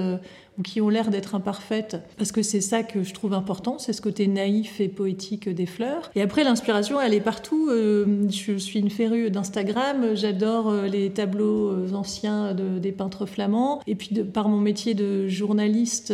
qui 0.62 0.80
ont 0.80 0.88
l'air 0.88 1.10
d'être 1.10 1.34
imparfaites, 1.34 1.98
parce 2.16 2.32
que 2.32 2.42
c'est 2.42 2.60
ça 2.60 2.82
que 2.82 3.02
je 3.02 3.14
trouve 3.14 3.32
important, 3.32 3.78
c'est 3.78 3.92
ce 3.92 4.02
côté 4.02 4.26
naïf 4.26 4.80
et 4.80 4.88
poétique 4.88 5.48
des 5.48 5.66
fleurs. 5.66 6.10
Et 6.14 6.22
après, 6.22 6.44
l'inspiration, 6.44 7.00
elle 7.00 7.14
est 7.14 7.20
partout. 7.20 7.68
Euh, 7.70 8.28
je 8.28 8.56
suis 8.56 8.78
une 8.78 8.90
férue 8.90 9.30
d'Instagram, 9.30 10.14
j'adore 10.14 10.68
euh, 10.68 10.86
les 10.86 11.10
tableaux 11.10 11.70
euh, 11.70 11.92
anciens 11.94 12.54
de, 12.54 12.78
des 12.78 12.92
peintres 12.92 13.26
flamands. 13.26 13.80
Et 13.86 13.94
puis, 13.94 14.10
par 14.24 14.48
mon 14.48 14.58
métier 14.58 14.94
de 14.94 15.28
journaliste, 15.28 16.12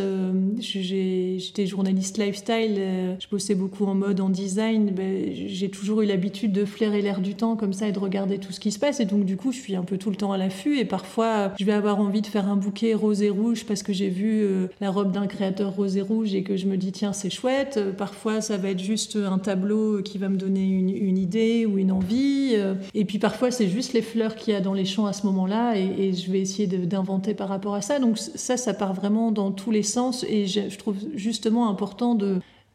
j'étais 0.59 1.66
journaliste 1.66 2.18
lifestyle, 2.18 2.81
je 3.18 3.27
bossais 3.29 3.55
beaucoup 3.55 3.87
en 3.87 3.94
mode, 3.94 4.20
en 4.20 4.29
design. 4.29 4.90
Ben, 4.90 5.33
j'ai 5.35 5.70
toujours 5.70 6.03
eu 6.03 6.07
l'habitude 6.07 6.53
de 6.53 6.64
flairer 6.64 7.03
l'air 7.03 7.20
du 7.20 7.35
temps 7.35 7.57
comme 7.57 7.72
ça 7.72 7.88
et 7.88 7.92
de 7.92 7.99
regarder 7.99 8.38
tout 8.38 8.53
ce 8.53 8.61
qui 8.61 8.70
se 8.70 8.79
passe. 8.79 9.01
Et 9.01 9.05
donc, 9.05 9.25
du 9.25 9.37
coup, 9.37 9.53
je 9.53 9.59
suis 9.59 9.77
un 9.77 9.83
peu 9.83 9.99
tout 9.99 10.11
le 10.11 10.16
temps 10.16 10.33
à 10.33 10.38
l'affût. 10.38 10.79
Et 10.79 10.85
parfois, 10.85 11.53
je 11.59 11.64
vais 11.64 11.72
avoir 11.72 12.01
envie 12.01 12.22
de 12.22 12.27
faire 12.27 12.49
un 12.49 12.57
bouquet 12.57 12.94
rose 12.94 13.22
et 13.22 13.31
rouge 13.31 13.64
parce 13.66 13.83
que 13.83 13.92
j'ai 13.92 14.09
vu 14.09 14.26
euh, 14.29 14.67
la 14.81 14.91
robe 14.91 15.12
d'un 15.12 15.27
créateur 15.27 15.75
rose 15.75 15.97
et 15.97 16.03
rouge 16.03 16.35
et 16.35 16.43
que 16.43 16.57
je 16.57 16.67
me 16.67 16.77
dis 16.77 16.93
tiens 16.93 17.12
c'est 17.12 17.31
chouette. 17.31 17.77
Euh, 17.77 17.93
parfois 17.93 18.41
ça 18.41 18.57
va 18.57 18.71
être 18.71 18.83
juste 18.83 19.17
un 19.17 19.39
tableau 19.39 20.03
qui 20.03 20.19
va 20.19 20.29
me 20.29 20.37
donner 20.37 20.65
une, 20.65 21.19
idée 21.19 21.67
ou 21.67 21.79
une 21.79 21.93
envie. 21.93 22.53
Euh, 22.55 22.75
et 22.95 23.05
puis 23.05 23.19
parfois 23.19 23.51
c'est 23.51 23.69
juste 23.69 23.93
les 23.93 24.03
fleurs 24.03 24.35
qu'il 24.37 24.53
y 24.53 24.57
a 24.57 24.61
dans 24.61 24.75
les 24.75 24.85
champs 24.85 25.07
à 25.07 25.12
ce 25.12 25.27
moment-là 25.27 25.77
et, 25.77 26.12
je 26.12 26.31
vais 26.31 26.41
essayer 26.41 26.67
d'inventer 26.67 27.35
par 27.35 27.49
rapport 27.49 27.75
à 27.75 27.83
ça. 27.83 27.99
Donc 27.99 28.19
ça, 28.19 28.57
ça 28.57 28.75
part 28.75 28.95
vraiment 28.95 29.33
dans 29.33 29.51
tous 29.51 29.71
les 29.71 29.83
sens 29.83 30.25
et 30.29 30.47
je, 30.47 30.77
trouve 30.77 30.97
justement 31.15 31.69
important 31.69 32.17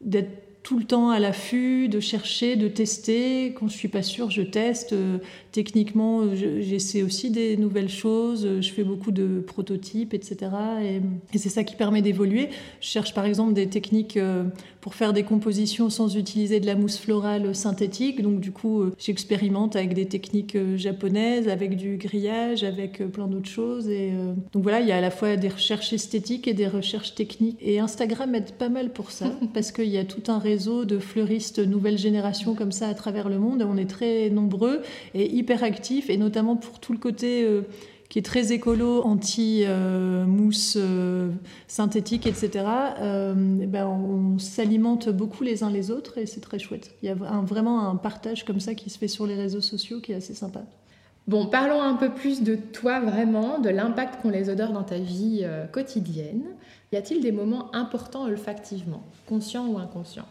d'être 0.00 0.30
tout 0.62 0.78
le 0.78 0.84
temps 0.84 1.10
à 1.10 1.18
l'affût, 1.18 1.88
de 1.88 1.98
chercher, 1.98 2.56
de 2.56 2.68
tester. 2.68 3.52
Quand 3.58 3.68
je 3.68 3.76
suis 3.76 3.88
pas 3.88 4.02
sûre, 4.02 4.30
je 4.30 4.42
teste. 4.42 4.94
Techniquement, 5.50 6.34
j'essaie 6.34 7.02
aussi 7.02 7.30
des 7.30 7.56
nouvelles 7.56 7.88
choses. 7.88 8.60
Je 8.60 8.70
fais 8.70 8.84
beaucoup 8.84 9.10
de 9.10 9.40
prototypes, 9.40 10.14
etc. 10.14 10.50
Et, 10.82 11.38
c'est 11.38 11.48
ça 11.48 11.64
qui 11.64 11.74
permet 11.74 12.00
d'évoluer. 12.00 12.48
Je 12.80 12.86
cherche 12.86 13.12
par 13.12 13.24
exemple 13.24 13.54
des 13.54 13.68
techniques 13.68 14.16
euh, 14.16 14.44
pour 14.82 14.94
faire 14.94 15.14
des 15.14 15.22
compositions 15.22 15.88
sans 15.88 16.14
utiliser 16.16 16.60
de 16.60 16.66
la 16.66 16.74
mousse 16.74 16.98
florale 16.98 17.54
synthétique. 17.54 18.20
Donc 18.20 18.40
du 18.40 18.52
coup, 18.52 18.82
euh, 18.82 18.92
j'expérimente 18.98 19.74
avec 19.76 19.94
des 19.94 20.04
techniques 20.04 20.56
euh, 20.56 20.76
japonaises, 20.76 21.48
avec 21.48 21.76
du 21.76 21.96
grillage, 21.96 22.64
avec 22.64 22.98
plein 23.10 23.28
d'autres 23.28 23.48
choses. 23.48 23.88
Et 23.88 24.12
donc 24.52 24.62
voilà, 24.62 24.80
il 24.80 24.86
y 24.86 24.92
a 24.92 24.98
à 24.98 25.00
la 25.00 25.10
fois 25.10 25.36
des 25.36 25.48
recherches 25.48 25.94
esthétiques 25.94 26.46
et 26.46 26.52
des 26.52 26.68
recherches 26.68 27.14
techniques. 27.14 27.56
Et 27.62 27.80
Instagram 27.80 28.34
aide 28.34 28.52
pas 28.52 28.68
mal 28.68 28.92
pour 28.92 29.10
ça 29.10 29.32
parce 29.54 29.72
qu'il 29.72 29.88
y 29.88 29.98
a 29.98 30.04
tout 30.04 30.30
un 30.30 30.38
réseau 30.38 30.84
de 30.84 30.98
fleuristes 30.98 31.62
nouvelle 31.72 31.98
génération 31.98 32.54
comme 32.54 32.72
ça 32.72 32.88
à 32.88 32.94
travers 32.94 33.28
le 33.28 33.38
monde. 33.38 33.66
On 33.68 33.76
est 33.76 33.88
très 33.88 34.30
nombreux 34.30 34.82
et 35.14 35.32
hyper 35.32 35.64
actifs, 35.64 36.10
et 36.10 36.16
notamment 36.16 36.56
pour 36.56 36.78
tout 36.78 36.92
le 36.92 36.98
côté 36.98 37.44
euh, 37.44 37.62
qui 38.12 38.18
est 38.18 38.22
très 38.22 38.52
écolo, 38.52 39.00
anti-mousse 39.06 40.76
euh, 40.76 41.30
synthétique, 41.66 42.26
etc. 42.26 42.66
Euh, 43.00 43.32
ben 43.34 43.86
on 43.86 44.38
s'alimente 44.38 45.08
beaucoup 45.08 45.42
les 45.44 45.64
uns 45.64 45.70
les 45.70 45.90
autres 45.90 46.18
et 46.18 46.26
c'est 46.26 46.42
très 46.42 46.58
chouette. 46.58 46.94
Il 47.02 47.06
y 47.06 47.08
a 47.08 47.14
vraiment 47.14 47.88
un 47.88 47.96
partage 47.96 48.44
comme 48.44 48.60
ça 48.60 48.74
qui 48.74 48.90
se 48.90 48.98
fait 48.98 49.08
sur 49.08 49.26
les 49.26 49.34
réseaux 49.34 49.62
sociaux 49.62 50.00
qui 50.02 50.12
est 50.12 50.16
assez 50.16 50.34
sympa. 50.34 50.60
Bon, 51.26 51.46
parlons 51.46 51.80
un 51.80 51.94
peu 51.94 52.10
plus 52.12 52.42
de 52.42 52.54
toi 52.54 53.00
vraiment, 53.00 53.58
de 53.58 53.70
l'impact 53.70 54.20
qu'ont 54.20 54.28
les 54.28 54.50
odeurs 54.50 54.72
dans 54.72 54.84
ta 54.84 54.98
vie 54.98 55.46
quotidienne. 55.72 56.42
Y 56.92 56.96
a-t-il 56.96 57.22
des 57.22 57.32
moments 57.32 57.74
importants 57.74 58.24
olfactivement, 58.24 59.04
conscients 59.26 59.68
ou 59.68 59.78
inconscients? 59.78 60.28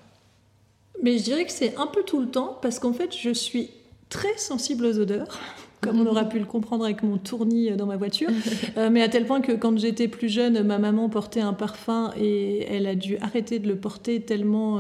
Mais 1.02 1.18
je 1.18 1.24
dirais 1.24 1.46
que 1.46 1.52
c'est 1.52 1.76
un 1.78 1.88
peu 1.88 2.04
tout 2.04 2.20
le 2.20 2.28
temps 2.28 2.60
parce 2.62 2.78
qu'en 2.78 2.94
fait, 2.94 3.18
je 3.18 3.32
suis 3.32 3.72
très 4.10 4.38
sensible 4.38 4.86
aux 4.86 5.00
odeurs. 5.00 5.40
Comme 5.82 6.00
on 6.00 6.06
aura 6.06 6.26
pu 6.26 6.40
le 6.40 6.46
comprendre 6.46 6.86
avec 6.86 7.04
mon 7.04 7.18
tournis 7.18 7.72
dans 7.72 7.88
ma 7.88 7.98
voiture. 7.98 8.30
mais 8.92 9.02
à 9.02 9.10
tel 9.10 9.26
point 9.26 9.42
que 9.42 9.52
quand 9.52 9.78
j'étais 9.78 10.08
plus 10.08 10.30
jeune, 10.30 10.64
ma 10.64 10.78
maman 10.78 11.10
portait 11.10 11.42
un 11.42 11.54
parfum 11.54 12.12
et 12.20 12.66
elle 12.70 12.88
a 12.88 12.96
dû 12.96 13.18
arrêter 13.18 13.60
de 13.60 13.68
le 13.68 13.76
porter 13.76 14.22
tellement 14.22 14.80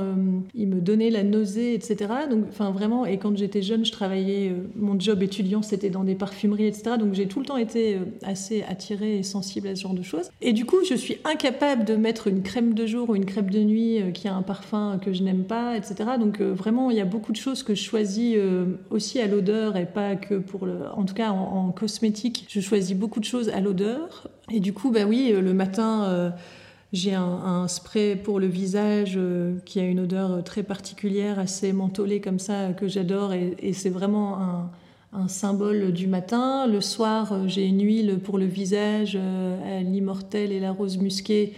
il 0.53 0.67
me 0.67 0.81
donnait 0.81 1.09
la 1.09 1.23
nausée, 1.23 1.73
etc. 1.73 1.97
Donc, 2.29 2.45
enfin 2.49 2.71
vraiment, 2.71 3.05
et 3.05 3.17
quand 3.17 3.35
j'étais 3.35 3.61
jeune, 3.61 3.85
je 3.85 3.91
travaillais, 3.91 4.53
mon 4.75 4.99
job 4.99 5.23
étudiant, 5.23 5.61
c'était 5.61 5.89
dans 5.89 6.03
des 6.03 6.15
parfumeries, 6.15 6.67
etc. 6.67 6.97
Donc 6.99 7.13
j'ai 7.13 7.27
tout 7.27 7.39
le 7.39 7.45
temps 7.45 7.57
été 7.57 7.97
assez 8.23 8.63
attirée 8.63 9.19
et 9.19 9.23
sensible 9.23 9.67
à 9.67 9.75
ce 9.75 9.81
genre 9.81 9.93
de 9.93 10.03
choses. 10.03 10.29
Et 10.41 10.53
du 10.53 10.65
coup, 10.65 10.83
je 10.87 10.95
suis 10.95 11.17
incapable 11.23 11.85
de 11.85 11.95
mettre 11.95 12.27
une 12.27 12.43
crème 12.43 12.73
de 12.73 12.85
jour 12.85 13.09
ou 13.09 13.15
une 13.15 13.25
crème 13.25 13.49
de 13.49 13.59
nuit 13.59 13.99
qui 14.13 14.27
a 14.27 14.35
un 14.35 14.41
parfum 14.41 14.99
que 15.03 15.13
je 15.13 15.23
n'aime 15.23 15.43
pas, 15.43 15.75
etc. 15.77 15.95
Donc 16.19 16.41
vraiment, 16.41 16.91
il 16.91 16.97
y 16.97 17.01
a 17.01 17.05
beaucoup 17.05 17.31
de 17.31 17.37
choses 17.37 17.63
que 17.63 17.75
je 17.75 17.83
choisis 17.83 18.37
aussi 18.89 19.19
à 19.19 19.27
l'odeur 19.27 19.77
et 19.77 19.85
pas 19.85 20.15
que 20.15 20.35
pour 20.35 20.65
le. 20.65 20.75
En 20.95 21.05
tout 21.05 21.13
cas, 21.13 21.31
en, 21.31 21.71
cosmétique, 21.71 22.45
je 22.49 22.59
choisis 22.59 22.95
beaucoup 22.95 23.19
de 23.19 23.25
choses 23.25 23.49
à 23.49 23.59
l'odeur. 23.59 24.27
Et 24.51 24.59
du 24.59 24.73
coup, 24.73 24.91
bah 24.91 25.05
oui, 25.07 25.31
le 25.31 25.53
matin. 25.53 26.05
Euh, 26.05 26.29
j'ai 26.93 27.13
un, 27.13 27.69
spray 27.69 28.17
pour 28.17 28.37
le 28.41 28.47
visage 28.47 29.13
euh, 29.15 29.57
qui 29.63 29.79
a 29.79 29.83
une 29.83 30.01
odeur 30.01 30.43
très 30.43 30.61
particulière, 30.61 31.39
assez 31.39 31.71
mentholée 31.71 32.19
comme 32.19 32.37
ça, 32.37 32.73
que 32.73 32.89
j'adore. 32.89 33.31
Et, 33.33 33.71
c'est 33.71 33.89
vraiment 33.89 34.69
un, 35.13 35.27
symbole 35.27 35.93
du 35.93 36.07
matin. 36.07 36.67
Le 36.67 36.81
soir, 36.81 37.31
euh, 37.31 37.47
j'ai 37.47 37.65
une 37.65 37.81
huile 37.81 38.19
pour 38.21 38.37
le 38.37 38.45
visage, 38.45 39.17
l'immortel 39.81 40.51
et 40.51 40.59
la 40.59 40.71
rose 40.71 40.97
musquée 40.97 41.53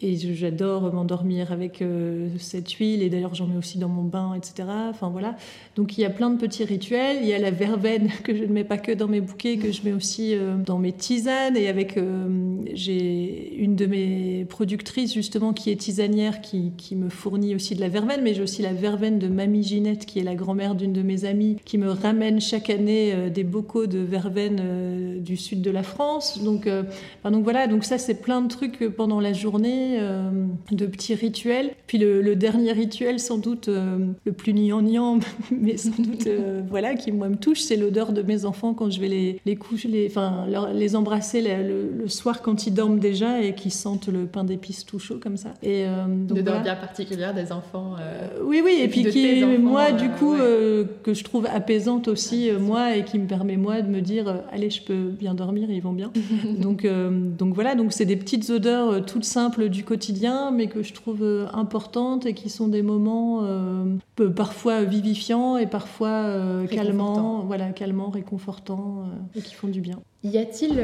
et 0.00 0.16
j'adore 0.16 0.92
m'endormir 0.92 1.52
avec 1.52 1.80
euh, 1.80 2.28
cette 2.38 2.70
huile, 2.72 3.02
et 3.02 3.08
d'ailleurs 3.08 3.34
j'en 3.34 3.46
mets 3.46 3.56
aussi 3.56 3.78
dans 3.78 3.88
mon 3.88 4.02
bain, 4.02 4.34
etc. 4.34 4.68
Enfin 4.90 5.08
voilà. 5.08 5.36
Donc 5.76 5.96
il 5.96 6.00
y 6.00 6.04
a 6.04 6.10
plein 6.10 6.30
de 6.30 6.38
petits 6.38 6.64
rituels. 6.64 7.18
Il 7.22 7.28
y 7.28 7.32
a 7.32 7.38
la 7.38 7.52
verveine 7.52 8.10
que 8.24 8.34
je 8.36 8.42
ne 8.42 8.52
mets 8.52 8.64
pas 8.64 8.76
que 8.76 8.90
dans 8.90 9.06
mes 9.06 9.20
bouquets, 9.20 9.56
que 9.56 9.70
je 9.70 9.82
mets 9.84 9.92
aussi 9.92 10.34
euh, 10.34 10.56
dans 10.56 10.78
mes 10.78 10.92
tisanes. 10.92 11.56
Et 11.56 11.68
avec, 11.68 11.96
euh, 11.96 12.56
j'ai 12.72 13.54
une 13.56 13.76
de 13.76 13.86
mes 13.86 14.44
productrices 14.46 15.14
justement 15.14 15.52
qui 15.52 15.70
est 15.70 15.76
tisanière, 15.76 16.40
qui, 16.40 16.72
qui, 16.76 16.96
me 16.96 17.08
fournit 17.08 17.54
aussi 17.54 17.76
de 17.76 17.80
la 17.80 17.88
verveine, 17.88 18.20
mais 18.22 18.34
j'ai 18.34 18.42
aussi 18.42 18.62
la 18.62 18.72
verveine 18.72 19.18
de 19.20 19.28
Mamie 19.28 19.62
Ginette, 19.62 20.06
qui 20.06 20.18
est 20.18 20.24
la 20.24 20.34
grand-mère 20.34 20.74
d'une 20.74 20.92
de 20.92 21.02
mes 21.02 21.24
amies, 21.24 21.56
qui 21.64 21.78
me 21.78 21.90
ramène 21.90 22.40
chaque 22.40 22.70
année 22.70 23.30
des 23.30 23.42
bocaux 23.42 23.86
de 23.86 23.98
verveine 23.98 25.20
du 25.20 25.36
sud 25.36 25.60
de 25.60 25.70
la 25.70 25.82
France. 25.82 26.42
Donc, 26.42 26.68
donc 26.68 27.44
voilà, 27.44 27.66
donc 27.66 27.84
ça 27.84 27.98
c'est 27.98 28.20
plein 28.22 28.42
de 28.42 28.48
trucs 28.48 28.78
pendant 28.96 29.18
la 29.18 29.32
journée 29.32 29.83
euh, 29.98 30.30
de 30.70 30.86
petits 30.86 31.14
rituels. 31.14 31.70
Puis 31.86 31.98
le, 31.98 32.34
dernier 32.34 32.72
rituel, 32.72 33.20
sans 33.20 33.38
doute 33.38 33.68
euh, 33.68 33.98
le 34.24 34.32
plus 34.32 34.52
gnangnan, 34.52 35.20
mais 35.50 35.76
sans 35.76 36.02
doute 36.02 36.26
euh, 36.26 36.62
voilà, 36.68 36.94
qui 36.94 37.12
moi 37.12 37.28
me 37.28 37.36
touche, 37.36 37.60
c'est 37.60 37.76
l'odeur 37.76 38.12
de 38.12 38.22
mes 38.22 38.44
enfants 38.44 38.74
quand 38.74 38.90
je 38.90 39.00
vais 39.00 39.08
les, 39.08 39.40
les 39.44 39.56
coucher, 39.56 39.88
les, 39.88 40.06
enfin, 40.08 40.46
les 40.72 40.96
embrasser 40.96 41.42
le, 41.42 42.08
soir 42.08 42.42
quand 42.42 42.66
ils 42.66 42.74
dorment 42.74 42.98
déjà 42.98 43.40
et 43.40 43.54
qui 43.54 43.70
sentent 43.70 44.08
le 44.08 44.26
pain 44.26 44.44
d'épices 44.44 44.84
tout 44.84 44.98
chaud 44.98 45.18
comme 45.22 45.36
ça. 45.36 45.54
Et 45.62 45.86
donc, 45.86 46.38
de 46.38 46.42
bien 46.42 46.76
particulière 46.76 47.34
des 47.34 47.52
enfants. 47.52 47.96
oui, 48.42 48.60
oui, 48.64 48.78
et, 48.80 48.88
puis, 48.88 49.04
qui, 49.04 49.44
moi, 49.58 49.92
du 49.92 50.08
coup, 50.10 50.34
que 50.34 51.14
je 51.14 51.24
trouve 51.24 51.46
apaisante 51.46 52.08
aussi, 52.08 52.50
moi, 52.58 52.96
et 52.96 53.04
qui 53.04 53.18
me 53.18 53.26
permet 53.26 53.56
moi 53.56 53.80
de 53.80 53.88
me 53.88 54.00
dire, 54.00 54.42
allez, 54.52 54.70
je 54.70 54.82
peux 54.82 55.08
bien 55.08 55.34
dormir, 55.34 55.70
ils 55.70 55.82
vont 55.82 55.92
bien. 55.92 56.12
donc, 56.58 56.86
donc 56.86 57.54
voilà, 57.54 57.74
donc 57.74 57.92
c'est 57.92 58.06
des 58.06 58.16
petites 58.16 58.48
odeurs 58.50 59.04
toutes 59.04 59.24
simples 59.24 59.68
du 59.74 59.84
quotidien, 59.84 60.50
mais 60.50 60.68
que 60.68 60.82
je 60.82 60.94
trouve 60.94 61.22
euh, 61.22 61.46
importantes 61.52 62.24
et 62.24 62.32
qui 62.32 62.48
sont 62.48 62.68
des 62.68 62.82
moments 62.82 63.40
euh, 63.42 64.30
parfois 64.34 64.84
vivifiants 64.84 65.58
et 65.58 65.66
parfois 65.66 66.08
euh, 66.08 66.66
calmants, 66.66 67.40
voilà, 67.40 67.70
calmants, 67.70 68.08
réconfortants 68.08 69.04
et 69.34 69.42
qui 69.42 69.54
font 69.54 69.68
du 69.68 69.80
bien. 69.80 70.00
Y 70.22 70.38
a-t-il 70.38 70.80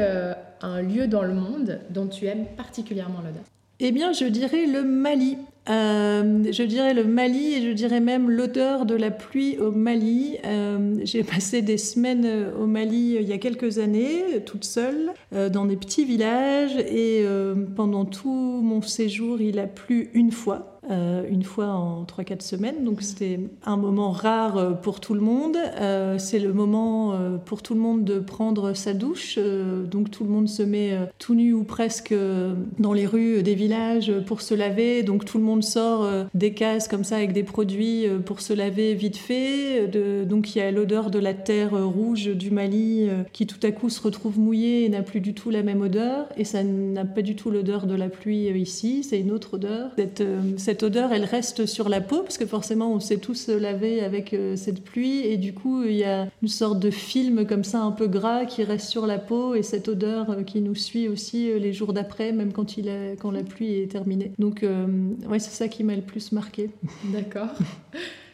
un 0.60 0.82
lieu 0.82 1.06
dans 1.06 1.22
le 1.22 1.32
monde 1.32 1.80
dont 1.88 2.06
tu 2.06 2.26
aimes 2.26 2.46
particulièrement 2.56 3.18
l'odeur? 3.18 3.44
Eh 3.82 3.92
bien, 3.92 4.12
je 4.12 4.26
dirais 4.26 4.66
le 4.66 4.82
Mali. 4.82 5.38
Euh, 5.68 6.44
je 6.50 6.62
dirais 6.62 6.94
le 6.94 7.04
Mali 7.04 7.54
et 7.54 7.62
je 7.62 7.72
dirais 7.72 8.00
même 8.00 8.30
l'odeur 8.30 8.86
de 8.86 8.94
la 8.94 9.10
pluie 9.10 9.58
au 9.58 9.70
Mali. 9.70 10.38
Euh, 10.44 10.96
j'ai 11.04 11.22
passé 11.22 11.62
des 11.62 11.76
semaines 11.76 12.52
au 12.58 12.66
Mali 12.66 13.16
euh, 13.16 13.20
il 13.20 13.28
y 13.28 13.32
a 13.32 13.38
quelques 13.38 13.78
années, 13.78 14.42
toute 14.46 14.64
seule, 14.64 15.12
dans 15.52 15.66
des 15.66 15.76
petits 15.76 16.04
villages 16.04 16.76
et 16.76 17.24
pendant 17.76 18.04
tout 18.04 18.60
mon 18.62 18.82
séjour, 18.82 19.40
il 19.40 19.58
a 19.58 19.66
plu 19.66 20.10
une 20.14 20.32
fois. 20.32 20.79
Euh, 20.88 21.24
une 21.28 21.42
fois 21.42 21.66
en 21.66 22.04
3-4 22.04 22.40
semaines. 22.40 22.84
Donc 22.84 23.02
c'était 23.02 23.38
un 23.64 23.76
moment 23.76 24.10
rare 24.10 24.56
euh, 24.56 24.70
pour 24.70 25.00
tout 25.00 25.12
le 25.12 25.20
monde. 25.20 25.56
Euh, 25.78 26.16
c'est 26.18 26.38
le 26.38 26.52
moment 26.52 27.14
pour 27.44 27.62
tout 27.62 27.74
le 27.74 27.80
monde 27.80 28.04
de 28.04 28.18
prendre 28.18 28.72
sa 28.74 28.94
douche. 28.94 29.38
donc 29.38 30.10
tout 30.10 30.24
le 30.24 30.30
monde 30.30 30.48
se 30.48 30.62
met 30.62 30.96
tout 31.18 31.34
nu 31.34 31.52
ou 31.52 31.64
presque 31.64 32.14
dans 32.78 32.92
les 32.92 33.06
rues 33.06 33.42
des 33.42 33.54
villages 33.54 34.12
pour 34.26 34.40
se 34.40 34.54
laver. 34.54 35.02
Donc 35.02 35.24
tout 35.24 35.38
le 35.38 35.44
monde 35.44 35.62
sort 35.62 36.08
des 36.34 36.52
cases 36.54 36.88
comme 36.88 37.04
ça 37.04 37.16
avec 37.16 37.32
des 37.32 37.42
produits 37.42 38.06
pour 38.24 38.40
se 38.40 38.52
laver 38.52 38.94
vite 38.94 39.16
fait. 39.16 39.88
donc 40.26 40.54
il 40.54 40.58
y 40.58 40.62
a 40.62 40.70
l'odeur 40.70 41.10
de 41.10 41.18
la 41.18 41.34
terre 41.34 41.72
rouge 41.72 42.28
du 42.28 42.50
Mali 42.50 43.08
qui 43.32 43.46
tout 43.46 43.60
à 43.62 43.70
coup 43.70 43.88
se 43.88 44.00
retrouve 44.00 44.38
mouillée 44.38 44.84
et 44.84 44.88
n'a 44.88 45.02
plus 45.02 45.20
du 45.20 45.34
tout 45.34 45.50
la 45.50 45.62
même 45.62 45.82
odeur. 45.82 46.26
Et 46.36 46.44
ça 46.44 46.62
n'a 46.62 47.04
pas 47.04 47.22
du 47.22 47.36
tout 47.36 47.50
l'odeur 47.50 47.86
de 47.86 47.94
la 47.94 48.08
pluie 48.08 48.48
ici. 48.48 49.02
C'est 49.02 49.20
une 49.20 49.32
autre 49.32 49.54
odeur. 49.54 49.90
Odeur, 50.82 51.12
elle 51.12 51.24
reste 51.24 51.66
sur 51.66 51.88
la 51.88 52.00
peau, 52.00 52.22
parce 52.22 52.38
que 52.38 52.46
forcément, 52.46 52.92
on 52.92 53.00
s'est 53.00 53.18
tous 53.18 53.48
lavé 53.48 54.02
avec 54.02 54.32
euh, 54.32 54.56
cette 54.56 54.82
pluie, 54.82 55.20
et 55.26 55.36
du 55.36 55.54
coup, 55.54 55.84
il 55.84 55.94
y 55.94 56.04
a 56.04 56.28
une 56.42 56.48
sorte 56.48 56.78
de 56.78 56.90
film 56.90 57.46
comme 57.46 57.64
ça, 57.64 57.80
un 57.80 57.92
peu 57.92 58.06
gras, 58.06 58.44
qui 58.44 58.64
reste 58.64 58.88
sur 58.88 59.06
la 59.06 59.18
peau, 59.18 59.54
et 59.54 59.62
cette 59.62 59.88
odeur 59.88 60.30
euh, 60.30 60.42
qui 60.42 60.60
nous 60.60 60.74
suit 60.74 61.08
aussi 61.08 61.50
euh, 61.50 61.58
les 61.58 61.72
jours 61.72 61.92
d'après, 61.92 62.32
même 62.32 62.52
quand, 62.52 62.76
il 62.76 62.90
quand 63.20 63.30
la 63.30 63.42
pluie 63.42 63.80
est 63.80 63.90
terminée. 63.90 64.32
Donc, 64.38 64.64
ouais, 65.28 65.38
c'est 65.38 65.50
ça 65.50 65.68
qui 65.68 65.84
m'a 65.84 65.94
le 65.94 66.02
plus 66.02 66.32
marqué. 66.32 66.70
D'accord. 67.04 67.48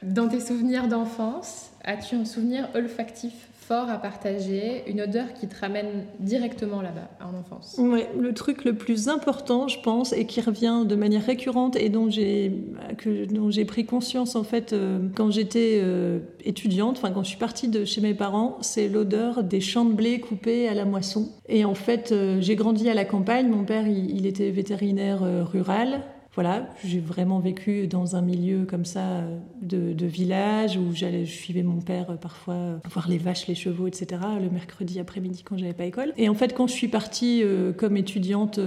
Dans 0.03 0.29
tes 0.29 0.41
souvenirs 0.41 0.89
d'enfance, 0.89 1.71
as-tu 1.85 2.15
un 2.15 2.25
souvenir 2.25 2.69
olfactif 2.75 3.33
fort 3.67 3.91
à 3.91 3.99
partager, 3.99 4.85
une 4.87 5.01
odeur 5.01 5.33
qui 5.35 5.49
te 5.49 5.61
ramène 5.61 6.05
directement 6.21 6.83
là-bas, 6.83 7.09
en 7.21 7.37
enfance. 7.37 7.77
Oui, 7.79 8.05
le 8.19 8.33
truc 8.33 8.65
le 8.65 8.75
plus 8.75 9.09
important, 9.09 9.67
je 9.67 9.81
pense, 9.81 10.13
et 10.13 10.25
qui 10.25 10.41
revient 10.41 10.85
de 10.87 10.95
manière 10.95 11.25
récurrente 11.25 11.77
et 11.77 11.89
dont 11.89 12.09
j'ai 12.09 12.53
dont 13.31 13.51
j'ai 13.51 13.65
pris 13.65 13.85
conscience 13.85 14.37
en 14.37 14.45
fait 14.45 14.73
euh, 14.73 15.09
quand 15.15 15.31
j'étais 15.31 15.81
euh, 15.83 16.21
étudiante, 16.45 16.99
enfin 16.99 17.11
quand 17.11 17.25
je 17.25 17.29
suis 17.29 17.39
partie 17.39 17.69
de 17.69 17.85
chez 17.85 18.01
mes 18.01 18.15
parents, 18.15 18.59
c'est 18.61 18.89
l'odeur 18.89 19.43
des 19.43 19.61
champs 19.61 19.85
de 19.85 19.93
blé 19.93 20.21
coupés 20.21 20.69
à 20.69 20.75
la 20.75 20.85
moisson. 20.85 21.29
Et 21.49 21.65
en 21.65 21.75
fait, 21.75 22.13
euh, 22.13 22.41
j'ai 22.41 22.55
grandi 22.55 22.89
à 22.89 22.95
la 22.95 23.05
campagne. 23.05 23.49
Mon 23.49 23.65
père, 23.65 23.87
il 23.89 24.27
était 24.27 24.51
vétérinaire 24.51 25.23
rural 25.51 26.03
voilà, 26.37 26.69
j'ai 26.85 27.01
vraiment 27.01 27.39
vécu 27.39 27.87
dans 27.87 28.15
un 28.15 28.21
milieu 28.21 28.67
comme 28.67 28.85
ça 28.85 29.23
de, 29.63 30.07
village 30.07 30.77
où 30.77 30.95
je 30.95 31.25
suivais 31.25 31.63
mon 31.63 31.81
père 31.81 32.11
euh, 32.11 32.17
parfois 32.17 32.55
euh, 32.55 32.77
voir 32.91 33.09
les 33.09 33.17
vaches, 33.17 33.47
les 33.47 33.55
chevaux, 33.55 33.87
etc. 33.87 34.21
le 34.41 34.51
mercredi 34.51 35.01
après-midi 35.01 35.43
quand 35.43 35.57
j'avais 35.57 35.73
pas 35.73 35.87
école. 35.87 36.13
Et 36.19 36.29
en 36.29 36.35
fait, 36.35 36.55
quand 36.55 36.67
je 36.67 36.75
suis 36.75 36.89
partie 36.89 37.43
euh, 37.43 37.73
comme 37.73 37.97
étudiante 37.97 38.61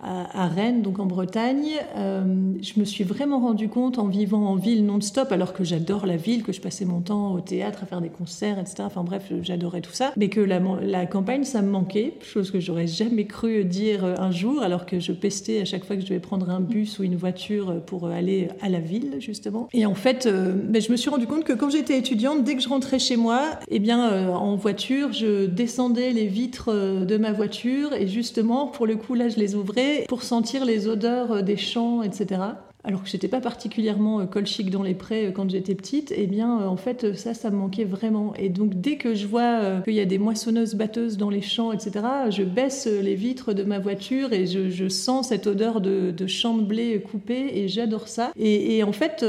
à, 0.00 0.46
Rennes, 0.46 0.82
donc 0.82 1.00
en 1.00 1.06
Bretagne, 1.06 1.72
je 1.96 2.80
me 2.80 2.84
suis 2.84 3.02
vraiment 3.02 3.40
rendu 3.40 3.68
compte 3.68 3.98
en 3.98 4.06
vivant 4.06 4.46
en 4.46 4.54
ville 4.54 4.86
non-stop, 4.86 5.32
alors 5.32 5.52
que 5.52 5.64
j'adore 5.64 6.06
la 6.06 6.16
ville, 6.16 6.44
que 6.44 6.52
je 6.52 6.60
passais 6.60 6.84
mon 6.84 7.00
temps 7.00 7.32
au 7.32 7.40
théâtre 7.40 7.80
à 7.82 7.86
faire 7.86 8.00
des 8.00 8.10
concerts, 8.10 8.60
etc. 8.60 8.84
Enfin 8.86 9.02
bref, 9.02 9.32
j'adorais 9.42 9.80
tout 9.80 9.92
ça, 9.92 10.12
mais 10.16 10.28
que 10.28 10.40
la, 10.40 10.60
la 10.82 11.06
campagne, 11.06 11.42
ça 11.42 11.62
me 11.62 11.68
manquait, 11.68 12.14
chose 12.22 12.52
que 12.52 12.60
j'aurais 12.60 12.86
jamais 12.86 13.26
cru 13.26 13.64
dire 13.64 14.04
un 14.04 14.30
jour, 14.30 14.62
alors 14.62 14.86
que 14.86 15.00
je 15.00 15.12
pestais 15.12 15.60
à 15.60 15.64
chaque 15.64 15.84
fois 15.84 15.96
que 15.96 16.02
je 16.02 16.06
devais 16.06 16.20
prendre 16.20 16.48
un 16.48 16.60
bus 16.60 17.00
ou 17.00 17.07
voiture 17.16 17.82
pour 17.86 18.08
aller 18.08 18.48
à 18.60 18.68
la 18.68 18.80
ville, 18.80 19.16
justement. 19.18 19.68
Et 19.72 19.86
en 19.86 19.94
fait, 19.94 20.26
euh, 20.26 20.52
ben, 20.52 20.80
je 20.80 20.90
me 20.90 20.96
suis 20.96 21.10
rendu 21.10 21.26
compte 21.26 21.44
que 21.44 21.52
quand 21.52 21.70
j'étais 21.70 21.98
étudiante, 21.98 22.44
dès 22.44 22.56
que 22.56 22.62
je 22.62 22.68
rentrais 22.68 22.98
chez 22.98 23.16
moi, 23.16 23.42
eh 23.68 23.78
bien, 23.78 24.10
euh, 24.10 24.28
en 24.28 24.56
voiture, 24.56 25.12
je 25.12 25.46
descendais 25.46 26.12
les 26.12 26.26
vitres 26.26 26.70
euh, 26.72 27.04
de 27.04 27.16
ma 27.16 27.32
voiture 27.32 27.92
et 27.94 28.06
justement, 28.06 28.66
pour 28.66 28.86
le 28.86 28.96
coup, 28.96 29.14
là, 29.14 29.28
je 29.28 29.36
les 29.36 29.54
ouvrais 29.54 30.04
pour 30.08 30.22
sentir 30.22 30.64
les 30.64 30.88
odeurs 30.88 31.42
des 31.42 31.56
champs, 31.56 32.02
etc 32.02 32.40
alors 32.84 33.02
que 33.02 33.08
j'étais 33.08 33.28
pas 33.28 33.40
particulièrement 33.40 34.20
euh, 34.20 34.26
colchique 34.26 34.70
dans 34.70 34.82
les 34.82 34.94
prés 34.94 35.26
euh, 35.26 35.32
quand 35.32 35.50
j'étais 35.50 35.74
petite, 35.74 36.12
eh 36.16 36.26
bien, 36.26 36.60
euh, 36.60 36.66
en 36.66 36.76
fait, 36.76 37.16
ça, 37.16 37.34
ça 37.34 37.50
me 37.50 37.56
manquait 37.56 37.84
vraiment. 37.84 38.34
Et 38.36 38.48
donc, 38.48 38.80
dès 38.80 38.96
que 38.96 39.14
je 39.14 39.26
vois 39.26 39.80
qu'il 39.82 39.94
y 39.94 40.00
a 40.00 40.04
des 40.04 40.18
moissonneuses 40.18 40.74
batteuses 40.74 41.16
dans 41.16 41.30
les 41.30 41.42
champs, 41.42 41.72
etc., 41.72 41.90
je 42.30 42.44
baisse 42.44 42.86
les 42.86 43.14
vitres 43.14 43.52
de 43.52 43.64
ma 43.64 43.78
voiture 43.78 44.32
et 44.32 44.46
je, 44.46 44.88
sens 44.88 45.28
cette 45.28 45.46
odeur 45.46 45.80
de, 45.80 46.14
champ 46.26 46.56
de 46.56 46.62
blé 46.62 47.00
coupé 47.00 47.50
et 47.54 47.68
j'adore 47.68 48.08
ça. 48.08 48.30
Et, 48.36 48.82
en 48.82 48.92
fait, 48.92 49.24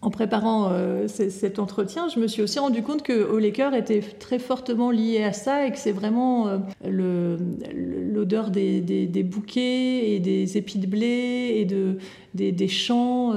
en 0.00 0.10
préparant 0.10 0.72
cet 1.06 1.58
entretien, 1.58 2.08
je 2.08 2.18
me 2.18 2.26
suis 2.26 2.42
aussi 2.42 2.58
rendu 2.58 2.82
compte 2.82 3.02
que 3.02 3.36
Laker 3.36 3.74
était 3.74 4.00
très 4.00 4.38
fortement 4.38 4.90
lié 4.90 5.22
à 5.22 5.32
ça 5.32 5.66
et 5.66 5.70
que 5.70 5.78
c'est 5.78 5.92
vraiment 5.92 6.48
l'odeur 6.84 8.50
des, 8.50 9.22
bouquets 9.22 10.12
et 10.12 10.20
des 10.20 10.56
épis 10.56 10.78
de 10.78 10.86
blé 10.86 11.54
et 11.56 11.64
de, 11.64 11.98
des, 12.34 12.68
champs, 12.68 13.32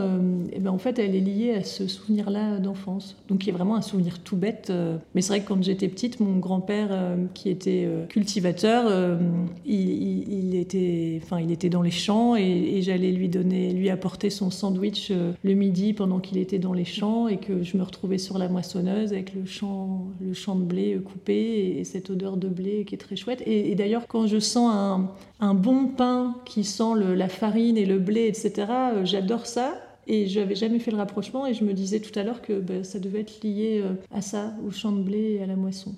et 0.52 0.60
ben 0.60 0.72
en 0.72 0.78
fait, 0.78 1.00
elle 1.00 1.16
est 1.16 1.20
liée 1.20 1.54
à 1.54 1.64
ce 1.64 1.88
souvenir-là 1.88 2.60
d'enfance. 2.60 3.16
Donc, 3.28 3.44
il 3.44 3.48
y 3.48 3.50
a 3.52 3.56
vraiment 3.56 3.76
un 3.76 3.82
souvenir 3.82 4.20
tout 4.20 4.36
bête. 4.36 4.72
mais 5.16 5.22
c'est 5.22 5.30
vrai 5.30 5.42
que 5.42 5.48
quand 5.48 5.64
j'étais 5.64 5.88
petite, 5.88 6.20
mon 6.20 6.38
grand-père, 6.38 6.90
qui 7.34 7.50
était 7.50 7.88
cultivateur, 8.10 9.18
il, 9.66 10.56
était, 10.56 11.22
il 11.40 11.52
était 11.52 11.70
dans 11.70 11.82
les 11.82 11.92
champs 11.92 12.36
et, 12.36 12.82
j'allais 12.82 13.12
lui 13.12 13.30
donner, 13.30 13.72
lui 13.74 13.90
apporter 13.90 14.30
son 14.30 14.52
sandwich 14.52 15.12
le 15.44 15.54
midi 15.54 15.94
pendant 15.94 16.20
qu'il 16.20 16.38
était 16.38 16.60
dans 16.60 16.74
les 16.74 16.86
champs 16.86 17.28
et 17.28 17.38
que 17.38 17.64
je 17.64 17.78
me 17.78 17.84
retrouvais 17.84 18.18
sur 18.18 18.38
la 18.38 18.50
moissonneuse 18.50 19.14
avec 19.14 19.34
le 19.34 19.46
champ, 19.46 20.08
le 20.22 20.34
champ 20.34 20.56
de 20.56 20.64
blé 20.64 21.00
coupé 21.04 21.78
et, 21.80 21.84
cette 21.84 22.10
odeur 22.10 22.38
de 22.38 22.48
blé 22.48 22.86
qui 22.86 22.96
est 22.96 22.98
très 22.98 23.16
chouette. 23.16 23.44
Et, 23.46 23.76
d'ailleurs, 23.76 24.08
quand 24.08 24.28
je 24.28 24.40
sens 24.40 24.72
un, 24.74 25.10
un, 25.40 25.54
bon 25.54 25.88
pain 25.88 26.36
qui 26.46 26.64
sent 26.64 26.96
la 26.98 27.28
farine 27.28 27.78
et 27.78 27.86
le 27.86 28.00
blé, 28.00 28.28
etc., 28.28 28.66
euh, 28.92 29.06
j'adore 29.06 29.46
ça. 29.46 29.76
Et 30.06 30.28
je 30.28 30.42
n'avais 30.42 30.56
jamais 30.56 30.80
fait 30.80 30.92
le 30.92 30.98
rapprochement 30.98 31.48
et 31.48 31.54
je 31.54 31.64
me 31.64 31.72
disais 31.72 32.02
tout 32.02 32.18
à 32.20 32.24
l'heure 32.24 32.42
que 32.42 32.60
bah, 32.60 32.84
ça 32.84 33.00
devait 33.00 33.22
être 33.22 33.42
lié 33.42 33.82
euh, 33.82 33.94
à 34.14 34.22
ça, 34.22 34.54
au 34.68 34.72
champ 34.72 34.92
de 34.92 35.02
blé 35.02 35.38
et 35.40 35.44
à 35.44 35.46
la 35.46 35.56
moisson. 35.56 35.96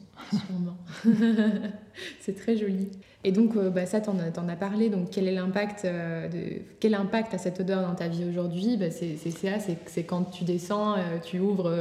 c'est 2.20 2.36
très 2.36 2.56
joli. 2.56 2.90
Et 3.24 3.32
donc, 3.32 3.56
euh, 3.56 3.72
bah, 3.72 3.88
ça, 3.88 4.02
tu 4.02 4.10
en, 4.12 4.20
as 4.20 4.56
parlé. 4.56 4.90
Donc, 4.90 5.10
quel 5.10 5.28
est 5.28 5.34
l'impact 5.34 5.88
de 5.88 6.62
quel 6.80 6.94
impact 6.94 7.34
a 7.34 7.40
cette 7.40 7.60
odeur 7.60 7.82
dans 7.82 7.96
ta 7.96 8.08
vie 8.08 8.26
aujourd'hui? 8.30 8.78
Bah, 8.78 8.92
C'est 8.92 9.16
ça, 9.32 9.58
c'est 9.88 10.04
quand 10.04 10.26
tu 10.26 10.44
descends, 10.44 10.98
tu 11.24 11.40
ouvres 11.40 11.76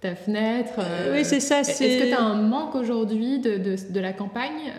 ta 0.00 0.14
fenêtre. 0.14 0.80
oui, 1.12 1.22
c'est 1.22 1.40
ça. 1.40 1.60
Est-ce 1.60 1.80
que 1.80 2.08
tu 2.08 2.14
as 2.14 2.22
un 2.22 2.40
manque 2.40 2.74
aujourd'hui 2.74 3.40
de, 3.40 3.58
de, 3.58 3.76
de, 3.92 4.00
la 4.00 4.14
campagne 4.14 4.72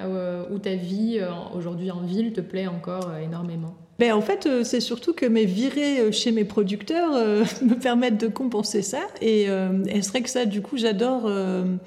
ou 0.51 0.57
ta 0.57 0.73
vie 0.73 1.21
aujourd'hui 1.55 1.91
en 1.91 2.01
ville 2.01 2.33
te 2.33 2.41
plaît 2.41 2.65
encore 2.65 3.15
énormément? 3.23 3.75
Ben, 3.99 4.13
en 4.13 4.21
fait, 4.21 4.47
euh, 4.47 4.63
c'est 4.63 4.79
surtout 4.79 5.13
que 5.13 5.25
mes 5.25 5.45
virées 5.45 5.99
euh, 5.99 6.11
chez 6.11 6.31
mes 6.31 6.45
producteurs 6.45 7.11
euh, 7.13 7.45
me 7.61 7.75
permettent 7.75 8.19
de 8.19 8.27
compenser 8.27 8.81
ça. 8.81 9.01
Et, 9.21 9.47
c'est 9.93 10.09
vrai 10.09 10.21
que 10.21 10.29
ça, 10.29 10.45
du 10.45 10.61
coup, 10.61 10.77
j'adore. 10.77 11.29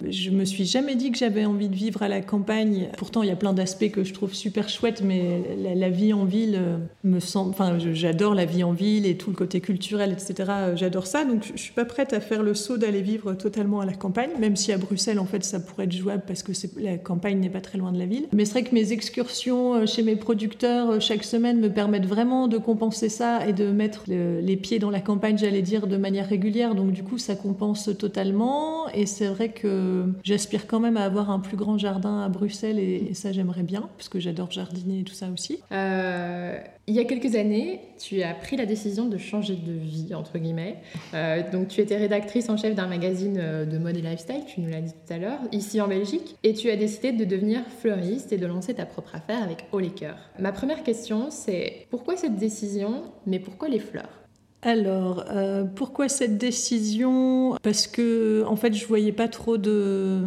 je 0.09 0.31
me 0.31 0.45
suis 0.45 0.64
jamais 0.64 0.95
dit 0.95 1.11
que 1.11 1.19
j'avais 1.19 1.45
envie 1.45 1.69
de 1.69 1.75
vivre 1.75 2.03
à 2.03 2.09
la 2.09 2.21
campagne. 2.21 2.88
Pourtant, 2.97 3.23
il 3.23 3.29
y 3.29 3.33
a 3.33 3.37
plein 3.37 3.53
d'aspects 3.53 3.90
que 3.90 4.05
je 4.05 4.14
trouve 4.14 4.33
super 4.33 4.69
chouettes, 4.69 5.03
mais 5.03 5.42
la, 5.75 5.88
vie 5.88 6.12
en 6.12 6.25
ville 6.25 6.61
me 7.05 7.21
semble. 7.21 7.51
Enfin, 7.51 7.79
j'adore 7.79 8.35
la 8.35 8.45
vie 8.45 8.64
en 8.64 8.73
ville 8.73 9.07
et 9.07 9.16
tout 9.16 9.31
le 9.31 9.37
côté 9.37 9.61
culturel, 9.61 10.12
etc. 10.12 10.51
J'adore 10.75 11.07
ça. 11.07 11.25
Donc, 11.25 11.45
je 11.55 11.61
suis 11.61 11.73
pas 11.73 11.85
prête 11.85 12.12
à 12.12 12.21
faire 12.21 12.42
le 12.42 12.55
saut 12.55 12.79
d'aller 12.79 13.03
vivre 13.03 13.35
totalement 13.35 13.81
à 13.81 13.87
la 13.87 13.95
campagne, 13.95 14.31
même 14.38 14.57
si 14.57 14.73
à 14.73 14.79
Bruxelles, 14.79 15.19
en 15.19 15.27
fait, 15.27 15.45
ça 15.45 15.61
pourrait 15.61 15.85
être 15.85 15.92
jouable 15.92 16.23
parce 16.27 16.42
que 16.42 16.53
la 16.81 16.97
campagne 16.97 17.38
n'est 17.40 17.51
pas 17.51 17.61
très 17.61 17.79
loin 17.79 17.92
de 17.92 17.99
la 17.99 18.07
ville. 18.07 18.27
Mais 18.33 18.45
c'est 18.45 18.53
vrai 18.53 18.64
que 18.64 18.75
mes 18.75 18.92
excursions 18.92 19.87
chez 19.87 20.03
mes 20.03 20.16
producteurs 20.16 21.01
chaque 21.01 21.25
semaine 21.25 21.61
me 21.61 21.71
permettent 21.71 21.96
vraiment 22.05 22.49
de 22.49 22.59
compenser 22.59 23.09
ça 23.09 23.47
et 23.47 23.53
de 23.53 23.71
mettre 23.71 24.05
les 24.07 24.57
pieds 24.57 24.79
dans 24.79 24.91
la 24.91 25.01
campagne, 25.01 25.39
j'allais 25.39 25.63
dire, 25.63 25.87
de 25.87 25.97
manière 25.97 26.29
régulière. 26.29 26.75
Donc 26.75 26.93
du 26.93 27.03
coup, 27.03 27.19
ça 27.19 27.35
compense 27.35 27.91
totalement. 27.99 28.89
Et 28.91 29.07
c'est 29.07 29.27
vrai 29.27 29.51
que 29.51 30.05
j'aspire 30.23 30.67
quand 30.67 30.81
même 30.81 30.97
à 30.97 31.05
avoir 31.05 31.31
un 31.31 31.41
plus 31.41 31.57
grand 31.57 31.79
jardin 31.79 32.21
à 32.21 32.29
Bruxelles 32.29 32.79
et, 32.79 33.15
ça, 33.15 33.33
j'aimerais 33.33 33.63
bien, 33.63 33.89
parce 33.97 34.09
que 34.09 34.21
j'adore 34.21 34.51
jardiner 34.51 35.01
et 35.01 35.05
tout 35.05 35.15
ça 35.15 35.29
aussi. 35.33 35.61
Euh, 35.73 36.59
il 36.89 36.95
y 36.95 37.01
a 37.01 37.05
quelques 37.05 37.35
années, 37.35 37.81
tu 37.99 38.23
as 38.23 38.33
pris 38.35 38.57
la 38.57 38.65
décision 38.65 39.07
de 39.07 39.19
changer 39.19 39.57
de 39.57 39.73
vie, 39.73 40.15
entre 40.15 40.39
guillemets. 40.39 40.77
Euh, 41.15 41.43
donc 41.51 41.69
tu 41.69 41.81
étais 41.81 41.97
rédactrice 41.97 42.49
en 42.49 42.57
chef 42.57 42.75
d'un 42.75 42.87
magazine 42.87 43.39
euh, 43.41 43.65
de 43.65 43.79
mode 43.79 43.97
et 43.97 44.03
lifestyle, 44.03 44.43
tu 44.47 44.61
nous 44.61 44.71
l'as 44.71 44.81
dit 44.81 44.93
tout 44.93 45.13
à 45.13 45.19
l'heure, 45.19 45.41
ici 45.51 45.81
en 45.81 45.89
Belgique. 45.89 46.37
Et 46.45 46.55
tu 46.55 46.71
as 46.71 46.77
décidé 46.77 47.13
de 47.13 47.25
devenir 47.25 47.63
fleuriste 47.81 48.33
et 48.33 48.39
de 48.39 48.47
lancer 48.47 48.75
ta 48.75 48.87
propre 48.87 49.17
affaire 49.17 49.43
avec 49.43 49.67
Haut 49.73 49.81
Ma 50.39 50.53
première 50.53 50.83
question, 50.83 51.29
c'est 51.31 51.86
pourquoi 51.90 52.16
cette 52.16 52.37
décision, 52.37 53.12
mais 53.27 53.38
pourquoi 53.38 53.68
les 53.68 53.79
fleurs? 53.79 54.26
Alors, 54.62 55.25
euh, 55.31 55.64
pourquoi 55.64 56.09
cette 56.09 56.38
décision? 56.38 57.57
Parce 57.62 57.87
que, 57.87 58.42
en 58.49 58.57
fait, 58.57 58.75
je 58.75 58.87
voyais 58.87 59.12
pas 59.12 59.29
trop 59.29 59.59
de. 59.59 60.23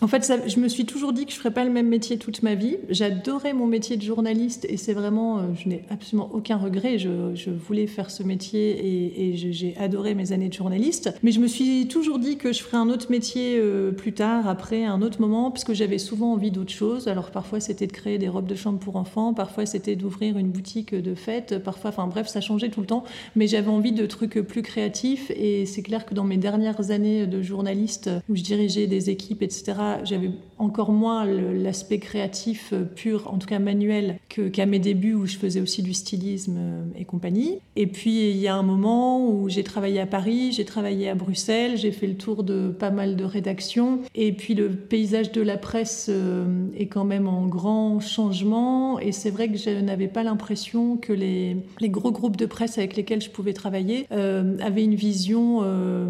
En 0.00 0.08
fait, 0.08 0.30
je 0.46 0.60
me 0.60 0.68
suis 0.68 0.84
toujours 0.84 1.12
dit 1.12 1.24
que 1.24 1.32
je 1.32 1.36
ferais 1.36 1.52
pas 1.52 1.64
le 1.64 1.70
même 1.70 1.88
métier 1.88 2.18
toute 2.18 2.42
ma 2.42 2.54
vie. 2.54 2.76
J'adorais 2.90 3.52
mon 3.54 3.66
métier 3.66 3.96
de 3.96 4.02
journaliste 4.02 4.66
et 4.68 4.76
c'est 4.76 4.92
vraiment, 4.92 5.38
euh, 5.38 5.42
je 5.54 5.68
n'ai 5.68 5.84
absolument 5.90 6.28
aucun 6.34 6.56
regret. 6.56 6.98
Je, 6.98 7.50
voulais 7.50 7.86
faire 7.86 8.10
ce 8.10 8.22
métier 8.22 9.30
et, 9.30 9.36
j'ai 9.36 9.74
adoré 9.78 10.14
mes 10.14 10.32
années 10.32 10.48
de 10.48 10.54
journaliste. 10.54 11.14
Mais 11.22 11.32
je 11.32 11.40
me 11.40 11.46
suis 11.46 11.86
toujours 11.88 12.18
dit 12.18 12.36
que 12.36 12.52
je 12.52 12.62
ferais 12.62 12.76
un 12.76 12.90
autre 12.90 13.10
métier 13.10 13.58
euh, 13.58 13.92
plus 13.92 14.12
tard, 14.12 14.48
après, 14.48 14.84
un 14.84 15.02
autre 15.02 15.20
moment, 15.20 15.50
parce 15.50 15.64
que 15.64 15.72
j'avais 15.72 15.98
souvent 15.98 16.32
envie 16.32 16.50
d'autre 16.50 16.72
chose. 16.72 17.08
Alors, 17.08 17.30
parfois, 17.30 17.60
c'était 17.60 17.86
de 17.86 17.92
créer 17.92 18.18
des 18.18 18.28
robes 18.28 18.46
de 18.46 18.54
chambre 18.54 18.78
pour 18.78 18.96
enfants, 18.96 19.32
parfois, 19.32 19.66
c'était 19.66 19.96
d'ouvrir 19.96 20.36
une 20.36 20.50
boutique 20.50 20.94
de 20.94 21.14
fête, 21.14 21.58
parfois, 21.62 21.90
enfin 21.90 22.06
bref, 22.06 22.28
ça 22.28 22.40
changeait 22.40 22.68
tout 22.68 22.80
le 22.80 22.86
temps. 22.86 23.04
Mais 23.36 23.46
j'avais 23.46 23.67
envie 23.68 23.92
de 23.92 24.06
trucs 24.06 24.40
plus 24.40 24.62
créatifs 24.62 25.30
et 25.30 25.66
c'est 25.66 25.82
clair 25.82 26.06
que 26.06 26.14
dans 26.14 26.24
mes 26.24 26.36
dernières 26.36 26.90
années 26.90 27.26
de 27.26 27.42
journaliste 27.42 28.10
où 28.28 28.36
je 28.36 28.42
dirigeais 28.42 28.86
des 28.86 29.10
équipes, 29.10 29.42
etc., 29.42 29.74
j'avais 30.04 30.30
encore 30.58 30.92
moins 30.92 31.24
l'aspect 31.24 31.98
créatif 31.98 32.72
pur, 32.96 33.32
en 33.32 33.38
tout 33.38 33.46
cas 33.46 33.58
manuel, 33.58 34.18
qu'à 34.28 34.66
mes 34.66 34.78
débuts 34.78 35.14
où 35.14 35.26
je 35.26 35.36
faisais 35.36 35.60
aussi 35.60 35.82
du 35.82 35.94
stylisme 35.94 36.56
euh, 36.58 36.82
et 36.96 37.04
compagnie. 37.04 37.58
Et 37.76 37.86
puis 37.86 38.30
il 38.30 38.36
y 38.36 38.48
a 38.48 38.54
un 38.54 38.62
moment 38.62 39.28
où 39.28 39.48
j'ai 39.48 39.64
travaillé 39.64 40.00
à 40.00 40.06
Paris, 40.06 40.52
j'ai 40.52 40.64
travaillé 40.64 41.08
à 41.08 41.14
Bruxelles, 41.14 41.76
j'ai 41.76 41.92
fait 41.92 42.06
le 42.06 42.16
tour 42.16 42.44
de 42.44 42.68
pas 42.68 42.90
mal 42.90 43.16
de 43.16 43.24
rédactions 43.24 44.00
et 44.14 44.32
puis 44.32 44.54
le 44.54 44.70
paysage 44.70 45.32
de 45.32 45.42
la 45.42 45.56
presse 45.56 46.06
euh, 46.08 46.66
est 46.76 46.86
quand 46.86 47.04
même 47.04 47.28
en 47.28 47.46
grand 47.46 48.00
changement 48.00 48.98
et 49.00 49.12
c'est 49.12 49.30
vrai 49.30 49.48
que 49.48 49.56
je 49.56 49.70
n'avais 49.70 50.08
pas 50.08 50.22
l'impression 50.22 50.96
que 50.96 51.12
les, 51.12 51.56
gros 51.82 52.12
groupes 52.12 52.36
de 52.36 52.46
presse 52.46 52.78
avec 52.78 52.96
lesquels 52.96 53.22
je 53.22 53.30
pouvais 53.30 53.52
travailler 53.52 54.06
euh, 54.12 54.56
avait 54.60 54.84
une 54.84 54.94
vision, 54.94 55.60
euh, 55.62 56.06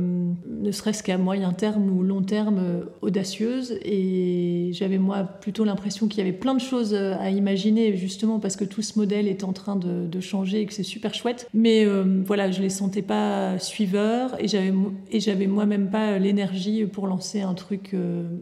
ne 0.48 0.72
serait-ce 0.72 1.02
qu'à 1.02 1.18
moyen 1.18 1.52
terme 1.52 1.90
ou 1.90 2.02
long 2.02 2.22
terme, 2.22 2.58
euh, 2.58 2.84
audacieuse. 3.02 3.78
Et 3.82 4.38
j'avais 4.72 4.98
moi 4.98 5.24
plutôt 5.24 5.64
l'impression 5.64 6.09
qu'il 6.09 6.18
y 6.18 6.22
avait 6.22 6.37
plein 6.37 6.55
de 6.55 6.61
choses 6.61 6.94
à 6.94 7.31
imaginer, 7.31 7.96
justement 7.96 8.38
parce 8.38 8.57
que 8.57 8.64
tout 8.64 8.83
ce 8.83 8.98
modèle 8.98 9.29
est 9.29 9.44
en 9.44 9.53
train 9.53 9.77
de, 9.77 10.20
changer 10.20 10.62
et 10.62 10.66
que 10.66 10.74
c'est 10.74 10.83
super 10.83 11.14
chouette. 11.14 11.48
Mais 11.55 11.87
voilà, 12.27 12.51
je 12.51 12.61
les 12.61 12.70
sentais 12.70 13.03
pas 13.03 13.59
suiveurs 13.59 14.37
et 14.40 15.20
j'avais 15.20 15.46
moi-même 15.46 15.90
pas 15.90 16.18
l'énergie 16.18 16.85
pour 16.87 17.07
lancer 17.07 17.40
un 17.40 17.55
truc 17.55 17.94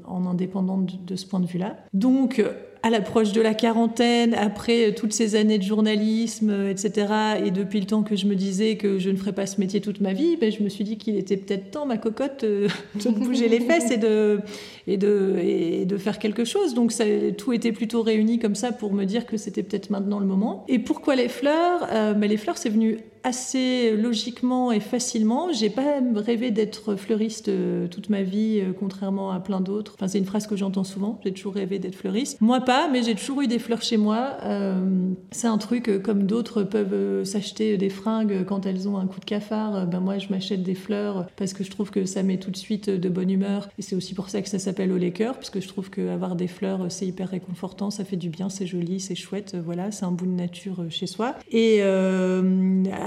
en 0.07 0.27
indépendant 0.27 0.79
de, 0.79 0.93
de 1.07 1.17
ce 1.17 1.27
point 1.27 1.41
de 1.41 1.47
vue-là. 1.47 1.77
Donc 1.93 2.43
à 2.87 2.91
l'approche 2.91 3.33
de 3.33 3.41
la 3.41 3.53
quarantaine, 3.53 4.33
après 4.35 4.95
toutes 4.95 5.13
ces 5.13 5.35
années 5.35 5.59
de 5.59 5.65
journalisme, 5.65 6.51
euh, 6.51 6.71
etc., 6.71 7.09
et 7.45 7.51
depuis 7.51 7.81
le 7.81 7.87
temps 7.87 8.05
que 8.05 8.15
je 8.15 8.27
me 8.27 8.37
disais 8.37 8.77
que 8.77 9.01
je 9.01 9.11
ne 9.11 9.17
ferais 9.17 9.33
pas 9.33 9.45
ce 9.47 9.59
métier 9.61 9.81
toute 9.81 10.01
ma 10.01 10.13
vie, 10.13 10.37
ben, 10.37 10.53
je 10.53 10.63
me 10.63 10.69
suis 10.69 10.85
dit 10.85 10.97
qu'il 10.97 11.17
était 11.17 11.37
peut-être 11.37 11.73
temps, 11.73 11.85
ma 11.85 11.99
cocotte, 11.99 12.45
euh, 12.45 12.69
de 13.05 13.11
bouger 13.11 13.49
les 13.49 13.59
fesses 13.59 13.91
et 13.91 13.97
de, 13.97 14.39
et, 14.87 14.99
de, 14.99 15.37
et 15.43 15.85
de 15.85 15.97
faire 15.97 16.21
quelque 16.21 16.45
chose. 16.45 16.75
Donc 16.75 16.93
tout 17.37 17.53
était 17.53 17.73
plutôt 17.73 18.03
réuni 18.03 18.39
comme 18.39 18.55
ça 18.55 18.71
pour 18.71 18.93
me 18.93 19.05
dire 19.05 19.27
que 19.27 19.37
c'était 19.37 19.65
peut-être 19.65 19.91
maintenant 19.91 20.21
le 20.21 20.27
moment. 20.27 20.65
Et 20.69 20.79
pourquoi 20.79 21.17
les 21.17 21.29
fleurs? 21.29 21.89
Euh, 21.91 22.15
ben, 22.15 22.31
Les 22.31 22.37
fleurs, 22.37 22.57
c'est 22.57 22.71
venu 22.71 22.99
assez 23.27 23.97
logiquement 23.97 24.71
et 24.71 24.79
facilement. 24.79 25.53
J'ai 25.53 25.69
pas 25.69 25.99
rêvé 26.15 26.53
d'être 26.53 26.95
fleuriste 26.95 27.49
euh, 27.49 27.89
toute 27.89 28.09
ma 28.09 28.23
vie, 28.23 28.61
euh, 28.61 28.73
contrairement 28.73 29.33
à 29.33 29.41
plein 29.41 29.61
d'autres. 29.61 29.95
Enfin, 29.97 30.07
c'est 30.07 30.19
une 30.19 30.25
phrase 30.25 30.47
que 30.47 30.57
j'entends 30.57 30.85
souvent. 30.85 31.19
J'ai 31.25 31.33
toujours 31.33 31.55
rêvé 31.55 31.81
d'être 31.81 31.97
fleuriste. 31.97 32.41
Moi 32.41 32.61
pas, 32.61 32.89
mais 32.89 33.03
j'ai 33.03 33.17
toujours 33.17 33.43
eu 33.43 33.49
des 33.49 33.59
fleurs 33.59 33.83
chez 33.83 33.97
moi. 33.97 34.37
Euh, 34.45 35.11
c'est 35.33 35.49
un 35.49 35.59
truc 35.59 36.03
comme 36.05 36.23
d'autres 36.23 36.63
peuvent 36.63 37.25
s'acheter 37.25 37.77
des 37.77 37.89
fringues 37.89 38.45
quand 38.47 38.65
elles 38.65 38.89
ont 38.89 38.97
un 38.97 39.09
coup 39.09 39.19
de 39.19 39.25
cafard. 39.25 39.89
Ben 39.89 39.99
moi, 39.99 40.19
je 40.19 40.29
m'achète 40.29 40.63
des 40.63 40.77
fleurs 40.77 41.27
parce 41.37 41.53
que 41.53 41.65
je 41.65 41.71
trouve 41.73 41.91
que 41.91 42.05
ça 42.05 42.23
met 42.23 42.37
tout 42.37 42.53
de 42.53 42.57
suite 42.57 42.89
de 42.91 43.09
bonne 43.09 43.31
humeur. 43.31 43.69
Et 43.77 43.83
c'est 43.83 43.97
aussi 43.97 44.15
pour 44.15 44.29
ça 44.29 44.41
que 44.41 44.49
ça 44.49 44.61
s'appelle 44.61 44.93
au 44.93 45.11
cœurs, 45.11 45.35
parce 45.35 45.51
que 45.51 45.61
je 45.61 45.69
trouve 45.69 45.91
qu'avoir 45.91 46.37
des 46.37 46.49
fleurs, 46.49 46.87
c'est 46.91 47.07
hyper 47.07 47.29
réconfortant, 47.29 47.91
ça 47.91 48.05
fait 48.05 48.17
du 48.17 48.29
bien, 48.29 48.49
c'est 48.49 48.67
joli, 48.67 48.99
c'est 49.01 49.15
chouette. 49.15 49.57
Voilà, 49.65 49.91
c'est 49.91 50.05
un 50.05 50.11
bout 50.13 50.27
de 50.27 50.31
nature 50.31 50.85
chez 50.91 51.07
soi. 51.07 51.35
Et 51.51 51.83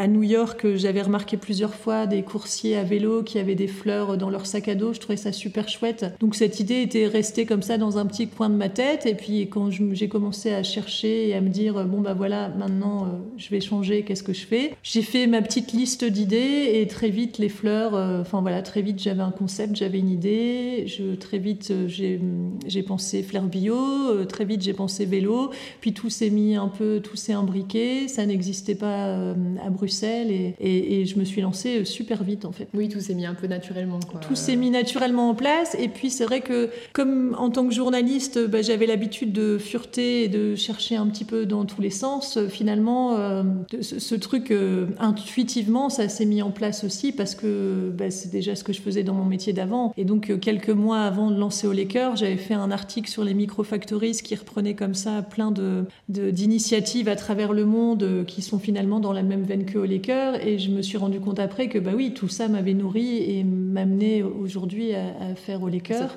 New 0.09 0.23
York, 0.23 0.75
j'avais 0.75 1.01
remarqué 1.01 1.37
plusieurs 1.37 1.73
fois 1.73 2.07
des 2.07 2.23
coursiers 2.23 2.75
à 2.75 2.83
vélo 2.83 3.23
qui 3.23 3.39
avaient 3.39 3.55
des 3.55 3.67
fleurs 3.67 4.17
dans 4.17 4.29
leur 4.29 4.45
sac 4.45 4.67
à 4.67 4.75
dos. 4.75 4.93
Je 4.93 4.99
trouvais 4.99 5.17
ça 5.17 5.31
super 5.31 5.69
chouette. 5.69 6.05
Donc 6.19 6.35
cette 6.35 6.59
idée 6.59 6.81
était 6.81 7.07
restée 7.07 7.45
comme 7.45 7.61
ça 7.61 7.77
dans 7.77 7.97
un 7.97 8.05
petit 8.05 8.27
coin 8.27 8.49
de 8.49 8.55
ma 8.55 8.69
tête. 8.69 9.05
Et 9.05 9.13
puis 9.13 9.41
quand 9.49 9.69
j'ai 9.71 10.09
commencé 10.09 10.51
à 10.51 10.63
chercher 10.63 11.29
et 11.29 11.35
à 11.35 11.41
me 11.41 11.49
dire 11.49 11.85
bon 11.85 12.01
bah 12.01 12.13
voilà 12.13 12.49
maintenant 12.49 13.03
euh, 13.03 13.07
je 13.37 13.49
vais 13.49 13.61
changer, 13.61 14.03
qu'est-ce 14.03 14.23
que 14.23 14.33
je 14.33 14.45
fais? 14.45 14.73
J'ai 14.83 15.03
fait 15.03 15.27
ma 15.27 15.41
petite 15.41 15.71
liste 15.73 16.03
d'idées 16.03 16.71
et 16.73 16.87
très 16.87 17.09
vite 17.09 17.37
les 17.37 17.49
fleurs. 17.49 17.95
Euh, 17.95 18.21
enfin 18.21 18.41
voilà, 18.41 18.61
très 18.61 18.81
vite 18.81 19.01
j'avais 19.01 19.21
un 19.21 19.31
concept, 19.31 19.75
j'avais 19.75 19.99
une 19.99 20.09
idée. 20.09 20.85
Je 20.87 21.15
très 21.15 21.37
vite 21.37 21.71
euh, 21.71 21.87
j'ai 21.87 22.83
pensé 22.83 23.21
fleurs 23.23 23.43
bio. 23.43 24.25
Très 24.25 24.45
vite 24.45 24.63
j'ai 24.63 24.73
pensé 24.73 25.05
vélo. 25.05 25.51
Puis 25.81 25.93
tout 25.93 26.09
s'est 26.09 26.31
mis 26.31 26.55
un 26.55 26.67
peu, 26.67 26.99
tout 27.03 27.15
s'est 27.15 27.33
imbriqué. 27.33 28.07
Ça 28.07 28.25
n'existait 28.25 28.75
pas 28.75 29.33
à 29.63 29.69
Bruxelles 29.69 29.98
Bruxelles 29.99 30.31
et, 30.31 31.01
et, 31.01 31.05
je 31.05 31.17
me 31.17 31.23
suis 31.23 31.41
lancée 31.41 31.85
super 31.85 32.23
vite 32.23 32.45
en 32.45 32.51
fait. 32.51 32.67
Oui, 32.73 32.89
tout 32.89 32.99
s'est 32.99 33.13
mis 33.13 33.25
un 33.25 33.33
peu 33.33 33.47
naturellement. 33.47 33.99
Quoi. 33.99 34.19
Tout 34.19 34.35
s'est 34.35 34.55
mis 34.55 34.69
naturellement 34.69 35.29
en 35.29 35.35
place 35.35 35.75
et 35.79 35.87
puis 35.87 36.09
c'est 36.09 36.25
vrai 36.25 36.41
que 36.41 36.69
comme 36.93 37.35
en 37.37 37.49
tant 37.49 37.67
que 37.67 37.73
journaliste, 37.73 38.39
bah, 38.47 38.61
j'avais 38.61 38.85
l'habitude 38.85 39.31
de 39.31 39.57
fureter 39.57 40.23
et 40.23 40.27
de 40.27 40.55
chercher 40.55 40.95
un 40.95 41.07
petit 41.07 41.25
peu 41.25 41.45
dans 41.45 41.65
tous 41.65 41.81
les 41.81 41.89
sens. 41.89 42.39
Finalement, 42.49 43.17
euh, 43.17 43.43
ce, 43.81 44.15
truc 44.15 44.51
euh, 44.51 44.87
intuitivement, 44.99 45.89
ça 45.89 46.09
s'est 46.09 46.25
mis 46.25 46.41
en 46.41 46.51
place 46.51 46.83
aussi 46.83 47.11
parce 47.11 47.35
que 47.35 47.91
bah, 47.97 48.11
c'est 48.11 48.31
déjà 48.31 48.55
ce 48.55 48.63
que 48.63 48.73
je 48.73 48.81
faisais 48.81 49.03
dans 49.03 49.13
mon 49.13 49.25
métier 49.25 49.53
d'avant. 49.53 49.93
Et 49.97 50.05
donc 50.05 50.29
euh, 50.29 50.37
quelques 50.37 50.69
mois 50.69 51.01
avant 51.01 51.31
de 51.31 51.39
lancer 51.39 51.67
Au 51.67 51.73
Laker, 51.73 52.15
j'avais 52.15 52.37
fait 52.37 52.53
un 52.53 52.71
article 52.71 53.09
sur 53.09 53.23
les 53.23 53.33
microfactories 53.33 54.21
qui 54.23 54.35
reprenait 54.35 54.75
comme 54.75 54.93
ça 54.93 55.21
plein 55.21 55.51
de, 55.51 55.85
d'initiatives 56.07 57.07
à 57.09 57.15
travers 57.15 57.53
le 57.53 57.65
monde 57.65 58.25
qui 58.27 58.41
sont 58.41 58.59
finalement 58.59 58.99
dans 58.99 59.13
la 59.13 59.23
même 59.23 59.43
veine 59.43 59.65
que 59.65 59.77
Laker. 59.89 60.45
Et 60.45 60.59
je 60.59 60.71
me 60.71 60.81
suis 60.81 60.97
rendu 60.97 61.19
compte 61.19 61.39
après 61.39 61.67
que 61.67 61.79
bah 61.79 61.91
oui, 61.95 62.13
tout 62.13 62.27
ça 62.27 62.47
m'avait 62.47 62.73
nourri 62.73 63.17
et 63.17 63.43
m'amenait 63.43 64.21
aujourd'hui 64.21 64.93
à, 64.93 65.35
faire 65.35 65.61
Au 65.61 65.69
Laker. 65.69 66.09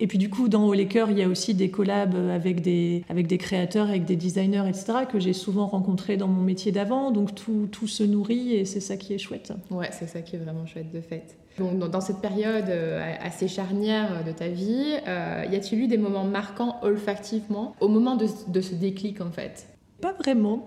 Et 0.00 0.06
puis 0.06 0.18
du 0.18 0.30
coup, 0.30 0.48
dans 0.48 0.66
Au 0.66 0.74
Laker, 0.74 1.10
il 1.10 1.18
y 1.18 1.22
a 1.22 1.28
aussi 1.28 1.54
des 1.54 1.70
collabs 1.70 2.16
avec 2.30 2.60
des, 2.60 3.04
avec 3.08 3.26
des 3.26 3.38
créateurs, 3.38 3.88
avec 3.88 4.04
des 4.04 4.16
designers, 4.16 4.64
etc., 4.68 5.06
que 5.10 5.20
j'ai 5.20 5.32
souvent 5.32 5.66
rencontrés 5.66 6.16
dans 6.16 6.28
mon 6.28 6.42
métier 6.42 6.72
d'avant. 6.72 7.10
Donc 7.10 7.34
tout, 7.34 7.68
tout 7.70 7.86
se 7.86 8.02
nourrit 8.02 8.54
et 8.54 8.64
c'est 8.64 8.80
ça 8.80 8.96
qui 8.96 9.14
est 9.14 9.18
chouette. 9.18 9.52
Ouais, 9.70 9.90
c'est 9.92 10.08
ça 10.08 10.20
qui 10.20 10.36
est 10.36 10.40
vraiment 10.40 10.66
chouette 10.66 10.92
de 10.92 11.00
fait. 11.00 11.36
Donc, 11.58 11.78
dans 11.78 12.00
cette 12.00 12.20
période 12.20 12.68
euh, 12.68 13.14
assez 13.20 13.46
charnière 13.46 14.24
de 14.24 14.32
ta 14.32 14.48
vie, 14.48 14.96
euh, 15.06 15.44
y 15.50 15.54
a-t-il 15.54 15.82
eu 15.82 15.86
des 15.86 15.98
moments 15.98 16.24
marquants 16.24 16.78
olfactivement 16.82 17.76
au 17.80 17.88
moment 17.88 18.16
de, 18.16 18.26
de 18.48 18.60
ce 18.60 18.74
déclic 18.74 19.20
en 19.20 19.30
fait? 19.30 19.66
Pas 20.00 20.14
vraiment. 20.14 20.66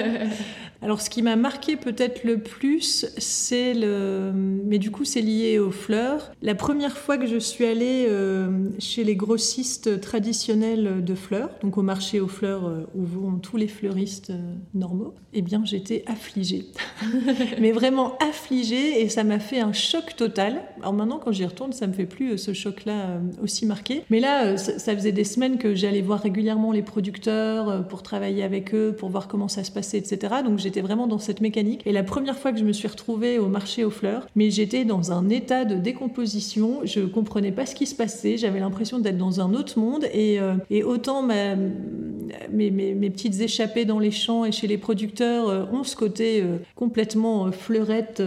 Alors 0.82 1.00
ce 1.00 1.08
qui 1.08 1.22
m'a 1.22 1.36
marqué 1.36 1.76
peut-être 1.76 2.24
le 2.24 2.38
plus, 2.38 3.06
c'est 3.16 3.74
le... 3.74 4.32
Mais 4.34 4.78
du 4.78 4.90
coup 4.90 5.04
c'est 5.04 5.20
lié 5.20 5.58
aux 5.58 5.70
fleurs. 5.70 6.32
La 6.42 6.54
première 6.54 6.96
fois 6.96 7.16
que 7.16 7.26
je 7.26 7.38
suis 7.38 7.64
allée 7.64 8.06
euh, 8.08 8.68
chez 8.78 9.04
les 9.04 9.16
grossistes 9.16 10.00
traditionnels 10.00 11.04
de 11.04 11.14
fleurs, 11.14 11.50
donc 11.62 11.78
au 11.78 11.82
marché 11.82 12.20
aux 12.20 12.28
fleurs 12.28 12.66
euh, 12.66 12.86
où 12.94 13.04
vont 13.04 13.38
tous 13.38 13.56
les 13.56 13.68
fleuristes 13.68 14.30
euh, 14.30 14.54
normaux, 14.74 15.14
eh 15.32 15.42
bien 15.42 15.64
j'étais 15.64 16.04
affligée. 16.06 16.66
Mais 17.60 17.72
vraiment 17.72 18.18
affligée 18.18 19.00
et 19.02 19.08
ça 19.08 19.24
m'a 19.24 19.38
fait 19.38 19.60
un 19.60 19.72
choc 19.72 20.16
total. 20.16 20.62
Alors 20.80 20.92
maintenant 20.92 21.18
quand 21.18 21.32
j'y 21.32 21.46
retourne, 21.46 21.72
ça 21.72 21.86
me 21.86 21.92
fait 21.92 22.06
plus 22.06 22.36
ce 22.36 22.52
choc-là 22.52 23.20
aussi 23.42 23.66
marqué. 23.66 24.02
Mais 24.10 24.20
là, 24.20 24.56
ça 24.56 24.94
faisait 24.94 25.12
des 25.12 25.24
semaines 25.24 25.58
que 25.58 25.74
j'allais 25.74 26.02
voir 26.02 26.20
régulièrement 26.20 26.72
les 26.72 26.82
producteurs 26.82 27.86
pour 27.88 28.02
travailler 28.02 28.42
avec 28.42 28.74
eux, 28.74 28.94
pour 28.96 29.08
voir 29.08 29.28
comment 29.28 29.48
ça 29.48 29.64
se 29.64 29.70
passait, 29.70 29.98
etc. 29.98 30.34
Donc 30.44 30.58
vraiment 30.80 31.06
dans 31.06 31.18
cette 31.18 31.40
mécanique. 31.40 31.82
Et 31.86 31.92
la 31.92 32.02
première 32.02 32.38
fois 32.38 32.52
que 32.52 32.58
je 32.58 32.64
me 32.64 32.72
suis 32.72 32.88
retrouvée 32.88 33.38
au 33.38 33.48
marché 33.48 33.84
aux 33.84 33.90
fleurs, 33.90 34.26
mais 34.36 34.50
j'étais 34.50 34.84
dans 34.84 35.12
un 35.12 35.28
état 35.28 35.64
de 35.64 35.76
décomposition. 35.76 36.80
Je 36.84 37.00
comprenais 37.00 37.52
pas 37.52 37.66
ce 37.66 37.74
qui 37.74 37.86
se 37.86 37.94
passait. 37.94 38.36
J'avais 38.36 38.60
l'impression 38.60 38.98
d'être 38.98 39.18
dans 39.18 39.40
un 39.40 39.54
autre 39.54 39.78
monde. 39.78 40.06
Et, 40.12 40.40
euh, 40.40 40.54
et 40.70 40.82
autant 40.82 41.22
mes, 41.22 42.70
mes, 42.70 43.10
petites 43.10 43.40
échappées 43.40 43.84
dans 43.84 43.98
les 43.98 44.10
champs 44.10 44.44
et 44.44 44.52
chez 44.52 44.66
les 44.66 44.78
producteurs 44.78 45.48
euh, 45.48 45.64
ont 45.72 45.84
ce 45.84 45.96
côté 45.96 46.40
euh, 46.42 46.56
complètement 46.74 47.52
fleurette 47.52 48.22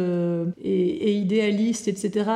et, 0.63 1.13
idéaliste, 1.13 1.88
etc., 1.88 2.29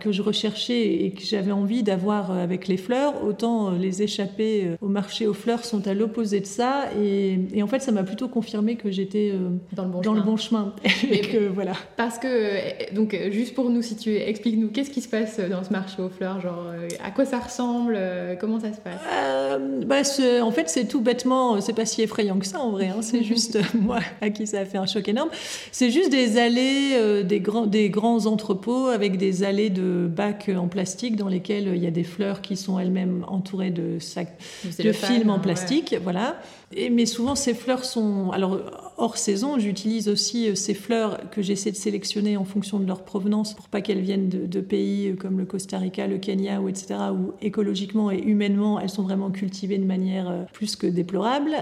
que 0.00 0.12
je 0.12 0.22
recherchais 0.22 1.04
et 1.04 1.10
que 1.10 1.22
j'avais 1.22 1.52
envie 1.52 1.82
d'avoir 1.82 2.30
avec 2.30 2.68
les 2.68 2.76
fleurs. 2.76 3.24
Autant 3.24 3.70
les 3.70 4.02
échappées 4.02 4.76
au 4.80 4.88
marché 4.88 5.26
aux 5.26 5.34
fleurs 5.34 5.64
sont 5.64 5.86
à 5.86 5.94
l'opposé 5.94 6.40
de 6.40 6.46
ça. 6.46 6.84
Et, 7.00 7.62
en 7.62 7.66
fait, 7.66 7.80
ça 7.80 7.92
m'a 7.92 8.04
plutôt 8.04 8.28
confirmé 8.28 8.76
que 8.76 8.90
j'étais 8.90 9.32
dans 9.72 9.84
le 9.84 9.90
bon 9.90 10.00
dans 10.00 10.14
chemin. 10.14 10.16
Le 10.16 10.22
bon 10.22 10.36
chemin. 10.36 10.74
et 11.10 11.20
que, 11.20 11.48
voilà. 11.48 11.72
Parce 11.96 12.18
que, 12.18 12.94
donc, 12.94 13.16
juste 13.30 13.54
pour 13.54 13.70
nous 13.70 13.82
situer, 13.82 14.28
explique-nous 14.28 14.68
qu'est-ce 14.68 14.90
qui 14.90 15.00
se 15.00 15.08
passe 15.08 15.40
dans 15.40 15.64
ce 15.64 15.70
marché 15.70 16.02
aux 16.02 16.08
fleurs, 16.08 16.40
genre 16.40 16.66
euh, 16.66 16.88
à 17.02 17.10
quoi 17.10 17.24
ça 17.24 17.38
ressemble, 17.38 17.94
euh, 17.96 18.34
comment 18.36 18.60
ça 18.60 18.72
se 18.72 18.78
passe? 18.78 19.00
Euh, 19.12 19.82
bah, 19.84 20.02
En 20.42 20.50
fait, 20.50 20.68
c'est 20.68 20.86
tout 20.86 21.00
bêtement, 21.00 21.60
c'est 21.60 21.72
pas 21.72 21.86
si 21.86 22.02
effrayant 22.02 22.38
que 22.38 22.46
ça 22.46 22.60
en 22.60 22.70
vrai. 22.70 22.88
Hein. 22.88 23.02
c'est 23.02 23.22
juste 23.24 23.58
moi 23.74 23.98
à 24.20 24.30
qui 24.30 24.46
ça 24.46 24.60
a 24.60 24.64
fait 24.64 24.78
un 24.78 24.86
choc 24.86 25.08
énorme. 25.08 25.30
C'est 25.72 25.90
juste 25.90 26.10
des 26.10 26.38
allées, 26.38 27.24
des 27.24 27.40
grands, 27.40 27.66
des 27.66 27.90
grands 27.90 28.26
entrepôts 28.26 28.86
avec 28.86 29.16
des 29.16 29.44
allées 29.44 29.70
de 29.70 30.08
bacs 30.08 30.50
en 30.56 30.68
plastique 30.68 31.16
dans 31.16 31.28
lesquels 31.28 31.68
il 31.74 31.82
y 31.82 31.86
a 31.86 31.90
des 31.90 32.04
fleurs 32.04 32.40
qui 32.40 32.56
sont 32.56 32.78
elles-mêmes 32.78 33.24
entourées 33.28 33.70
de 33.70 33.98
sacs 33.98 34.36
de 34.78 34.92
films 34.92 35.30
en 35.30 35.38
plastique, 35.38 35.96
voilà. 36.02 36.36
Et, 36.74 36.90
mais 36.90 37.06
souvent 37.06 37.34
ces 37.34 37.54
fleurs 37.54 37.84
sont 37.84 38.30
alors 38.30 38.60
hors 38.98 39.16
saison. 39.16 39.58
J'utilise 39.58 40.08
aussi 40.08 40.50
euh, 40.50 40.54
ces 40.54 40.74
fleurs 40.74 41.30
que 41.30 41.40
j'essaie 41.40 41.70
de 41.70 41.76
sélectionner 41.76 42.36
en 42.36 42.44
fonction 42.44 42.78
de 42.78 42.86
leur 42.86 43.04
provenance 43.04 43.54
pour 43.54 43.68
pas 43.68 43.80
qu'elles 43.80 44.00
viennent 44.00 44.28
de, 44.28 44.60
pays 44.60 45.08
euh, 45.08 45.16
comme 45.16 45.38
le 45.38 45.46
Costa 45.46 45.78
Rica, 45.78 46.06
le 46.06 46.18
Kenya 46.18 46.60
ou 46.60 46.68
etc. 46.68 46.96
où 47.12 47.32
écologiquement 47.40 48.10
et 48.10 48.18
humainement 48.18 48.80
elles 48.80 48.90
sont 48.90 49.04
vraiment 49.04 49.30
cultivées 49.30 49.78
de 49.78 49.84
manière 49.84 50.28
euh, 50.28 50.44
plus 50.52 50.76
que 50.76 50.86
déplorable. 50.86 51.52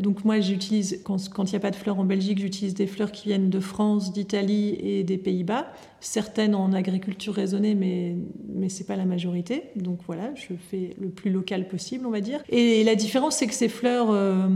donc 0.00 0.24
moi 0.24 0.40
j'utilise 0.40 1.02
quand 1.04 1.44
il 1.44 1.50
n'y 1.50 1.56
a 1.56 1.60
pas 1.60 1.70
de 1.70 1.76
fleurs 1.76 1.98
en 1.98 2.04
Belgique, 2.04 2.38
j'utilise 2.38 2.74
des 2.74 2.86
fleurs 2.86 3.10
qui 3.10 3.28
viennent 3.28 3.50
de 3.50 3.60
France, 3.60 4.12
d'Italie 4.12 4.76
et 4.80 5.02
des 5.02 5.18
Pays-Bas 5.18 5.66
certaines 6.02 6.54
en 6.54 6.72
agriculture 6.72 7.34
raisonnée, 7.34 7.74
mais, 7.74 8.16
mais 8.54 8.68
ce 8.68 8.80
n'est 8.80 8.86
pas 8.86 8.96
la 8.96 9.04
majorité. 9.04 9.70
Donc 9.76 10.00
voilà, 10.06 10.34
je 10.34 10.54
fais 10.70 10.94
le 11.00 11.08
plus 11.08 11.30
local 11.30 11.68
possible, 11.68 12.06
on 12.06 12.10
va 12.10 12.20
dire. 12.20 12.42
Et 12.48 12.84
la 12.84 12.94
différence, 12.94 13.36
c'est 13.36 13.46
que 13.46 13.54
ces 13.54 13.68
fleurs, 13.68 14.10
euh, 14.10 14.46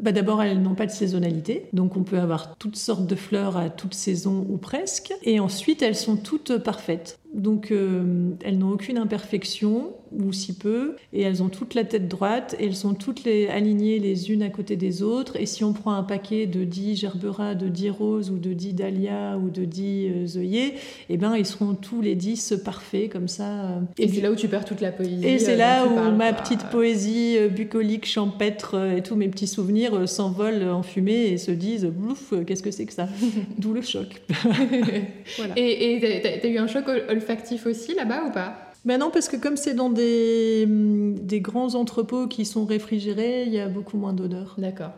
bah 0.00 0.12
d'abord, 0.12 0.42
elles 0.42 0.62
n'ont 0.62 0.74
pas 0.74 0.86
de 0.86 0.92
saisonnalité. 0.92 1.66
Donc 1.72 1.96
on 1.96 2.04
peut 2.04 2.18
avoir 2.18 2.56
toutes 2.56 2.76
sortes 2.76 3.06
de 3.06 3.14
fleurs 3.14 3.56
à 3.56 3.68
toute 3.68 3.94
saison 3.94 4.46
ou 4.48 4.56
presque. 4.56 5.12
Et 5.22 5.40
ensuite, 5.40 5.82
elles 5.82 5.96
sont 5.96 6.16
toutes 6.16 6.58
parfaites. 6.58 7.18
Donc 7.34 7.70
euh, 7.70 8.32
elles 8.44 8.58
n'ont 8.58 8.72
aucune 8.72 8.98
imperfection, 8.98 9.92
ou 10.12 10.32
si 10.32 10.54
peu, 10.54 10.96
et 11.14 11.22
elles 11.22 11.42
ont 11.42 11.48
toute 11.48 11.74
la 11.74 11.84
tête 11.84 12.06
droite, 12.06 12.54
et 12.60 12.66
elles 12.66 12.76
sont 12.76 12.92
toutes 12.92 13.24
les, 13.24 13.48
alignées 13.48 13.98
les 13.98 14.30
unes 14.30 14.42
à 14.42 14.50
côté 14.50 14.76
des 14.76 15.02
autres. 15.02 15.36
Et 15.36 15.46
si 15.46 15.64
on 15.64 15.72
prend 15.72 15.94
un 15.94 16.02
paquet 16.02 16.46
de 16.46 16.64
10 16.64 16.96
gerbera, 16.96 17.54
de 17.54 17.68
10 17.68 17.90
roses, 17.90 18.30
ou 18.30 18.36
de 18.36 18.52
10 18.52 18.74
dahlias, 18.74 19.38
ou 19.38 19.48
de 19.48 19.64
10 19.64 20.08
euh, 20.08 20.40
œillets, 20.40 20.74
eh 21.08 21.16
ben, 21.16 21.34
ils 21.34 21.46
seront 21.46 21.74
tous 21.74 22.02
les 22.02 22.14
10 22.14 22.56
parfaits, 22.62 23.10
comme 23.10 23.28
ça. 23.28 23.44
Euh. 23.44 23.80
Et, 23.96 24.08
c'est 24.08 24.20
là 24.20 24.30
où 24.30 24.36
tu 24.36 24.48
perds 24.48 24.66
toute 24.66 24.82
la 24.82 24.92
poésie. 24.92 25.26
Et 25.26 25.38
c'est 25.38 25.56
là 25.56 25.86
où 25.86 26.14
ma 26.14 26.34
petite 26.34 26.64
poésie 26.64 27.38
bucolique, 27.50 28.04
champêtre, 28.04 28.76
et 28.94 29.02
tous 29.02 29.16
mes 29.16 29.28
petits 29.28 29.46
souvenirs 29.46 30.06
s'envolent 30.06 30.68
en 30.68 30.82
fumée 30.82 31.28
et 31.28 31.38
se 31.38 31.50
disent, 31.50 31.86
bouf, 31.86 32.34
qu'est-ce 32.46 32.62
que 32.62 32.70
c'est 32.70 32.84
que 32.84 32.92
ça? 32.92 33.08
D'où 33.56 33.72
le 33.72 33.80
choc. 33.80 34.20
voilà. 35.38 35.54
Et 35.56 36.20
t'as 36.42 36.48
eu 36.48 36.58
un 36.58 36.66
choc 36.66 36.84
olfactif 37.22 37.66
aussi 37.66 37.94
là-bas 37.94 38.24
ou 38.28 38.30
pas? 38.30 38.54
Ben 38.84 38.98
non, 38.98 39.10
parce 39.10 39.28
que 39.28 39.36
comme 39.36 39.56
c'est 39.56 39.74
dans 39.74 39.90
des, 39.90 40.66
des 40.66 41.40
grands 41.40 41.74
entrepôts 41.76 42.26
qui 42.26 42.44
sont 42.44 42.64
réfrigérés, 42.64 43.44
il 43.44 43.52
y 43.52 43.60
a 43.60 43.68
beaucoup 43.68 43.96
moins 43.96 44.12
d'odeur. 44.12 44.56
D'accord. 44.58 44.90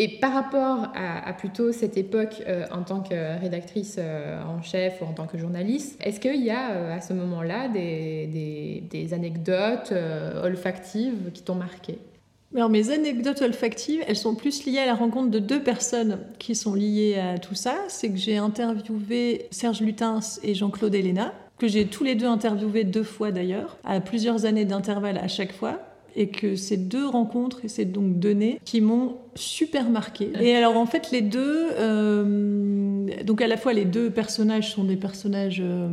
Et 0.00 0.20
par 0.20 0.32
rapport 0.32 0.92
à, 0.94 1.32
plutôt 1.32 1.72
cette 1.72 1.96
époque 1.96 2.40
euh, 2.46 2.66
en 2.70 2.82
tant 2.82 3.00
que 3.00 3.40
rédactrice 3.40 3.96
euh, 3.98 4.40
en 4.44 4.62
chef 4.62 5.02
ou 5.02 5.04
en 5.04 5.12
tant 5.12 5.26
que 5.26 5.36
journaliste, 5.38 5.98
est-ce 6.04 6.20
qu'il 6.20 6.44
y 6.44 6.50
a 6.50 6.70
euh, 6.70 6.96
à 6.96 7.00
ce 7.00 7.12
moment-là 7.14 7.66
des, 7.66 8.28
des, 8.28 8.84
des, 8.88 9.12
anecdotes 9.12 9.92
olfactives 10.44 11.32
qui 11.34 11.42
t'ont 11.42 11.56
marqué? 11.56 11.98
Alors 12.54 12.70
mes 12.70 12.90
anecdotes 12.90 13.42
olfactives, 13.42 14.02
elles 14.06 14.16
sont 14.16 14.36
plus 14.36 14.64
liées 14.66 14.78
à 14.78 14.86
la 14.86 14.94
rencontre 14.94 15.30
de 15.32 15.40
deux 15.40 15.62
personnes 15.62 16.20
qui 16.38 16.54
sont 16.54 16.74
liées 16.74 17.18
à 17.18 17.38
tout 17.38 17.56
ça. 17.56 17.74
C'est 17.88 18.08
que 18.08 18.16
j'ai 18.16 18.36
interviewé 18.36 19.48
Serge 19.50 19.80
Lutens 19.80 20.38
et 20.44 20.54
Jean-Claude 20.54 20.94
Héléna, 20.94 21.34
que 21.58 21.68
j'ai 21.68 21.86
tous 21.86 22.04
les 22.04 22.14
deux 22.14 22.26
interviewés 22.26 22.84
deux 22.84 23.02
fois 23.02 23.32
d'ailleurs, 23.32 23.76
à 23.84 24.00
plusieurs 24.00 24.44
années 24.44 24.64
d'intervalle 24.64 25.18
à 25.18 25.28
chaque 25.28 25.52
fois 25.52 25.80
et 26.16 26.28
que 26.28 26.56
ces 26.56 26.76
deux 26.76 27.06
rencontres 27.06 27.64
et 27.64 27.68
ces 27.68 27.84
donc 27.84 28.18
données 28.18 28.60
qui 28.64 28.80
m'ont 28.80 29.16
super 29.34 29.88
marqué. 29.88 30.30
Et 30.40 30.56
alors 30.56 30.76
en 30.76 30.86
fait 30.86 31.10
les 31.12 31.22
deux, 31.22 31.68
euh, 31.78 33.06
donc 33.24 33.40
à 33.40 33.46
la 33.46 33.56
fois 33.56 33.72
les 33.72 33.84
deux 33.84 34.10
personnages 34.10 34.72
sont 34.72 34.84
des 34.84 34.96
personnages 34.96 35.62
euh, 35.64 35.88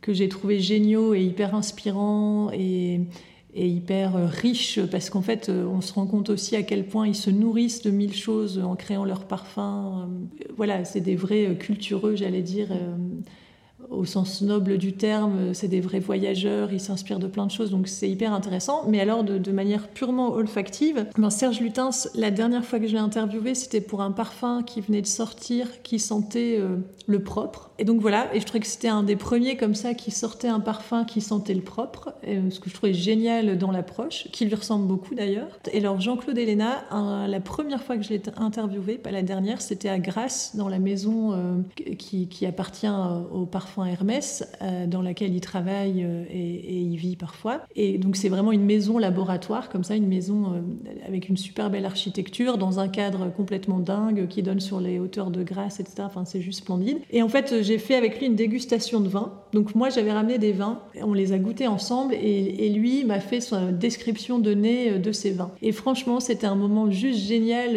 que 0.00 0.12
j'ai 0.12 0.28
trouvés 0.28 0.58
géniaux 0.58 1.14
et 1.14 1.22
hyper 1.22 1.54
inspirants 1.54 2.50
et, 2.52 3.00
et 3.54 3.68
hyper 3.68 4.16
euh, 4.16 4.26
riches 4.26 4.80
parce 4.90 5.08
qu'en 5.08 5.22
fait 5.22 5.50
on 5.50 5.80
se 5.80 5.92
rend 5.92 6.06
compte 6.06 6.30
aussi 6.30 6.56
à 6.56 6.62
quel 6.62 6.84
point 6.86 7.06
ils 7.06 7.14
se 7.14 7.30
nourrissent 7.30 7.82
de 7.82 7.90
mille 7.90 8.14
choses 8.14 8.58
en 8.58 8.74
créant 8.74 9.04
leur 9.04 9.24
parfum. 9.26 10.08
Voilà, 10.56 10.84
c'est 10.84 11.00
des 11.00 11.16
vrais 11.16 11.56
cultureux 11.56 12.16
j'allais 12.16 12.42
dire 12.42 12.68
au 13.90 14.04
sens 14.04 14.42
noble 14.42 14.78
du 14.78 14.92
terme, 14.92 15.54
c'est 15.54 15.68
des 15.68 15.80
vrais 15.80 16.00
voyageurs, 16.00 16.72
ils 16.72 16.80
s'inspirent 16.80 17.18
de 17.18 17.26
plein 17.26 17.46
de 17.46 17.50
choses, 17.50 17.70
donc 17.70 17.88
c'est 17.88 18.08
hyper 18.08 18.32
intéressant. 18.32 18.84
Mais 18.88 19.00
alors, 19.00 19.24
de, 19.24 19.50
manière 19.50 19.88
purement 19.88 20.32
olfactive, 20.32 21.06
ben 21.18 21.30
Serge 21.30 21.60
Lutens, 21.60 22.08
la 22.14 22.30
dernière 22.30 22.64
fois 22.64 22.78
que 22.78 22.86
je 22.86 22.92
l'ai 22.92 23.00
interviewé, 23.00 23.54
c'était 23.54 23.80
pour 23.80 24.00
un 24.00 24.12
parfum 24.12 24.62
qui 24.62 24.80
venait 24.80 25.02
de 25.02 25.06
sortir, 25.06 25.82
qui 25.82 25.98
sentait 25.98 26.56
euh, 26.58 26.76
le 27.06 27.22
propre. 27.22 27.70
Et 27.78 27.84
donc 27.84 28.00
voilà, 28.00 28.34
et 28.34 28.40
je 28.40 28.46
trouvais 28.46 28.60
que 28.60 28.66
c'était 28.66 28.88
un 28.88 29.02
des 29.02 29.16
premiers 29.16 29.56
comme 29.56 29.74
ça 29.74 29.94
qui 29.94 30.10
sortait 30.10 30.48
un 30.48 30.60
parfum 30.60 31.04
qui 31.04 31.20
sentait 31.20 31.54
le 31.54 31.62
propre, 31.62 32.14
ce 32.24 32.60
que 32.60 32.68
je 32.68 32.74
trouvais 32.74 32.92
génial 32.92 33.56
dans 33.58 33.70
l'approche, 33.70 34.28
qui 34.32 34.44
lui 34.44 34.54
ressemble 34.54 34.86
beaucoup 34.86 35.14
d'ailleurs. 35.14 35.48
Et 35.72 35.78
alors 35.78 36.00
Jean-Claude 36.00 36.36
Elena, 36.36 36.84
la 37.26 37.40
première 37.40 37.82
fois 37.82 37.96
que 37.96 38.02
je 38.02 38.10
l'ai 38.10 38.22
interviewé, 38.36 38.98
pas 38.98 39.10
la 39.10 39.22
dernière, 39.22 39.62
c'était 39.62 39.88
à 39.88 39.98
Grasse, 39.98 40.56
dans 40.56 40.68
la 40.68 40.78
maison 40.78 41.32
euh, 41.32 41.94
qui, 41.96 42.46
appartient 42.46 42.88
au 43.32 43.46
parfum 43.46 43.79
Hermès, 43.84 44.48
euh, 44.62 44.86
dans 44.86 45.02
laquelle 45.02 45.34
il 45.34 45.40
travaille 45.40 46.04
euh, 46.04 46.24
et, 46.30 46.80
il 46.80 46.96
vit 46.96 47.16
parfois. 47.16 47.62
Et 47.76 47.98
donc 47.98 48.16
c'est 48.16 48.28
vraiment 48.28 48.52
une 48.52 48.64
maison 48.64 48.98
laboratoire, 48.98 49.68
comme 49.68 49.84
ça, 49.84 49.96
une 49.96 50.08
maison 50.08 50.62
avec 51.06 51.28
une 51.28 51.36
super 51.36 51.70
belle 51.70 51.84
architecture, 51.84 52.58
dans 52.58 52.80
un 52.80 52.88
cadre 52.88 53.32
complètement 53.32 53.78
dingue, 53.78 54.26
qui 54.28 54.42
donne 54.42 54.60
sur 54.60 54.80
les 54.80 54.98
hauteurs 54.98 55.30
de 55.30 55.42
Grasse, 55.42 55.80
etc. 55.80 56.02
Enfin, 56.06 56.24
c'est 56.24 56.40
juste 56.40 56.60
splendide. 56.60 56.98
Et 57.10 57.22
en 57.22 57.28
fait, 57.28 57.62
j'ai 57.62 57.78
fait 57.78 57.94
avec 57.94 58.18
lui 58.18 58.26
une 58.26 58.36
dégustation 58.36 59.00
de 59.00 59.08
vin. 59.08 59.32
Donc 59.52 59.74
moi, 59.74 59.90
j'avais 59.90 60.12
ramené 60.12 60.38
des 60.38 60.52
vins, 60.52 60.80
on 61.02 61.12
les 61.12 61.32
a 61.32 61.38
goûtés 61.38 61.66
ensemble, 61.66 62.14
et, 62.14 62.68
lui 62.70 63.04
m'a 63.04 63.18
fait 63.18 63.40
sa 63.40 63.72
description 63.72 64.38
de 64.38 64.54
nez 64.54 64.98
de 64.98 65.12
ces 65.12 65.32
vins. 65.32 65.50
Et 65.60 65.72
franchement, 65.72 66.20
c'était 66.20 66.46
un 66.46 66.54
moment 66.54 66.90
juste 66.90 67.18
génial. 67.18 67.70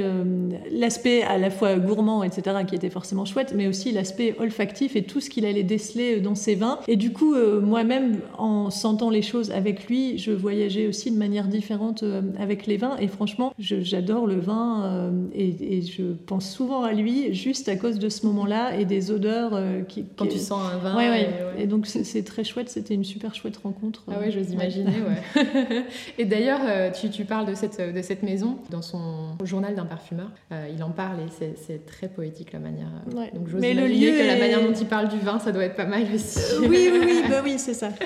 L'aspect 0.71 1.23
à 1.23 1.37
la 1.37 1.49
fois 1.49 1.75
gourmand, 1.77 2.23
etc., 2.23 2.57
qui 2.67 2.75
était 2.75 2.89
forcément 2.89 3.25
chouette, 3.25 3.53
mais 3.55 3.67
aussi 3.67 3.91
l'aspect 3.91 4.35
olfactif 4.39 4.95
et 4.95 5.03
tout 5.03 5.19
ce 5.19 5.29
qu'il 5.29 5.45
allait 5.45 5.63
déceler 5.63 5.92
dans 6.21 6.35
ses 6.35 6.55
vins. 6.55 6.79
Et 6.87 6.95
du 6.95 7.13
coup, 7.13 7.33
euh, 7.33 7.61
moi-même, 7.61 8.19
en 8.37 8.69
sentant 8.69 9.09
les 9.09 9.21
choses 9.21 9.51
avec 9.51 9.87
lui, 9.87 10.17
je 10.17 10.31
voyageais 10.31 10.87
aussi 10.87 11.11
de 11.11 11.17
manière 11.17 11.47
différente 11.47 12.03
euh, 12.03 12.21
avec 12.39 12.67
les 12.67 12.77
vins. 12.77 12.97
Et 12.99 13.07
franchement, 13.07 13.53
j'adore 13.59 14.27
le 14.27 14.39
vin 14.39 14.83
euh, 14.83 15.11
et, 15.33 15.81
je 15.81 16.13
pense 16.25 16.49
souvent 16.49 16.83
à 16.83 16.93
lui 16.93 17.33
juste 17.33 17.67
à 17.67 17.75
cause 17.75 17.99
de 17.99 18.09
ce 18.09 18.25
moment-là 18.25 18.77
et 18.77 18.85
des 18.85 19.11
odeurs 19.11 19.59
qui. 19.87 20.05
Quand 20.17 20.27
tu 20.27 20.37
sens 20.37 20.61
un 20.73 20.77
vin. 20.77 20.95
Ouais, 20.95 21.09
ouais. 21.09 21.29
Et 21.57 21.67
donc, 21.67 21.87
c'est 21.87 22.23
très 22.23 22.43
chouette. 22.43 22.69
C'était 22.69 22.93
une 22.93 23.03
super 23.03 23.35
chouette 23.35 23.57
rencontre. 23.57 24.03
Ah 24.07 24.19
ouais, 24.19 24.31
j'ose 24.31 24.51
imaginer, 24.51 24.91
ouais. 25.35 25.83
et 26.17 26.25
d'ailleurs, 26.25 26.91
tu, 26.93 27.09
tu, 27.09 27.25
parles 27.25 27.45
de 27.45 27.55
cette, 27.55 27.79
de 27.79 28.01
cette 28.01 28.23
maison 28.23 28.57
dans 28.69 28.81
son 28.81 29.37
journal 29.43 29.75
d'un 29.75 29.85
parfumeur. 29.85 30.31
il 30.73 30.81
en 30.83 30.91
parle 30.91 31.19
et 31.19 31.53
c'est 31.55 31.85
très 31.85 32.07
poétique 32.07 32.53
la 32.53 32.59
manière. 32.59 32.87
Donc, 33.33 33.47
j'ose 33.47 33.63
imaginer 33.73 33.73
le 33.73 33.87
lieu 33.87 34.17
que 34.17 34.27
la 34.27 34.37
manière 34.37 34.61
dont 34.61 34.73
il 34.73 34.87
parle 34.87 35.09
du 35.09 35.19
vin, 35.19 35.39
ça 35.39 35.51
doit 35.51 35.63
être 35.63 35.75
pas 35.75 35.82
mal 35.85 36.03
aussi. 36.13 36.39
oui, 36.61 36.89
oui, 36.91 37.01
oui, 37.05 37.23
bah 37.29 37.41
oui 37.43 37.55
c'est 37.57 37.73
ça. 37.73 37.89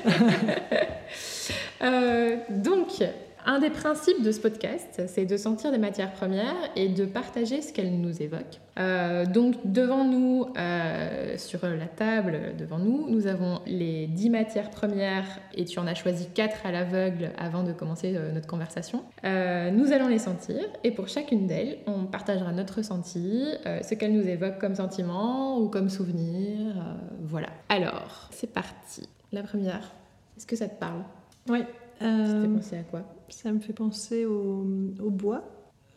Euh, 1.84 2.38
donc, 2.49 3.03
un 3.47 3.59
des 3.59 3.69
principes 3.69 4.21
de 4.21 4.31
ce 4.33 4.41
podcast, 4.41 5.03
c'est 5.07 5.25
de 5.25 5.37
sentir 5.37 5.71
des 5.71 5.77
matières 5.77 6.11
premières 6.11 6.53
et 6.75 6.89
de 6.89 7.05
partager 7.05 7.61
ce 7.61 7.71
qu'elles 7.71 7.97
nous 7.97 8.21
évoquent. 8.21 8.59
Euh, 8.77 9.25
donc 9.25 9.55
devant 9.63 10.03
nous, 10.03 10.47
euh, 10.57 11.37
sur 11.37 11.65
la 11.65 11.85
table 11.85 12.57
devant 12.59 12.77
nous, 12.77 13.09
nous 13.09 13.25
avons 13.25 13.61
les 13.65 14.07
10 14.07 14.29
matières 14.31 14.69
premières 14.69 15.39
et 15.55 15.63
tu 15.63 15.79
en 15.79 15.87
as 15.87 15.95
choisi 15.95 16.27
4 16.27 16.65
à 16.65 16.73
l'aveugle 16.73 17.31
avant 17.37 17.63
de 17.63 17.71
commencer 17.71 18.15
euh, 18.17 18.33
notre 18.33 18.47
conversation. 18.47 19.03
nous 19.23 19.93
allons 19.93 20.09
les 20.09 20.19
sentir 20.19 20.59
et 20.83 20.91
pour 20.91 21.07
chacune 21.07 21.47
d'elles, 21.47 21.77
on 21.87 22.05
partagera 22.05 22.51
notre 22.51 22.75
ressenti, 22.75 23.45
ce 23.63 23.93
qu'elles 23.95 24.13
nous 24.13 24.27
évoquent 24.27 24.59
comme 24.59 24.75
sentiment 24.75 25.57
ou 25.59 25.69
comme 25.69 25.89
souvenir. 25.89 26.75
voilà. 27.21 27.47
Alors, 27.69 28.27
c'est 28.31 28.51
parti. 28.51 29.07
La 29.31 29.43
première, 29.43 29.93
est-ce 30.35 30.45
que 30.45 30.57
ça 30.57 30.67
te 30.67 30.77
parle? 30.77 31.03
Oui. 31.49 31.63
Ça 31.99 32.33
te 32.33 32.41
fait 32.41 32.47
penser 32.47 32.77
à 32.77 32.83
quoi? 32.83 33.03
ça 33.29 33.51
me 33.51 33.59
fait 33.59 33.73
penser 33.73 34.25
au, 34.25 34.63
bois, 35.09 35.43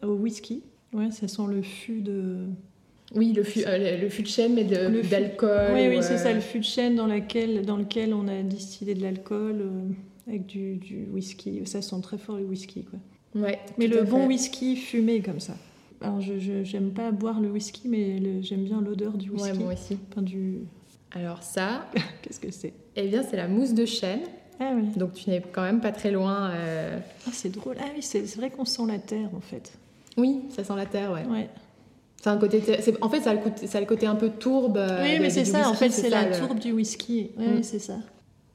au 0.03 0.15
whisky. 0.15 0.63
Ouais, 0.93 1.11
ça 1.11 1.29
sent 1.29 1.43
le 1.49 1.63
fût 1.63 2.01
de. 2.01 2.47
Oui, 3.15 3.33
le 3.33 3.43
fût, 3.43 3.65
euh, 3.67 4.01
le 4.01 4.09
fût 4.09 4.23
de 4.23 4.29
chêne, 4.29 4.55
mais 4.55 4.65
d'alcool. 4.65 5.73
Oui, 5.75 5.89
oui, 5.89 5.99
c'est 6.03 6.19
ça, 6.19 6.33
le 6.33 6.41
fût 6.41 6.61
de 6.61 6.65
chêne 6.65 6.95
dans, 6.95 7.07
laquelle, 7.07 7.65
dans 7.65 7.77
lequel 7.77 8.15
on 8.15 8.29
a 8.29 8.43
distillé 8.43 8.95
de 8.95 9.03
l'alcool 9.03 9.61
euh, 9.61 9.89
avec 10.29 10.47
du, 10.47 10.77
du, 10.77 11.09
whisky. 11.13 11.61
Ça 11.65 11.83
sent 11.83 12.01
très 12.03 12.19
fort 12.19 12.37
le 12.37 12.45
whisky, 12.45 12.85
quoi. 12.85 12.99
Ouais, 13.35 13.59
mais 13.79 13.87
le 13.87 14.03
bon 14.03 14.27
whisky 14.27 14.77
fumé 14.77 15.21
comme 15.23 15.41
ça. 15.41 15.55
Alors, 16.01 16.21
je 16.21 16.65
j'aime 16.65 16.93
pas 16.93 17.11
boire 17.11 17.41
le 17.41 17.51
whisky, 17.51 17.87
mais 17.87 18.43
j'aime 18.43 18.65
bien 18.65 18.81
l'odeur 18.81 19.19
du 19.19 19.31
whisky. 19.31 19.51
Ouais, 19.51 19.59
moi 19.59 19.73
aussi. 19.75 19.99
Enfin, 20.11 20.23
du... 20.23 20.61
Alors 21.13 21.43
ça... 21.43 21.91
Qu'est-ce 22.23 22.41
que 22.41 22.51
c'est? 22.51 22.73
Eh 22.97 23.09
bien, 23.09 23.23
c'est 23.23 23.37
la 23.37 23.49
mousse 23.49 23.75
de 23.75 23.85
chêne. 23.85 24.21
Ah 24.61 24.73
oui. 24.75 24.85
Donc 24.97 25.15
tu 25.15 25.31
n'es 25.31 25.41
quand 25.41 25.63
même 25.63 25.81
pas 25.81 25.91
très 25.91 26.11
loin. 26.11 26.51
Euh. 26.51 26.99
Ah, 27.27 27.31
c'est 27.33 27.49
drôle. 27.49 27.77
Ah 27.81 27.87
oui, 27.95 28.03
c'est 28.03 28.23
vrai 28.37 28.51
qu'on 28.51 28.67
sent 28.67 28.83
la 28.87 28.99
terre 28.99 29.31
en 29.35 29.41
fait. 29.41 29.73
Oui, 30.17 30.43
ça 30.55 30.63
sent 30.63 30.77
la 30.77 30.87
terre, 30.87 31.13
ouais. 31.13 31.25
ouais. 31.25 31.49
C'est 32.21 32.29
un 32.29 32.37
côté. 32.37 32.63
En 33.01 33.09
fait, 33.09 33.21
ça 33.23 33.31
a, 33.31 33.35
le 33.35 33.41
côté, 33.41 33.67
ça 33.67 33.79
a 33.79 33.81
le 33.81 33.87
côté 33.87 34.07
un 34.07 34.15
peu 34.15 34.29
tourbe. 34.29 34.77
Euh, 34.77 35.03
oui, 35.03 35.19
mais 35.19 35.31
c'est 35.31 35.47
ça. 35.47 35.69
en 35.71 35.75
fait, 35.75 35.89
c'est 35.89 36.11
la 36.11 36.27
tourbe 36.27 36.59
du 36.59 36.73
whisky. 36.73 37.31
Oui, 37.39 37.47
mm. 37.47 37.63
c'est 37.63 37.79
ça. 37.79 37.97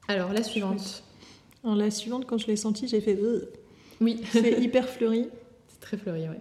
Alors 0.08 0.32
la 0.32 0.44
suivante. 0.44 1.04
Alors 1.64 1.76
la 1.76 1.90
suivante, 1.90 2.26
quand 2.28 2.38
je 2.38 2.46
l'ai 2.46 2.56
sentie, 2.56 2.88
j'ai 2.88 3.02
fait. 3.02 3.18
Oui. 4.00 4.22
C'est 4.32 4.62
hyper 4.62 4.88
fleuri. 4.88 5.30
C'est 5.68 5.80
très 5.82 5.98
fleuri, 5.98 6.28
oui. 6.30 6.38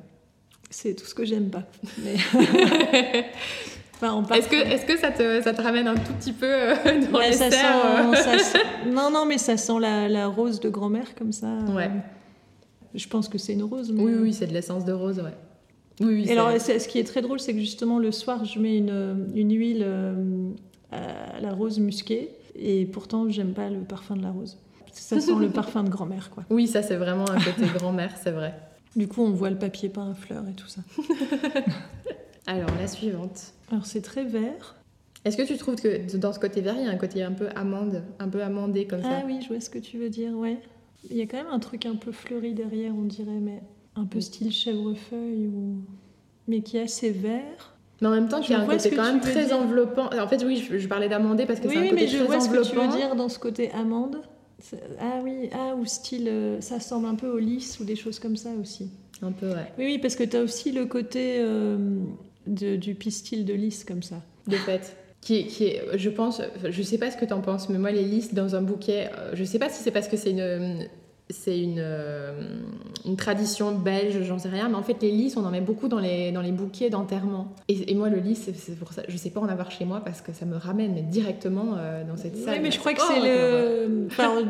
C'est 0.71 0.95
tout 0.95 1.07
ce 1.07 1.15
que 1.15 1.25
j'aime 1.25 1.51
pas. 1.51 1.65
Mais... 2.03 2.17
est-ce 4.35 4.49
que, 4.49 4.57
est 4.57 4.87
que 4.87 4.99
ça, 4.99 5.11
te, 5.11 5.43
ça 5.43 5.53
te 5.53 5.63
ramène 5.63 5.89
un 5.89 5.95
tout 5.95 6.13
petit 6.15 6.33
peu 6.33 6.47
euh, 6.47 6.75
dans 7.13 7.21
les 7.21 7.33
ça 7.33 7.47
euh 7.47 8.15
sent, 8.39 8.59
Non, 8.91 9.11
non, 9.11 9.27
mais 9.27 9.39
ça 9.39 9.57
sent 9.57 9.79
la, 9.81 10.09
la 10.09 10.27
rose 10.27 10.61
de 10.61 10.69
grand-mère 10.69 11.15
comme 11.15 11.33
ça. 11.33 11.59
Ouais. 11.75 11.91
Je 12.95 13.09
pense 13.09 13.29
que 13.29 13.39
c'est 13.39 13.55
une 13.55 13.65
rose. 13.65 13.93
Oui, 13.97 14.13
oui, 14.21 14.33
c'est 14.33 14.47
de 14.47 14.53
l'essence 14.53 14.85
de 14.85 14.93
rose, 14.93 15.19
ouais. 15.19 15.35
Oui, 16.01 16.15
oui, 16.15 16.25
Et 16.29 16.33
alors, 16.33 16.51
ce 16.61 16.89
qui 16.89 16.99
est 16.99 17.05
très 17.05 17.23
drôle, 17.23 17.41
c'est 17.41 17.53
que 17.53 17.61
justement, 17.61 17.99
le 17.99 18.11
soir, 18.11 18.45
je 18.45 18.59
mets 18.59 18.77
une, 18.77 19.31
une 19.35 19.53
huile 19.55 19.85
euh, 19.85 20.51
à 20.93 21.41
la 21.41 21.53
rose 21.53 21.79
musquée. 21.79 22.31
Et 22.57 22.87
pourtant, 22.87 23.29
j'aime 23.31 23.53
pas 23.53 23.69
le 23.69 23.81
parfum 23.81 24.17
de 24.17 24.23
la 24.23 24.31
rose. 24.31 24.59
Ça 24.93 25.21
sent 25.21 25.35
le 25.39 25.49
parfum 25.51 25.83
de 25.83 25.89
grand-mère, 25.89 26.31
quoi. 26.31 26.45
Oui, 26.51 26.67
ça, 26.67 26.83
c'est 26.83 26.97
vraiment 26.97 27.29
un 27.29 27.41
côté 27.41 27.67
grand-mère, 27.75 28.15
c'est 28.23 28.31
vrai. 28.31 28.55
Du 28.97 29.09
coup, 29.09 29.23
on 29.23 29.31
voit 29.31 29.51
le 29.51 29.59
papier 29.59 29.89
peint 29.89 30.11
à 30.11 30.15
fleurs 30.15 30.45
et 30.49 30.55
tout 30.55 30.69
ça. 30.69 30.83
alors, 32.47 32.71
la 32.79 32.87
suivante. 32.87 33.53
Alors 33.71 33.87
c'est 33.87 34.03
très 34.03 34.25
vert. 34.25 34.77
Est-ce 35.25 35.37
que 35.37 35.43
tu 35.43 35.57
trouves 35.57 35.77
que 35.77 36.17
dans 36.17 36.33
ce 36.33 36.39
côté 36.39 36.61
vert, 36.61 36.75
il 36.77 36.85
y 36.85 36.87
a 36.87 36.91
un 36.91 36.97
côté 36.97 37.23
un 37.23 37.33
peu 37.33 37.49
amande, 37.57 38.03
un 38.19 38.29
peu 38.29 38.43
amandé 38.43 38.87
comme 38.87 39.03
ça? 39.03 39.09
Ah 39.11 39.23
oui, 39.27 39.39
je 39.43 39.49
vois 39.49 39.61
ce 39.61 39.71
que 39.71 39.79
tu 39.79 39.99
veux 39.99 40.11
dire, 40.11 40.37
ouais. 40.37 40.59
Il 41.11 41.17
y 41.17 41.23
a 41.23 41.27
quand 41.27 41.39
même 41.39 41.53
un 41.53 41.59
truc 41.59 41.87
un 41.87 41.97
peu 41.97 42.13
fleuri 42.13 42.53
derrière, 42.53 42.93
on 42.95 43.05
dirait, 43.05 43.41
mais 43.41 43.63
un 43.97 44.05
peu 44.05 44.21
style 44.21 44.53
chèvrefeuille, 44.53 45.47
ou... 45.47 45.79
mais 46.47 46.61
qui 46.61 46.77
est 46.77 46.83
assez 46.83 47.11
vert. 47.11 47.75
Mais 48.01 48.09
en 48.09 48.11
même 48.11 48.29
temps, 48.29 48.41
qui 48.41 48.53
a 48.53 48.61
un 48.61 48.67
côté 48.67 48.91
quand 48.91 49.05
même 49.05 49.21
très 49.21 49.53
enveloppant. 49.53 50.11
En 50.13 50.29
fait, 50.29 50.45
oui, 50.45 50.57
je, 50.57 50.87
parlais 50.89 51.09
d'amandé 51.09 51.47
parce 51.47 51.61
que 51.61 51.69
c'est 51.69 51.77
un 51.77 51.83
côté 51.83 51.95
mais 51.95 52.07
je 52.07 52.19
vois 52.19 52.41
ce 52.41 52.49
que 52.49 52.63
tu 52.63 52.77
veux 52.77 52.89
dire 52.89 53.17
dans 53.17 53.29
ce 53.29 53.39
côté 53.39 53.71
amande. 53.73 54.21
Ah 55.01 55.21
oui, 55.23 55.51
ah, 55.53 55.75
ou 55.75 55.85
style, 55.85 56.29
euh, 56.29 56.61
ça 56.61 56.77
ressemble 56.77 57.07
un 57.07 57.15
peu 57.15 57.29
au 57.29 57.39
lys 57.39 57.79
ou 57.81 57.85
des 57.85 57.97
choses 57.97 58.19
comme 58.19 58.37
ça 58.37 58.51
aussi. 58.61 58.91
Un 59.21 59.33
peu, 59.33 59.49
ouais. 59.49 59.73
Oui, 59.79 59.85
oui, 59.85 59.99
parce 59.99 60.17
que 60.17 60.25
tu 60.25 60.37
as 60.37 60.43
aussi 60.43 60.73
le 60.73 60.87
côté 60.87 61.37
euh, 61.39 61.77
du 62.47 62.95
pistil 62.95 63.45
de 63.45 63.55
lys 63.55 63.85
comme 63.85 64.03
ça. 64.03 64.17
De 64.47 64.57
fait. 64.57 64.97
Qui 65.21 65.47
qui 65.47 65.65
est, 65.65 65.83
je 65.97 66.11
pense, 66.11 66.43
je 66.69 66.83
sais 66.83 66.99
pas 66.99 67.11
ce 67.11 67.17
que 67.17 67.25
tu 67.25 67.33
en 67.33 67.41
penses, 67.41 67.71
mais 67.71 67.79
moi 67.79 67.91
les 67.91 68.05
lys 68.05 68.35
dans 68.35 68.57
un 68.57 68.63
bouquet, 68.63 69.11
euh, 69.17 69.31
je 69.33 69.43
sais 69.43 69.59
pas 69.59 69.71
si 69.71 69.83
c'est 69.83 69.91
parce 69.91 70.07
que 70.07 70.19
c'est 70.19 70.33
une, 70.33 70.87
c'est 71.31 71.59
une, 71.59 71.79
euh, 71.79 72.43
une, 73.07 73.17
tradition 73.17 73.73
belge, 73.73 74.23
j'en 74.25 74.39
sais 74.39 74.51
rien, 74.51 74.69
mais 74.69 74.75
en 74.75 74.83
fait 74.83 75.01
les 75.01 75.11
lys, 75.11 75.37
on 75.39 75.45
en 75.45 75.51
met 75.51 75.63
beaucoup 75.63 75.89
dans 75.89 75.99
les, 75.99 76.31
dans 76.33 76.43
les 76.43 76.53
bouquets 76.53 76.91
d'enterrement. 76.91 77.55
Et, 77.69 77.95
moi 77.95 78.11
le 78.11 78.19
lys, 78.19 78.51
c'est 78.55 78.79
pour 78.79 78.93
ça, 78.93 79.03
je 79.09 79.17
sais 79.17 79.31
pas 79.31 79.41
en 79.41 79.49
avoir 79.49 79.71
chez 79.71 79.87
moi 79.87 80.03
parce 80.05 80.21
que 80.21 80.35
ça 80.35 80.45
me 80.45 80.57
ramène 80.57 81.09
directement 81.09 81.77
euh, 81.79 82.05
dans 82.05 82.19
cette 82.19 82.37
salle. 82.37 82.57
Oui, 82.57 82.61
mais 82.63 82.71
je 82.71 82.79
crois 82.79 82.93
que 82.93 83.01
c'est 83.01 83.21
le. 83.21 84.07
Enfin, 84.07 84.43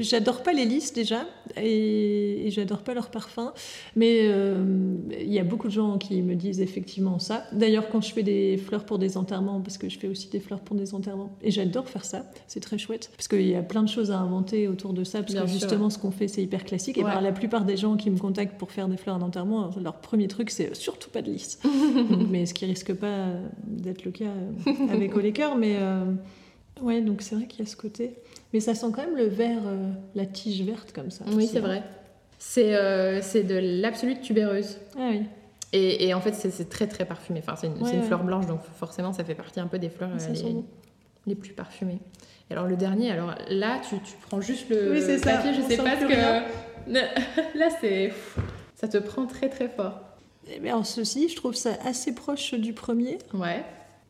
j'adore 0.00 0.42
pas 0.42 0.52
les 0.52 0.64
lys 0.64 0.92
déjà, 0.92 1.26
et, 1.56 2.48
j'adore 2.48 2.82
pas 2.82 2.94
leur 2.94 3.10
parfum, 3.10 3.52
mais 3.94 4.20
euh, 4.22 4.94
il 5.20 5.32
y 5.32 5.38
a 5.38 5.44
beaucoup 5.44 5.68
de 5.68 5.72
gens 5.72 5.98
qui 5.98 6.22
me 6.22 6.34
disent 6.34 6.60
effectivement 6.60 7.18
ça. 7.18 7.44
D'ailleurs, 7.52 7.88
quand 7.90 8.00
je 8.00 8.12
fais 8.12 8.22
des 8.22 8.56
fleurs 8.56 8.84
pour 8.84 8.98
des 8.98 9.16
enterrements, 9.16 9.60
parce 9.60 9.78
que 9.78 9.88
je 9.88 9.98
fais 9.98 10.08
aussi 10.08 10.28
des 10.28 10.40
fleurs 10.40 10.60
pour 10.60 10.76
des 10.76 10.94
enterrements, 10.94 11.36
et 11.42 11.50
j'adore 11.50 11.88
faire 11.88 12.04
ça, 12.04 12.24
c'est 12.46 12.60
très 12.60 12.78
chouette, 12.78 13.10
parce 13.16 13.28
qu'il 13.28 13.46
y 13.46 13.54
a 13.54 13.62
plein 13.62 13.82
de 13.82 13.88
choses 13.88 14.10
à 14.10 14.18
inventer 14.18 14.68
autour 14.68 14.92
de 14.92 15.04
ça, 15.04 15.22
parce 15.22 15.34
que 15.34 15.46
justement, 15.46 15.90
ce 15.90 15.98
fait, 16.10 16.28
c'est 16.28 16.42
hyper 16.42 16.64
classique. 16.64 16.98
Et 16.98 17.02
la 17.02 17.32
plupart 17.32 17.64
des 17.64 17.76
gens 17.76 17.96
qui 17.96 18.10
me 18.10 18.18
contactent 18.18 18.58
pour 18.58 18.70
faire 18.70 18.88
des 18.88 18.96
fleurs 18.96 19.18
d'enterrement, 19.18 19.70
leur 19.82 20.00
premier 20.00 20.28
truc, 20.28 20.50
c'est 20.50 20.74
surtout 20.74 21.10
pas 21.10 21.22
de 21.22 21.30
lys. 21.30 21.58
mais 22.30 22.46
ce 22.46 22.54
qui 22.54 22.64
risque 22.66 22.94
pas 22.94 23.30
d'être 23.64 24.04
le 24.04 24.10
cas 24.10 24.24
euh, 24.24 24.72
avec 24.90 25.16
Au 25.16 25.20
Mais 25.56 25.76
euh, 25.76 26.04
ouais, 26.82 27.00
donc 27.00 27.22
c'est 27.22 27.34
vrai 27.34 27.46
qu'il 27.46 27.60
y 27.60 27.62
a 27.62 27.70
ce 27.70 27.76
côté. 27.76 28.14
Mais 28.56 28.60
ça 28.60 28.74
sent 28.74 28.86
quand 28.90 29.02
même 29.02 29.16
le 29.16 29.26
vert, 29.26 29.60
euh, 29.66 29.90
la 30.14 30.24
tige 30.24 30.62
verte 30.62 30.94
comme 30.94 31.10
ça. 31.10 31.26
Oui, 31.30 31.46
c'est 31.46 31.60
vrai. 31.60 31.82
C'est 32.38 32.72
c'est 33.20 33.42
de 33.42 33.54
l'absolute 33.82 34.22
tubéreuse. 34.22 34.78
Ah 34.98 35.08
oui. 35.10 35.24
Et, 35.74 36.06
et 36.08 36.14
en 36.14 36.22
fait, 36.22 36.32
c'est 36.32 36.70
très 36.70 36.86
très 36.86 37.04
parfumé. 37.04 37.40
Enfin, 37.40 37.54
c'est 37.54 37.66
une, 37.66 37.76
une, 37.76 38.02
fleur 38.02 38.24
blanche, 38.24 38.46
donc 38.46 38.60
forcément, 38.78 39.12
ça 39.12 39.24
fait 39.24 39.34
partie 39.34 39.60
un 39.60 39.66
peu 39.66 39.78
des 39.78 39.90
fleurs. 39.90 40.08
Bon. 40.08 40.64
les 41.26 41.34
plus 41.34 41.52
parfumés. 41.52 41.98
Et 42.48 42.54
alors 42.54 42.66
le 42.66 42.76
dernier, 42.76 43.10
alors 43.10 43.34
là, 43.50 43.78
tu, 43.86 43.96
tu 43.96 44.14
prends 44.26 44.40
juste 44.40 44.70
le 44.70 44.92
Oui, 44.92 45.02
c'est 45.02 45.18
ça. 45.18 45.34
papier, 45.34 45.52
je 45.52 45.60
On 45.60 45.68
sais 45.68 45.76
pas 45.76 46.00
ce 46.00 46.06
que... 46.06 46.92
là, 47.58 47.68
c'est... 47.78 48.10
Ça 48.74 48.88
te 48.88 48.96
prend 48.96 49.26
très 49.26 49.50
très 49.50 49.68
fort. 49.68 50.00
Eh 50.50 50.60
bien, 50.60 50.82
ceci, 50.82 51.28
je 51.28 51.36
trouve 51.36 51.54
ça 51.54 51.72
assez 51.84 52.14
proche 52.14 52.54
du 52.54 52.72
premier. 52.72 53.18
Ouais. 53.34 53.62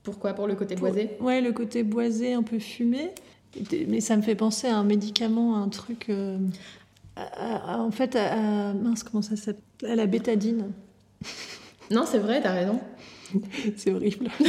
Pourquoi? 0.05 0.35
Pour 0.35 0.47
le 0.47 0.55
côté 0.55 0.77
Pour- 0.77 0.87
boisé? 0.87 1.17
Ouais, 1.19 1.41
le 1.41 1.51
côté 1.51 1.83
boisé, 1.83 2.35
un 2.35 2.45
peu 2.45 2.61
fumé. 2.61 3.11
Mais 3.89 4.01
ça 4.01 4.17
me 4.17 4.23
fait 4.23 4.35
penser 4.35 4.67
à 4.69 4.77
un 4.77 4.85
médicament, 4.85 5.57
à 5.57 5.59
un 5.59 5.69
truc. 5.69 6.07
euh, 6.09 6.39
à- 7.17 7.75
à- 7.75 7.79
en 7.81 7.91
fait, 7.91 8.15
à, 8.17 8.69
à- 8.71 8.73
mince, 8.75 9.03
comment 9.03 9.23
ça 9.23 9.37
s'appelle? 9.37 9.63
À 9.91 9.95
la 9.97 10.07
bétadine. 10.07 10.67
Non, 11.91 12.03
c'est 12.05 12.19
vrai, 12.19 12.41
t'as 12.43 12.53
raison. 12.53 12.81
C'est 13.77 13.93
horrible. 13.93 14.29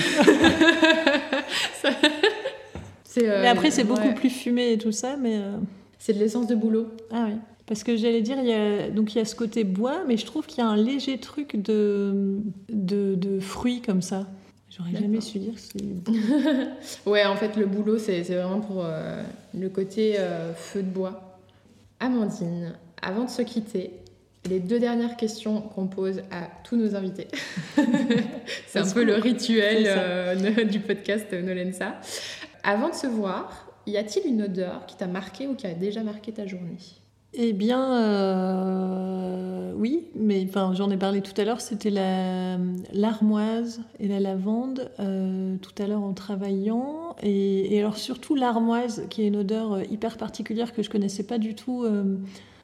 Euh, 3.20 3.42
mais 3.42 3.48
après, 3.48 3.72
c'est 3.72 3.84
beaucoup 3.84 4.14
plus 4.14 4.30
fumé 4.30 4.74
et 4.74 4.78
tout 4.78 4.92
ça, 4.92 5.18
mais. 5.18 5.38
euh, 5.38 5.58
C'est 5.98 6.14
de 6.14 6.20
l'essence 6.20 6.46
de 6.46 6.54
boulot. 6.54 6.88
Ah 7.12 7.26
oui. 7.30 7.36
Parce 7.66 7.84
que 7.84 7.98
j'allais 7.98 8.22
dire, 8.22 8.38
il 8.40 8.48
y 8.48 8.54
a, 8.54 8.90
donc 8.92 9.16
il 9.16 9.18
y 9.18 9.22
a 9.22 9.26
ce 9.26 9.36
côté 9.36 9.64
bois, 9.64 10.04
mais 10.08 10.18
je 10.18 10.26
trouve 10.28 10.46
qu'il 10.46 10.60
y 10.60 10.62
a 10.62 10.68
un 10.68 10.78
léger 10.78 11.18
truc 11.18 11.56
de, 11.60 12.38
de, 12.70 13.16
de 13.16 13.40
fruits 13.40 13.82
comme 13.82 14.04
ça. 14.04 14.28
J'aurais 14.78 14.92
jamais 14.92 15.22
su 15.22 15.40
dire 15.40 15.58
si. 15.58 15.78
Ouais, 17.06 17.26
en 17.26 17.36
fait, 17.36 17.56
le 17.56 17.66
boulot, 17.66 17.98
c'est 17.98 18.22
vraiment 18.22 18.62
pour 18.62 18.86
euh, 18.86 19.24
le 19.58 19.70
côté 19.70 20.20
euh, 20.20 20.54
feu 20.54 20.84
de 20.84 20.90
bois. 20.90 21.40
Amandine, 22.00 22.76
avant 23.02 23.24
de 23.24 23.30
se 23.30 23.42
quitter, 23.42 23.92
les 24.48 24.60
deux 24.60 24.80
dernières 24.80 25.18
questions 25.18 25.62
qu'on 25.62 25.88
pose 25.88 26.22
à 26.30 26.48
tous 26.64 26.76
nos 26.76 26.96
invités. 26.96 27.28
c'est 28.68 28.80
un 28.80 28.90
peu 28.90 29.04
le 29.04 29.16
rituel 29.16 29.86
euh, 29.88 30.64
du 30.66 30.80
podcast 30.80 31.34
Nolensa. 31.34 32.00
Avant 32.64 32.90
de 32.90 32.96
se 32.96 33.08
voir, 33.08 33.74
y 33.88 33.98
a-t-il 33.98 34.28
une 34.28 34.44
odeur 34.44 34.86
qui 34.86 34.96
t'a 34.96 35.08
marqué 35.08 35.48
ou 35.48 35.56
qui 35.56 35.66
a 35.66 35.74
déjà 35.74 36.04
marqué 36.04 36.32
ta 36.32 36.46
journée? 36.46 36.78
Eh 37.40 37.54
bien, 37.54 38.02
euh, 38.02 39.72
oui, 39.76 40.06
mais 40.16 40.44
enfin, 40.50 40.74
j'en 40.74 40.90
ai 40.90 40.98
parlé 40.98 41.22
tout 41.22 41.40
à 41.40 41.46
l'heure, 41.46 41.62
c'était 41.62 41.92
la- 41.92 42.58
l'armoise 42.94 43.82
et 44.00 44.08
la 44.08 44.20
lavande 44.20 44.90
euh, 45.00 45.56
tout 45.62 45.72
à 45.78 45.86
l'heure 45.86 46.02
en 46.02 46.14
travaillant. 46.14 47.16
Et, 47.22 47.78
alors 47.80 47.98
surtout 47.98 48.34
l'armoise, 48.34 49.04
qui 49.12 49.22
est 49.22 49.28
une 49.28 49.36
odeur 49.36 49.74
euh, 49.74 49.84
hyper 49.92 50.18
particulière 50.18 50.74
que 50.74 50.82
je 50.82 50.90
connaissais 50.90 51.22
pas 51.24 51.38
du 51.38 51.54
tout 51.54 51.86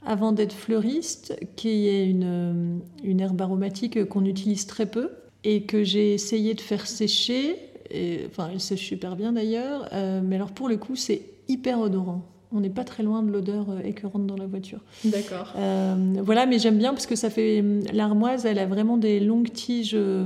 avant 0.05 0.32
d'être 0.32 0.53
fleuriste, 0.53 1.38
qui 1.55 1.88
est 1.88 2.07
une, 2.09 2.82
une 3.03 3.19
herbe 3.19 3.39
aromatique 3.41 4.05
qu'on 4.05 4.26
utilise 4.26 4.65
très 4.65 4.88
peu 4.88 5.11
et 5.43 5.63
que 5.63 5.84
j'ai 5.84 6.13
essayé 6.15 6.55
de 6.55 6.61
faire 6.61 6.88
sécher. 6.88 7.57
Et, 7.91 8.21
enfin, 8.28 8.49
elle 8.51 8.59
sèche 8.59 8.82
super 8.88 9.15
bien 9.15 9.34
d'ailleurs, 9.34 9.88
mais 10.24 10.36
alors 10.36 10.51
pour 10.51 10.67
le 10.67 10.78
coup, 10.78 10.95
c'est 10.95 11.21
hyper 11.47 11.80
odorant. 11.80 12.33
On 12.54 12.60
n'est 12.60 12.70
pas 12.70 12.84
très 12.84 13.04
loin 13.04 13.24
de 13.24 13.32
l'odeur 13.32 13.70
euh, 13.72 13.80
écœurante 13.84 14.28
dans 14.28 14.38
la 14.38 14.45
voiture. 14.47 14.80
D'accord. 15.06 15.54
Euh, 15.58 15.95
voilà, 16.24 16.45
mais 16.45 16.60
j'aime 16.60 16.78
bien 16.78 16.93
parce 16.93 17.06
que 17.08 17.16
ça 17.16 17.30
fait. 17.30 17.64
L'armoise, 17.93 18.45
elle 18.45 18.60
a 18.60 18.66
vraiment 18.66 18.97
des 18.97 19.20
longues 19.20 19.51
tiges 19.51 19.93
euh, 19.95 20.26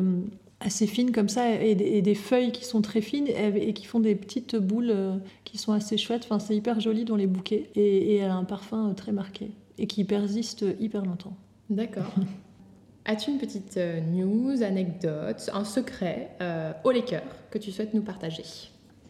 assez 0.60 0.88
fines 0.88 1.12
comme 1.12 1.30
ça 1.30 1.62
et, 1.62 1.76
des- 1.76 1.86
et 1.86 2.02
des 2.02 2.16
feuilles 2.16 2.52
qui 2.52 2.66
sont 2.66 2.82
très 2.82 3.02
fines 3.02 3.28
et, 3.28 3.70
et 3.70 3.74
qui 3.74 3.86
font 3.86 4.00
des 4.00 4.16
petites 4.16 4.56
boules 4.56 4.90
euh, 4.92 5.16
qui 5.46 5.58
sont 5.58 5.72
assez 5.72 5.98
chouettes. 5.98 6.24
Enfin, 6.26 6.40
c'est 6.40 6.56
hyper 6.56 6.80
joli 6.80 7.06
dans 7.06 7.16
les 7.16 7.28
bouquets 7.28 7.70
et, 7.76 7.82
et 7.82 8.16
elle 8.18 8.32
a 8.32 8.36
un 8.36 8.44
parfum 8.44 8.90
euh, 8.90 8.94
très 8.94 9.12
marqué 9.12 9.52
et 9.78 9.88
qui 9.88 10.04
persiste 10.04 10.66
hyper 10.80 11.06
longtemps. 11.06 11.34
D'accord. 11.70 12.14
As-tu 13.06 13.32
une 13.32 13.38
petite 13.38 13.78
euh, 13.78 14.02
news, 14.02 14.64
anecdote, 14.64 15.50
un 15.54 15.64
secret 15.64 16.32
euh, 16.42 16.74
au 16.84 16.92
liqueur 16.92 17.22
que 17.52 17.58
tu 17.58 17.72
souhaites 17.72 17.94
nous 17.94 18.02
partager? 18.02 18.44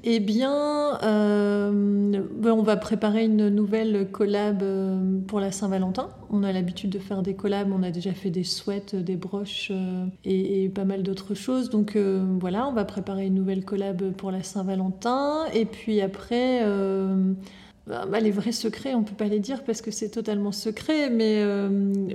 Eh 0.04 0.20
bien, 0.20 1.00
euh, 1.04 2.22
ben, 2.36 2.52
on 2.52 2.62
va 2.62 2.78
préparer 2.78 3.26
une 3.26 3.50
nouvelle 3.50 4.10
collab 4.12 4.62
euh, 4.62 5.20
pour 5.28 5.39
la 5.39 5.52
Saint-Valentin. 5.52 6.10
On 6.30 6.43
a 6.43 6.52
l'habitude 6.52 6.91
de 6.91 7.00
faire 7.00 7.24
des 7.24 7.36
collabs, 7.36 7.72
on 7.74 7.82
a 7.84 7.89
déjà 7.89 8.14
fait 8.14 8.30
des 8.30 8.43
sweats, 8.43 8.95
des 8.95 9.16
broches 9.16 9.72
euh, 9.72 10.06
et, 10.24 10.70
pas 10.70 10.86
mal 10.86 11.02
d'autres 11.02 11.34
choses. 11.34 11.70
Donc 11.70 11.95
euh, 11.95 12.24
voilà, 12.39 12.68
on 12.68 12.74
va 12.74 12.86
préparer 12.86 13.26
une 13.26 13.34
nouvelle 13.34 13.66
collab 13.66 14.12
pour 14.12 14.32
la 14.32 14.43
Saint-Valentin. 14.43 15.45
Et 15.54 15.66
puis 15.66 16.00
après, 16.00 16.62
euh, 16.64 17.34
bah, 17.88 18.05
bah, 18.05 18.19
les 18.19 18.31
vrais 18.31 18.51
secrets, 18.51 18.93
on 18.95 19.03
peut 19.03 19.15
pas 19.15 19.27
les 19.27 19.39
dire 19.39 19.63
parce 19.63 19.81
que 19.81 19.91
c'est 19.91 20.09
totalement 20.09 20.51
secret, 20.51 21.09
mais 21.09 21.38
euh, 21.38 21.69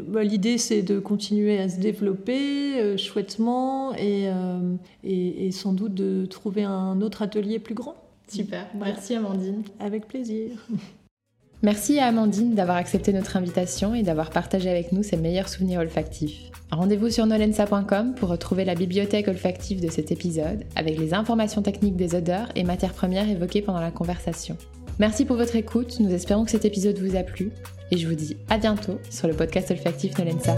bah, 0.06 0.22
l'idée 0.22 0.58
c'est 0.58 0.82
de 0.82 0.98
continuer 0.98 1.58
à 1.58 1.68
se 1.68 1.80
développer 1.80 2.78
euh, 2.78 2.96
chouettement 2.98 3.94
et, 3.94 4.28
euh, 4.28 4.74
et, 5.02 5.46
et 5.46 5.50
sans 5.50 5.72
doute 5.72 5.94
de 5.94 6.26
trouver 6.26 6.64
un 6.64 7.00
autre 7.00 7.22
atelier 7.22 7.58
plus 7.58 7.74
grand. 7.74 7.94
Super. 8.28 8.66
Voilà. 8.74 8.92
Merci 8.92 9.14
Amandine. 9.14 9.62
Avec 9.80 10.06
plaisir. 10.06 10.50
Merci 11.62 12.00
à 12.00 12.06
Amandine 12.06 12.54
d'avoir 12.54 12.76
accepté 12.76 13.12
notre 13.12 13.36
invitation 13.36 13.94
et 13.94 14.02
d'avoir 14.02 14.30
partagé 14.30 14.68
avec 14.68 14.90
nous 14.90 15.04
ses 15.04 15.16
meilleurs 15.16 15.48
souvenirs 15.48 15.80
olfactifs. 15.80 16.50
Rendez-vous 16.72 17.08
sur 17.08 17.24
nolensa.com 17.24 18.14
pour 18.16 18.30
retrouver 18.30 18.64
la 18.64 18.74
bibliothèque 18.74 19.28
olfactive 19.28 19.80
de 19.80 19.88
cet 19.88 20.10
épisode 20.10 20.64
avec 20.74 20.98
les 20.98 21.14
informations 21.14 21.62
techniques 21.62 21.96
des 21.96 22.16
odeurs 22.16 22.48
et 22.56 22.64
matières 22.64 22.94
premières 22.94 23.28
évoquées 23.28 23.62
pendant 23.62 23.80
la 23.80 23.92
conversation. 23.92 24.56
Merci 25.02 25.24
pour 25.24 25.34
votre 25.34 25.56
écoute, 25.56 25.98
nous 25.98 26.14
espérons 26.14 26.44
que 26.44 26.52
cet 26.52 26.64
épisode 26.64 26.96
vous 27.00 27.16
a 27.16 27.24
plu 27.24 27.50
et 27.90 27.96
je 27.96 28.06
vous 28.06 28.14
dis 28.14 28.36
à 28.48 28.56
bientôt 28.56 29.00
sur 29.10 29.26
le 29.26 29.34
podcast 29.34 29.72
olfactif 29.72 30.16
Nolensa. 30.16 30.56